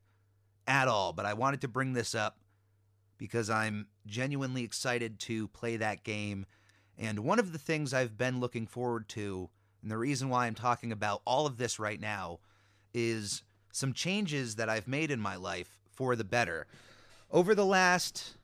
at 0.67 0.87
all, 0.87 1.13
but 1.13 1.25
I 1.25 1.33
wanted 1.33 1.61
to 1.61 1.67
bring 1.67 1.93
this 1.93 2.15
up 2.15 2.37
because 3.17 3.49
I'm 3.49 3.87
genuinely 4.05 4.63
excited 4.63 5.19
to 5.21 5.47
play 5.49 5.77
that 5.77 6.03
game. 6.03 6.45
And 6.97 7.19
one 7.19 7.39
of 7.39 7.51
the 7.51 7.57
things 7.57 7.93
I've 7.93 8.17
been 8.17 8.39
looking 8.39 8.67
forward 8.67 9.07
to, 9.09 9.49
and 9.81 9.91
the 9.91 9.97
reason 9.97 10.29
why 10.29 10.47
I'm 10.47 10.55
talking 10.55 10.91
about 10.91 11.21
all 11.25 11.45
of 11.45 11.57
this 11.57 11.79
right 11.79 11.99
now, 11.99 12.39
is 12.93 13.43
some 13.71 13.93
changes 13.93 14.55
that 14.55 14.69
I've 14.69 14.87
made 14.87 15.11
in 15.11 15.19
my 15.19 15.35
life 15.35 15.79
for 15.91 16.15
the 16.15 16.23
better. 16.23 16.67
Over 17.31 17.53
the 17.53 17.65
last 17.65 18.37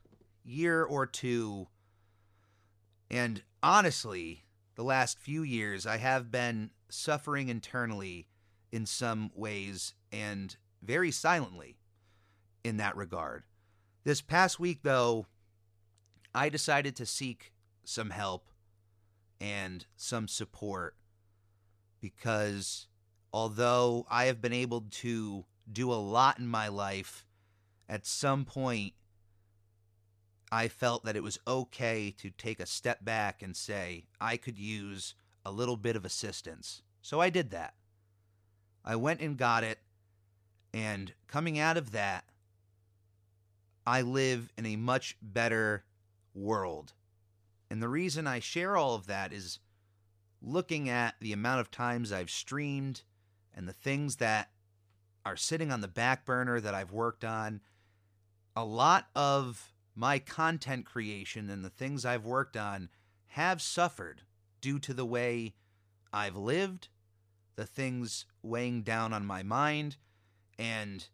year 0.44 0.84
or 0.84 1.06
two, 1.06 1.68
and 3.10 3.42
honestly, 3.62 4.44
the 4.74 4.84
last 4.84 5.18
few 5.18 5.42
years, 5.42 5.86
I 5.86 5.96
have 5.98 6.30
been 6.30 6.70
suffering 6.92 7.48
internally 7.48 8.28
in 8.70 8.86
some 8.86 9.30
ways 9.34 9.94
and 10.12 10.56
very 10.82 11.10
silently 11.10 11.78
in 12.64 12.76
that 12.76 12.96
regard. 12.96 13.44
This 14.04 14.20
past 14.20 14.60
week, 14.60 14.80
though, 14.82 15.26
I 16.34 16.48
decided 16.48 16.94
to 16.96 17.06
seek 17.06 17.52
some 17.84 18.10
help 18.10 18.48
and 19.40 19.86
some 19.96 20.28
support 20.28 20.96
because 22.00 22.86
although 23.32 24.06
I 24.10 24.26
have 24.26 24.40
been 24.40 24.52
able 24.52 24.82
to 24.90 25.44
do 25.70 25.92
a 25.92 25.94
lot 25.94 26.38
in 26.38 26.46
my 26.46 26.68
life, 26.68 27.24
at 27.88 28.06
some 28.06 28.44
point 28.44 28.92
I 30.50 30.68
felt 30.68 31.04
that 31.04 31.16
it 31.16 31.22
was 31.22 31.38
okay 31.46 32.14
to 32.18 32.30
take 32.30 32.60
a 32.60 32.66
step 32.66 33.04
back 33.04 33.42
and 33.42 33.56
say, 33.56 34.04
I 34.20 34.36
could 34.36 34.58
use 34.58 35.14
a 35.44 35.50
little 35.50 35.76
bit 35.76 35.96
of 35.96 36.04
assistance. 36.04 36.82
So 37.00 37.20
I 37.20 37.30
did 37.30 37.50
that. 37.50 37.74
I 38.84 38.96
went 38.96 39.20
and 39.20 39.36
got 39.36 39.62
it, 39.62 39.78
and 40.74 41.12
coming 41.28 41.58
out 41.58 41.76
of 41.76 41.92
that, 41.92 42.24
I 43.86 44.02
live 44.02 44.52
in 44.56 44.66
a 44.66 44.76
much 44.76 45.16
better 45.22 45.84
world. 46.34 46.92
And 47.70 47.82
the 47.82 47.88
reason 47.88 48.26
I 48.26 48.40
share 48.40 48.76
all 48.76 48.94
of 48.94 49.06
that 49.06 49.32
is 49.32 49.58
looking 50.40 50.88
at 50.88 51.14
the 51.20 51.32
amount 51.32 51.60
of 51.60 51.70
times 51.70 52.12
I've 52.12 52.30
streamed 52.30 53.02
and 53.54 53.68
the 53.68 53.72
things 53.72 54.16
that 54.16 54.50
are 55.24 55.36
sitting 55.36 55.70
on 55.70 55.80
the 55.80 55.88
back 55.88 56.24
burner 56.24 56.60
that 56.60 56.74
I've 56.74 56.92
worked 56.92 57.24
on. 57.24 57.60
A 58.56 58.64
lot 58.64 59.06
of 59.14 59.72
my 59.94 60.18
content 60.18 60.84
creation 60.84 61.48
and 61.50 61.64
the 61.64 61.70
things 61.70 62.04
I've 62.04 62.24
worked 62.24 62.56
on 62.56 62.88
have 63.28 63.62
suffered 63.62 64.22
due 64.62 64.78
to 64.78 64.94
the 64.94 65.04
way 65.04 65.52
I've 66.10 66.36
lived, 66.36 66.88
the 67.56 67.66
things 67.66 68.24
weighing 68.42 68.82
down 68.82 69.12
on 69.12 69.26
my 69.26 69.42
mind, 69.42 69.98
and 70.58 71.06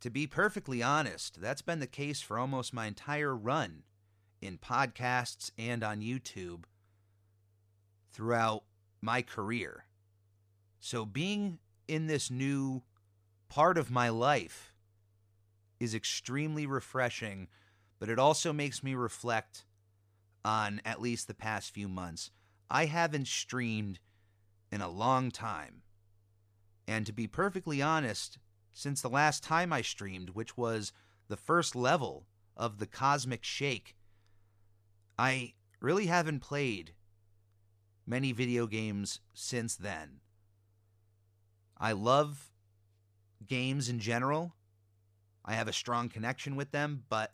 to 0.00 0.10
be 0.10 0.26
perfectly 0.26 0.82
honest, 0.82 1.40
that's 1.40 1.62
been 1.62 1.78
the 1.78 1.86
case 1.86 2.20
for 2.20 2.36
almost 2.36 2.74
my 2.74 2.86
entire 2.86 3.36
run 3.36 3.84
in 4.40 4.58
podcasts 4.58 5.52
and 5.56 5.84
on 5.84 6.00
YouTube 6.00 6.64
throughout 8.12 8.64
my 9.00 9.22
career. 9.22 9.84
So 10.80 11.06
being 11.06 11.60
in 11.86 12.08
this 12.08 12.30
new 12.30 12.82
part 13.48 13.78
of 13.78 13.90
my 13.90 14.08
life 14.08 14.72
is 15.78 15.94
extremely 15.94 16.66
refreshing, 16.66 17.48
but 18.00 18.08
it 18.08 18.18
also 18.18 18.52
makes 18.52 18.82
me 18.82 18.94
reflect 18.94 19.64
on 20.44 20.80
at 20.84 21.00
least 21.00 21.28
the 21.28 21.34
past 21.34 21.72
few 21.72 21.88
months. 21.88 22.30
I 22.70 22.86
haven't 22.86 23.28
streamed 23.28 23.98
in 24.70 24.80
a 24.80 24.88
long 24.88 25.30
time. 25.30 25.82
And 26.88 27.06
to 27.06 27.12
be 27.12 27.26
perfectly 27.26 27.80
honest, 27.80 28.38
since 28.72 29.02
the 29.02 29.08
last 29.08 29.42
time 29.44 29.72
I 29.72 29.82
streamed, 29.82 30.30
which 30.30 30.56
was 30.56 30.92
the 31.28 31.36
first 31.36 31.76
level 31.76 32.26
of 32.56 32.78
the 32.78 32.86
Cosmic 32.86 33.44
Shake, 33.44 33.94
I 35.18 35.54
really 35.80 36.06
haven't 36.06 36.40
played 36.40 36.94
many 38.06 38.32
video 38.32 38.66
games 38.66 39.20
since 39.34 39.76
then. 39.76 40.20
I 41.78 41.92
love 41.92 42.50
games 43.46 43.88
in 43.88 43.98
general. 43.98 44.54
I 45.44 45.54
have 45.54 45.68
a 45.68 45.72
strong 45.72 46.08
connection 46.08 46.56
with 46.56 46.70
them, 46.70 47.04
but 47.08 47.32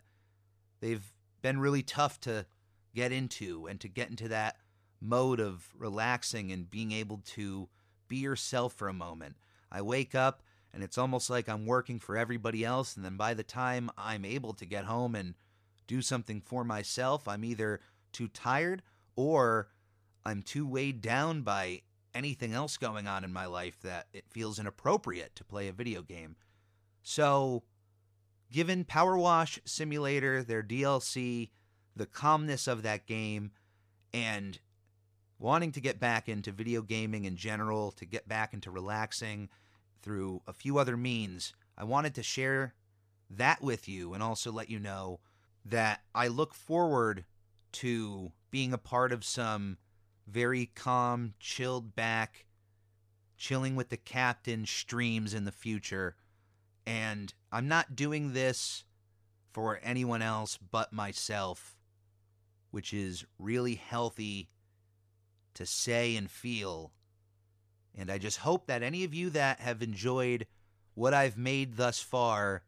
they've 0.80 1.12
been 1.42 1.60
really 1.60 1.82
tough 1.82 2.20
to 2.20 2.46
get 2.94 3.12
into 3.12 3.66
and 3.66 3.80
to 3.80 3.88
get 3.88 4.10
into 4.10 4.28
that 4.28 4.56
mode 5.00 5.40
of 5.40 5.68
relaxing 5.76 6.50
and 6.52 6.70
being 6.70 6.92
able 6.92 7.18
to 7.24 7.68
be 8.08 8.16
yourself 8.16 8.72
for 8.72 8.88
a 8.88 8.92
moment. 8.92 9.36
I 9.70 9.82
wake 9.82 10.14
up 10.14 10.42
and 10.72 10.82
it's 10.82 10.98
almost 10.98 11.30
like 11.30 11.48
I'm 11.48 11.66
working 11.66 11.98
for 11.98 12.16
everybody 12.16 12.64
else. 12.64 12.96
And 12.96 13.04
then 13.04 13.16
by 13.16 13.34
the 13.34 13.42
time 13.42 13.90
I'm 13.96 14.24
able 14.24 14.54
to 14.54 14.66
get 14.66 14.84
home 14.84 15.14
and 15.14 15.34
do 15.86 16.02
something 16.02 16.40
for 16.40 16.64
myself, 16.64 17.28
I'm 17.28 17.44
either 17.44 17.80
too 18.12 18.28
tired 18.28 18.82
or 19.16 19.68
I'm 20.24 20.42
too 20.42 20.66
weighed 20.66 21.00
down 21.00 21.42
by 21.42 21.82
anything 22.14 22.52
else 22.52 22.76
going 22.76 23.06
on 23.06 23.24
in 23.24 23.32
my 23.32 23.46
life 23.46 23.80
that 23.82 24.06
it 24.12 24.24
feels 24.30 24.58
inappropriate 24.58 25.34
to 25.36 25.44
play 25.44 25.68
a 25.68 25.72
video 25.72 26.02
game. 26.02 26.36
So, 27.02 27.62
given 28.50 28.84
Power 28.84 29.16
Wash 29.16 29.58
Simulator, 29.64 30.42
their 30.42 30.62
DLC, 30.62 31.50
the 31.98 32.06
calmness 32.06 32.66
of 32.66 32.82
that 32.82 33.06
game, 33.06 33.50
and 34.14 34.58
wanting 35.38 35.72
to 35.72 35.80
get 35.80 36.00
back 36.00 36.28
into 36.28 36.50
video 36.50 36.82
gaming 36.82 37.24
in 37.24 37.36
general, 37.36 37.92
to 37.92 38.04
get 38.04 38.28
back 38.28 38.54
into 38.54 38.70
relaxing, 38.70 39.48
through 40.02 40.40
a 40.46 40.52
few 40.52 40.78
other 40.78 40.96
means, 40.96 41.52
I 41.76 41.84
wanted 41.84 42.14
to 42.14 42.22
share 42.22 42.74
that 43.30 43.62
with 43.62 43.88
you 43.88 44.14
and 44.14 44.22
also 44.22 44.50
let 44.50 44.70
you 44.70 44.78
know 44.78 45.20
that 45.64 46.00
I 46.14 46.28
look 46.28 46.54
forward 46.54 47.24
to 47.72 48.32
being 48.50 48.72
a 48.72 48.78
part 48.78 49.12
of 49.12 49.24
some 49.24 49.76
very 50.26 50.70
calm, 50.74 51.34
chilled 51.38 51.94
back, 51.94 52.46
chilling 53.36 53.76
with 53.76 53.90
the 53.90 53.96
captain 53.96 54.66
streams 54.66 55.34
in 55.34 55.44
the 55.44 55.52
future. 55.52 56.16
And 56.86 57.34
I'm 57.52 57.68
not 57.68 57.96
doing 57.96 58.32
this 58.32 58.84
for 59.52 59.80
anyone 59.82 60.22
else 60.22 60.58
but 60.58 60.92
myself, 60.92 61.76
which 62.70 62.92
is 62.92 63.24
really 63.38 63.74
healthy 63.74 64.48
to 65.54 65.66
say 65.66 66.16
and 66.16 66.30
feel 66.30 66.92
and 67.98 68.12
I 68.12 68.18
just 68.18 68.38
hope 68.38 68.68
that 68.68 68.84
any 68.84 69.02
of 69.02 69.12
you 69.12 69.28
that 69.30 69.58
have 69.58 69.82
enjoyed 69.82 70.46
what 70.94 71.12
I've 71.12 71.36
made 71.36 71.76
thus 71.76 71.98
far 71.98 72.62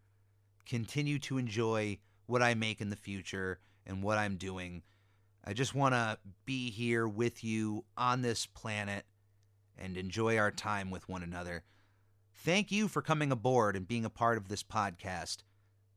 continue 0.67 1.21
to 1.21 1.39
enjoy 1.39 1.99
what 2.27 2.43
I 2.43 2.55
make 2.55 2.81
in 2.81 2.91
the 2.91 2.97
future 2.97 3.61
and 3.87 4.03
what 4.03 4.19
I'm 4.19 4.37
doing. 4.37 4.83
I 5.45 5.53
just 5.53 5.75
want 5.75 5.95
to 5.95 6.19
be 6.45 6.71
here 6.71 7.07
with 7.07 7.45
you 7.45 7.85
on 7.97 8.23
this 8.23 8.45
planet 8.45 9.05
and 9.79 9.97
enjoy 9.97 10.37
our 10.37 10.51
time 10.51 10.91
with 10.91 11.09
one 11.09 11.23
another. 11.23 11.63
Thank 12.35 12.73
you 12.73 12.89
for 12.89 13.01
coming 13.01 13.31
aboard 13.31 13.77
and 13.77 13.87
being 13.87 14.05
a 14.05 14.11
part 14.11 14.37
of 14.37 14.49
this 14.49 14.65
podcast. 14.65 15.39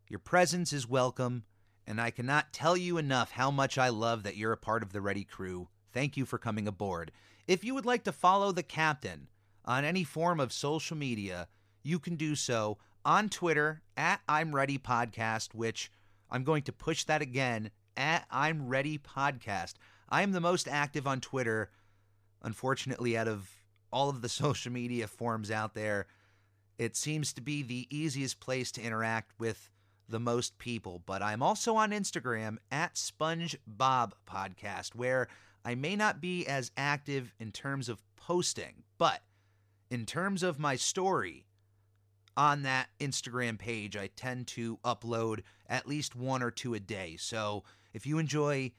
Your 0.09 0.19
presence 0.19 0.71
is 0.71 0.87
welcome, 0.87 1.43
and 1.85 1.99
I 1.99 2.11
cannot 2.11 2.53
tell 2.53 2.77
you 2.77 2.97
enough 2.97 3.31
how 3.31 3.51
much 3.51 3.77
I 3.77 3.89
love 3.89 4.23
that 4.23 4.37
you're 4.37 4.51
a 4.51 4.57
part 4.57 4.83
of 4.83 4.93
the 4.93 5.01
Ready 5.01 5.23
Crew. 5.23 5.67
Thank 5.91 6.17
you 6.17 6.25
for 6.25 6.37
coming 6.37 6.67
aboard. 6.67 7.11
If 7.47 7.63
you 7.63 7.73
would 7.73 7.85
like 7.85 8.03
to 8.05 8.11
follow 8.11 8.51
the 8.51 8.63
captain 8.63 9.27
on 9.65 9.83
any 9.85 10.03
form 10.03 10.39
of 10.39 10.53
social 10.53 10.95
media, 10.95 11.47
you 11.83 11.99
can 11.99 12.15
do 12.15 12.35
so 12.35 12.77
on 13.05 13.29
Twitter 13.29 13.81
at 13.97 14.21
I'm 14.27 14.55
Ready 14.55 14.77
Podcast, 14.77 15.53
which 15.53 15.91
I'm 16.31 16.43
going 16.43 16.63
to 16.63 16.71
push 16.71 17.03
that 17.03 17.21
again 17.21 17.71
at 17.97 18.25
I'm 18.31 18.67
Ready 18.67 18.97
Podcast. 18.97 19.73
I 20.09 20.21
am 20.21 20.31
the 20.31 20.39
most 20.39 20.67
active 20.67 21.05
on 21.05 21.19
Twitter, 21.19 21.69
unfortunately, 22.41 23.17
out 23.17 23.27
of 23.27 23.49
all 23.91 24.09
of 24.09 24.21
the 24.21 24.29
social 24.29 24.71
media 24.71 25.07
forms 25.07 25.51
out 25.51 25.73
there. 25.73 26.07
It 26.77 26.95
seems 26.95 27.33
to 27.33 27.41
be 27.41 27.61
the 27.61 27.87
easiest 27.89 28.39
place 28.39 28.71
to 28.73 28.81
interact 28.81 29.33
with 29.37 29.69
the 30.07 30.19
most 30.19 30.57
people, 30.57 31.01
but 31.05 31.21
I'm 31.21 31.41
also 31.41 31.75
on 31.75 31.91
Instagram 31.91 32.57
at 32.71 32.95
SpongeBob 32.95 34.11
Podcast, 34.27 34.95
where 34.95 35.27
I 35.65 35.75
may 35.75 35.95
not 35.95 36.21
be 36.21 36.45
as 36.45 36.71
active 36.75 37.33
in 37.39 37.51
terms 37.51 37.89
of 37.89 38.03
posting, 38.17 38.83
but 38.97 39.21
in 39.89 40.05
terms 40.05 40.43
of 40.43 40.59
my 40.59 40.75
story 40.75 41.45
on 42.35 42.63
that 42.63 42.89
Instagram 42.99 43.57
page, 43.57 43.95
I 43.95 44.07
tend 44.15 44.47
to 44.47 44.77
upload 44.83 45.41
at 45.67 45.87
least 45.87 46.15
one 46.15 46.43
or 46.43 46.51
two 46.51 46.73
a 46.73 46.79
day. 46.79 47.15
So 47.17 47.63
if 47.93 48.05
you 48.05 48.17
enjoy 48.17 48.71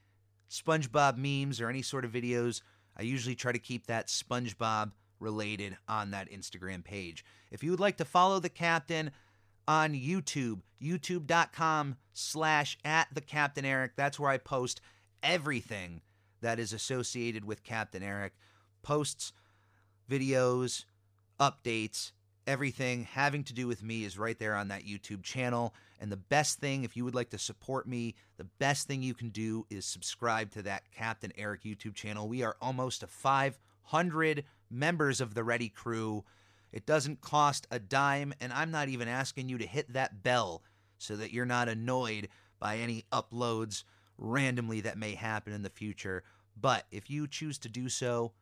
SpongeBob 0.50 1.16
memes 1.16 1.60
or 1.60 1.68
any 1.68 1.82
sort 1.82 2.04
of 2.04 2.12
videos, 2.12 2.62
I 2.96 3.02
usually 3.02 3.34
try 3.34 3.52
to 3.52 3.58
keep 3.58 3.86
that 3.86 4.08
SpongeBob 4.08 4.92
related 5.20 5.76
on 5.88 6.10
that 6.10 6.30
Instagram 6.30 6.84
page. 6.84 7.24
If 7.50 7.62
you 7.62 7.70
would 7.70 7.80
like 7.80 7.96
to 7.98 8.04
follow 8.04 8.40
the 8.40 8.48
captain 8.48 9.10
on 9.66 9.94
YouTube, 9.94 10.60
youtube.com 10.82 11.96
slash 12.12 12.78
at 12.84 13.08
the 13.12 13.20
Captain 13.20 13.64
Eric, 13.64 13.92
that's 13.96 14.18
where 14.18 14.30
I 14.30 14.38
post 14.38 14.80
everything 15.22 16.00
that 16.40 16.58
is 16.58 16.72
associated 16.72 17.44
with 17.44 17.64
Captain 17.64 18.02
Eric. 18.02 18.34
Posts, 18.82 19.32
videos, 20.10 20.84
updates, 21.40 22.12
everything 22.46 23.04
having 23.04 23.42
to 23.44 23.54
do 23.54 23.66
with 23.66 23.82
me 23.82 24.04
is 24.04 24.18
right 24.18 24.38
there 24.38 24.54
on 24.54 24.68
that 24.68 24.84
YouTube 24.84 25.22
channel. 25.22 25.74
And 25.98 26.12
the 26.12 26.16
best 26.16 26.58
thing, 26.58 26.84
if 26.84 26.96
you 26.96 27.04
would 27.04 27.14
like 27.14 27.30
to 27.30 27.38
support 27.38 27.88
me, 27.88 28.14
the 28.36 28.44
best 28.44 28.86
thing 28.86 29.02
you 29.02 29.14
can 29.14 29.30
do 29.30 29.66
is 29.70 29.86
subscribe 29.86 30.50
to 30.52 30.62
that 30.62 30.90
Captain 30.92 31.32
Eric 31.36 31.62
YouTube 31.62 31.94
channel. 31.94 32.28
We 32.28 32.42
are 32.42 32.56
almost 32.60 33.00
to 33.00 33.06
500 33.06 34.44
members 34.70 35.20
of 35.20 35.34
the 35.34 35.44
Ready 35.44 35.68
Crew. 35.68 36.24
It 36.74 36.86
doesn't 36.86 37.20
cost 37.20 37.68
a 37.70 37.78
dime, 37.78 38.34
and 38.40 38.52
I'm 38.52 38.72
not 38.72 38.88
even 38.88 39.06
asking 39.06 39.48
you 39.48 39.58
to 39.58 39.66
hit 39.66 39.92
that 39.92 40.24
bell 40.24 40.64
so 40.98 41.14
that 41.14 41.32
you're 41.32 41.46
not 41.46 41.68
annoyed 41.68 42.26
by 42.58 42.78
any 42.78 43.04
uploads 43.12 43.84
randomly 44.18 44.80
that 44.80 44.98
may 44.98 45.14
happen 45.14 45.52
in 45.52 45.62
the 45.62 45.70
future. 45.70 46.24
But 46.60 46.86
if 46.90 47.08
you 47.08 47.28
choose 47.28 47.58
to 47.58 47.68
do 47.68 47.88
so, 47.88 48.32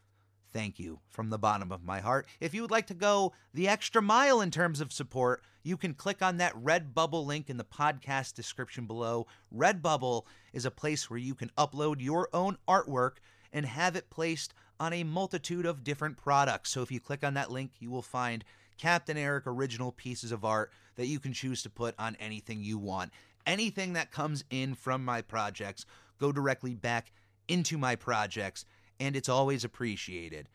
thank 0.50 0.78
you 0.78 1.00
from 1.10 1.28
the 1.28 1.38
bottom 1.38 1.70
of 1.70 1.84
my 1.84 2.00
heart. 2.00 2.26
If 2.40 2.54
you 2.54 2.62
would 2.62 2.70
like 2.70 2.86
to 2.86 2.94
go 2.94 3.34
the 3.52 3.68
extra 3.68 4.00
mile 4.00 4.40
in 4.40 4.50
terms 4.50 4.80
of 4.80 4.94
support, 4.94 5.42
you 5.62 5.76
can 5.76 5.92
click 5.92 6.22
on 6.22 6.38
that 6.38 6.56
Redbubble 6.56 7.26
link 7.26 7.50
in 7.50 7.58
the 7.58 7.64
podcast 7.64 8.32
description 8.32 8.86
below. 8.86 9.26
Redbubble 9.54 10.22
is 10.54 10.64
a 10.64 10.70
place 10.70 11.10
where 11.10 11.18
you 11.18 11.34
can 11.34 11.50
upload 11.58 11.96
your 12.00 12.30
own 12.32 12.56
artwork 12.66 13.16
and 13.52 13.66
have 13.66 13.94
it 13.94 14.08
placed 14.08 14.54
on 14.82 14.92
a 14.92 15.04
multitude 15.04 15.64
of 15.64 15.84
different 15.84 16.16
products. 16.16 16.70
So 16.70 16.82
if 16.82 16.90
you 16.90 16.98
click 16.98 17.22
on 17.22 17.34
that 17.34 17.52
link, 17.52 17.70
you 17.78 17.88
will 17.88 18.02
find 18.02 18.44
Captain 18.78 19.16
Eric 19.16 19.44
original 19.46 19.92
pieces 19.92 20.32
of 20.32 20.44
art 20.44 20.72
that 20.96 21.06
you 21.06 21.20
can 21.20 21.32
choose 21.32 21.62
to 21.62 21.70
put 21.70 21.94
on 22.00 22.16
anything 22.18 22.64
you 22.64 22.78
want. 22.78 23.12
Anything 23.46 23.92
that 23.92 24.10
comes 24.10 24.42
in 24.50 24.74
from 24.74 25.04
my 25.04 25.22
projects 25.22 25.86
go 26.18 26.32
directly 26.32 26.74
back 26.74 27.12
into 27.46 27.78
my 27.78 27.94
projects 27.94 28.64
and 28.98 29.14
it's 29.14 29.28
always 29.28 29.62
appreciated. 29.62 30.48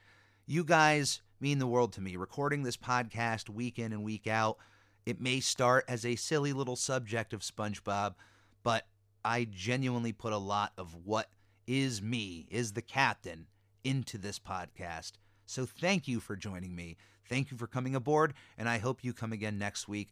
You 0.45 0.65
guys 0.65 1.21
mean 1.39 1.59
the 1.59 1.65
world 1.65 1.93
to 1.93 2.01
me. 2.01 2.17
Recording 2.17 2.63
this 2.63 2.75
podcast 2.75 3.47
week 3.47 3.79
in 3.79 3.93
and 3.93 4.03
week 4.03 4.27
out, 4.27 4.57
it 5.05 5.21
may 5.21 5.39
start 5.39 5.85
as 5.87 6.05
a 6.05 6.17
silly 6.17 6.51
little 6.51 6.75
subject 6.75 7.31
of 7.31 7.39
SpongeBob, 7.39 8.15
but 8.61 8.87
I 9.23 9.47
genuinely 9.49 10.11
put 10.11 10.33
a 10.33 10.37
lot 10.37 10.73
of 10.77 10.97
what 11.05 11.29
is 11.65 12.01
me, 12.01 12.45
is 12.51 12.73
the 12.73 12.81
captain, 12.81 13.47
into 13.87 14.17
this 14.17 14.37
podcast. 14.37 15.13
So 15.45 15.65
thank 15.65 16.09
you 16.09 16.19
for 16.19 16.35
joining 16.35 16.75
me. 16.75 16.97
Thank 17.29 17.51
you 17.51 17.57
for 17.57 17.67
coming 17.67 17.95
aboard, 17.95 18.33
and 18.57 18.67
I 18.67 18.79
hope 18.79 19.03
you 19.03 19.13
come 19.13 19.31
again 19.31 19.57
next 19.57 19.87
week. 19.87 20.09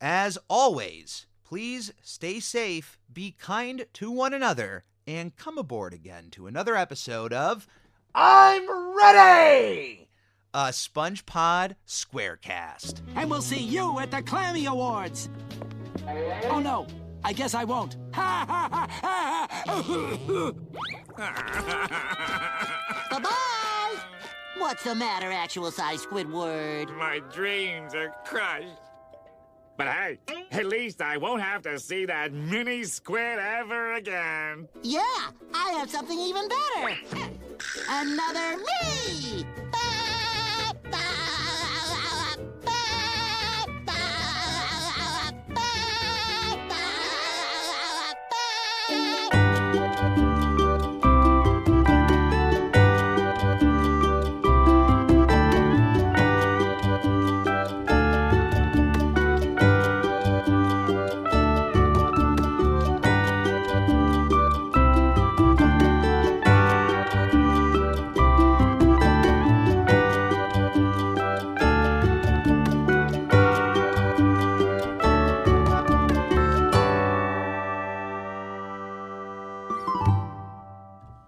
As 0.00 0.38
always, 0.48 1.26
please 1.44 1.92
stay 2.02 2.38
safe, 2.38 2.98
be 3.12 3.34
kind 3.38 3.86
to 3.94 4.10
one 4.12 4.32
another, 4.32 4.84
and 5.06 5.34
come 5.36 5.58
aboard 5.58 5.92
again 5.92 6.28
to 6.32 6.46
another 6.46 6.76
episode 6.76 7.32
of 7.32 7.66
I'm 8.14 8.96
Ready! 8.96 10.08
A 10.54 10.68
SpongePod 10.68 11.74
Squarecast. 11.86 13.02
And 13.16 13.28
we'll 13.28 13.42
see 13.42 13.60
you 13.60 13.98
at 13.98 14.10
the 14.10 14.22
Clammy 14.22 14.66
Awards. 14.66 15.28
Oh 16.48 16.60
no, 16.60 16.86
I 17.24 17.32
guess 17.32 17.54
I 17.54 17.64
won't. 17.64 17.96
Ha 18.12 18.44
ha 18.48 18.68
ha 18.72 18.86
ha! 21.18 22.82
Bye-bye! 23.16 23.96
What's 24.58 24.84
the 24.84 24.94
matter, 24.94 25.32
actual-size 25.32 26.04
Squidward? 26.04 26.94
My 26.98 27.20
dreams 27.32 27.94
are 27.94 28.14
crushed. 28.26 28.66
But 29.78 29.88
hey, 29.88 30.18
at 30.50 30.66
least 30.66 31.00
I 31.00 31.16
won't 31.16 31.40
have 31.40 31.62
to 31.62 31.78
see 31.78 32.04
that 32.04 32.34
mini 32.34 32.84
squid 32.84 33.38
ever 33.38 33.94
again. 33.94 34.68
Yeah, 34.82 35.00
I 35.54 35.70
have 35.78 35.90
something 35.90 36.18
even 36.18 36.46
better. 36.48 36.96
Another 37.88 38.58
me! 38.58 39.46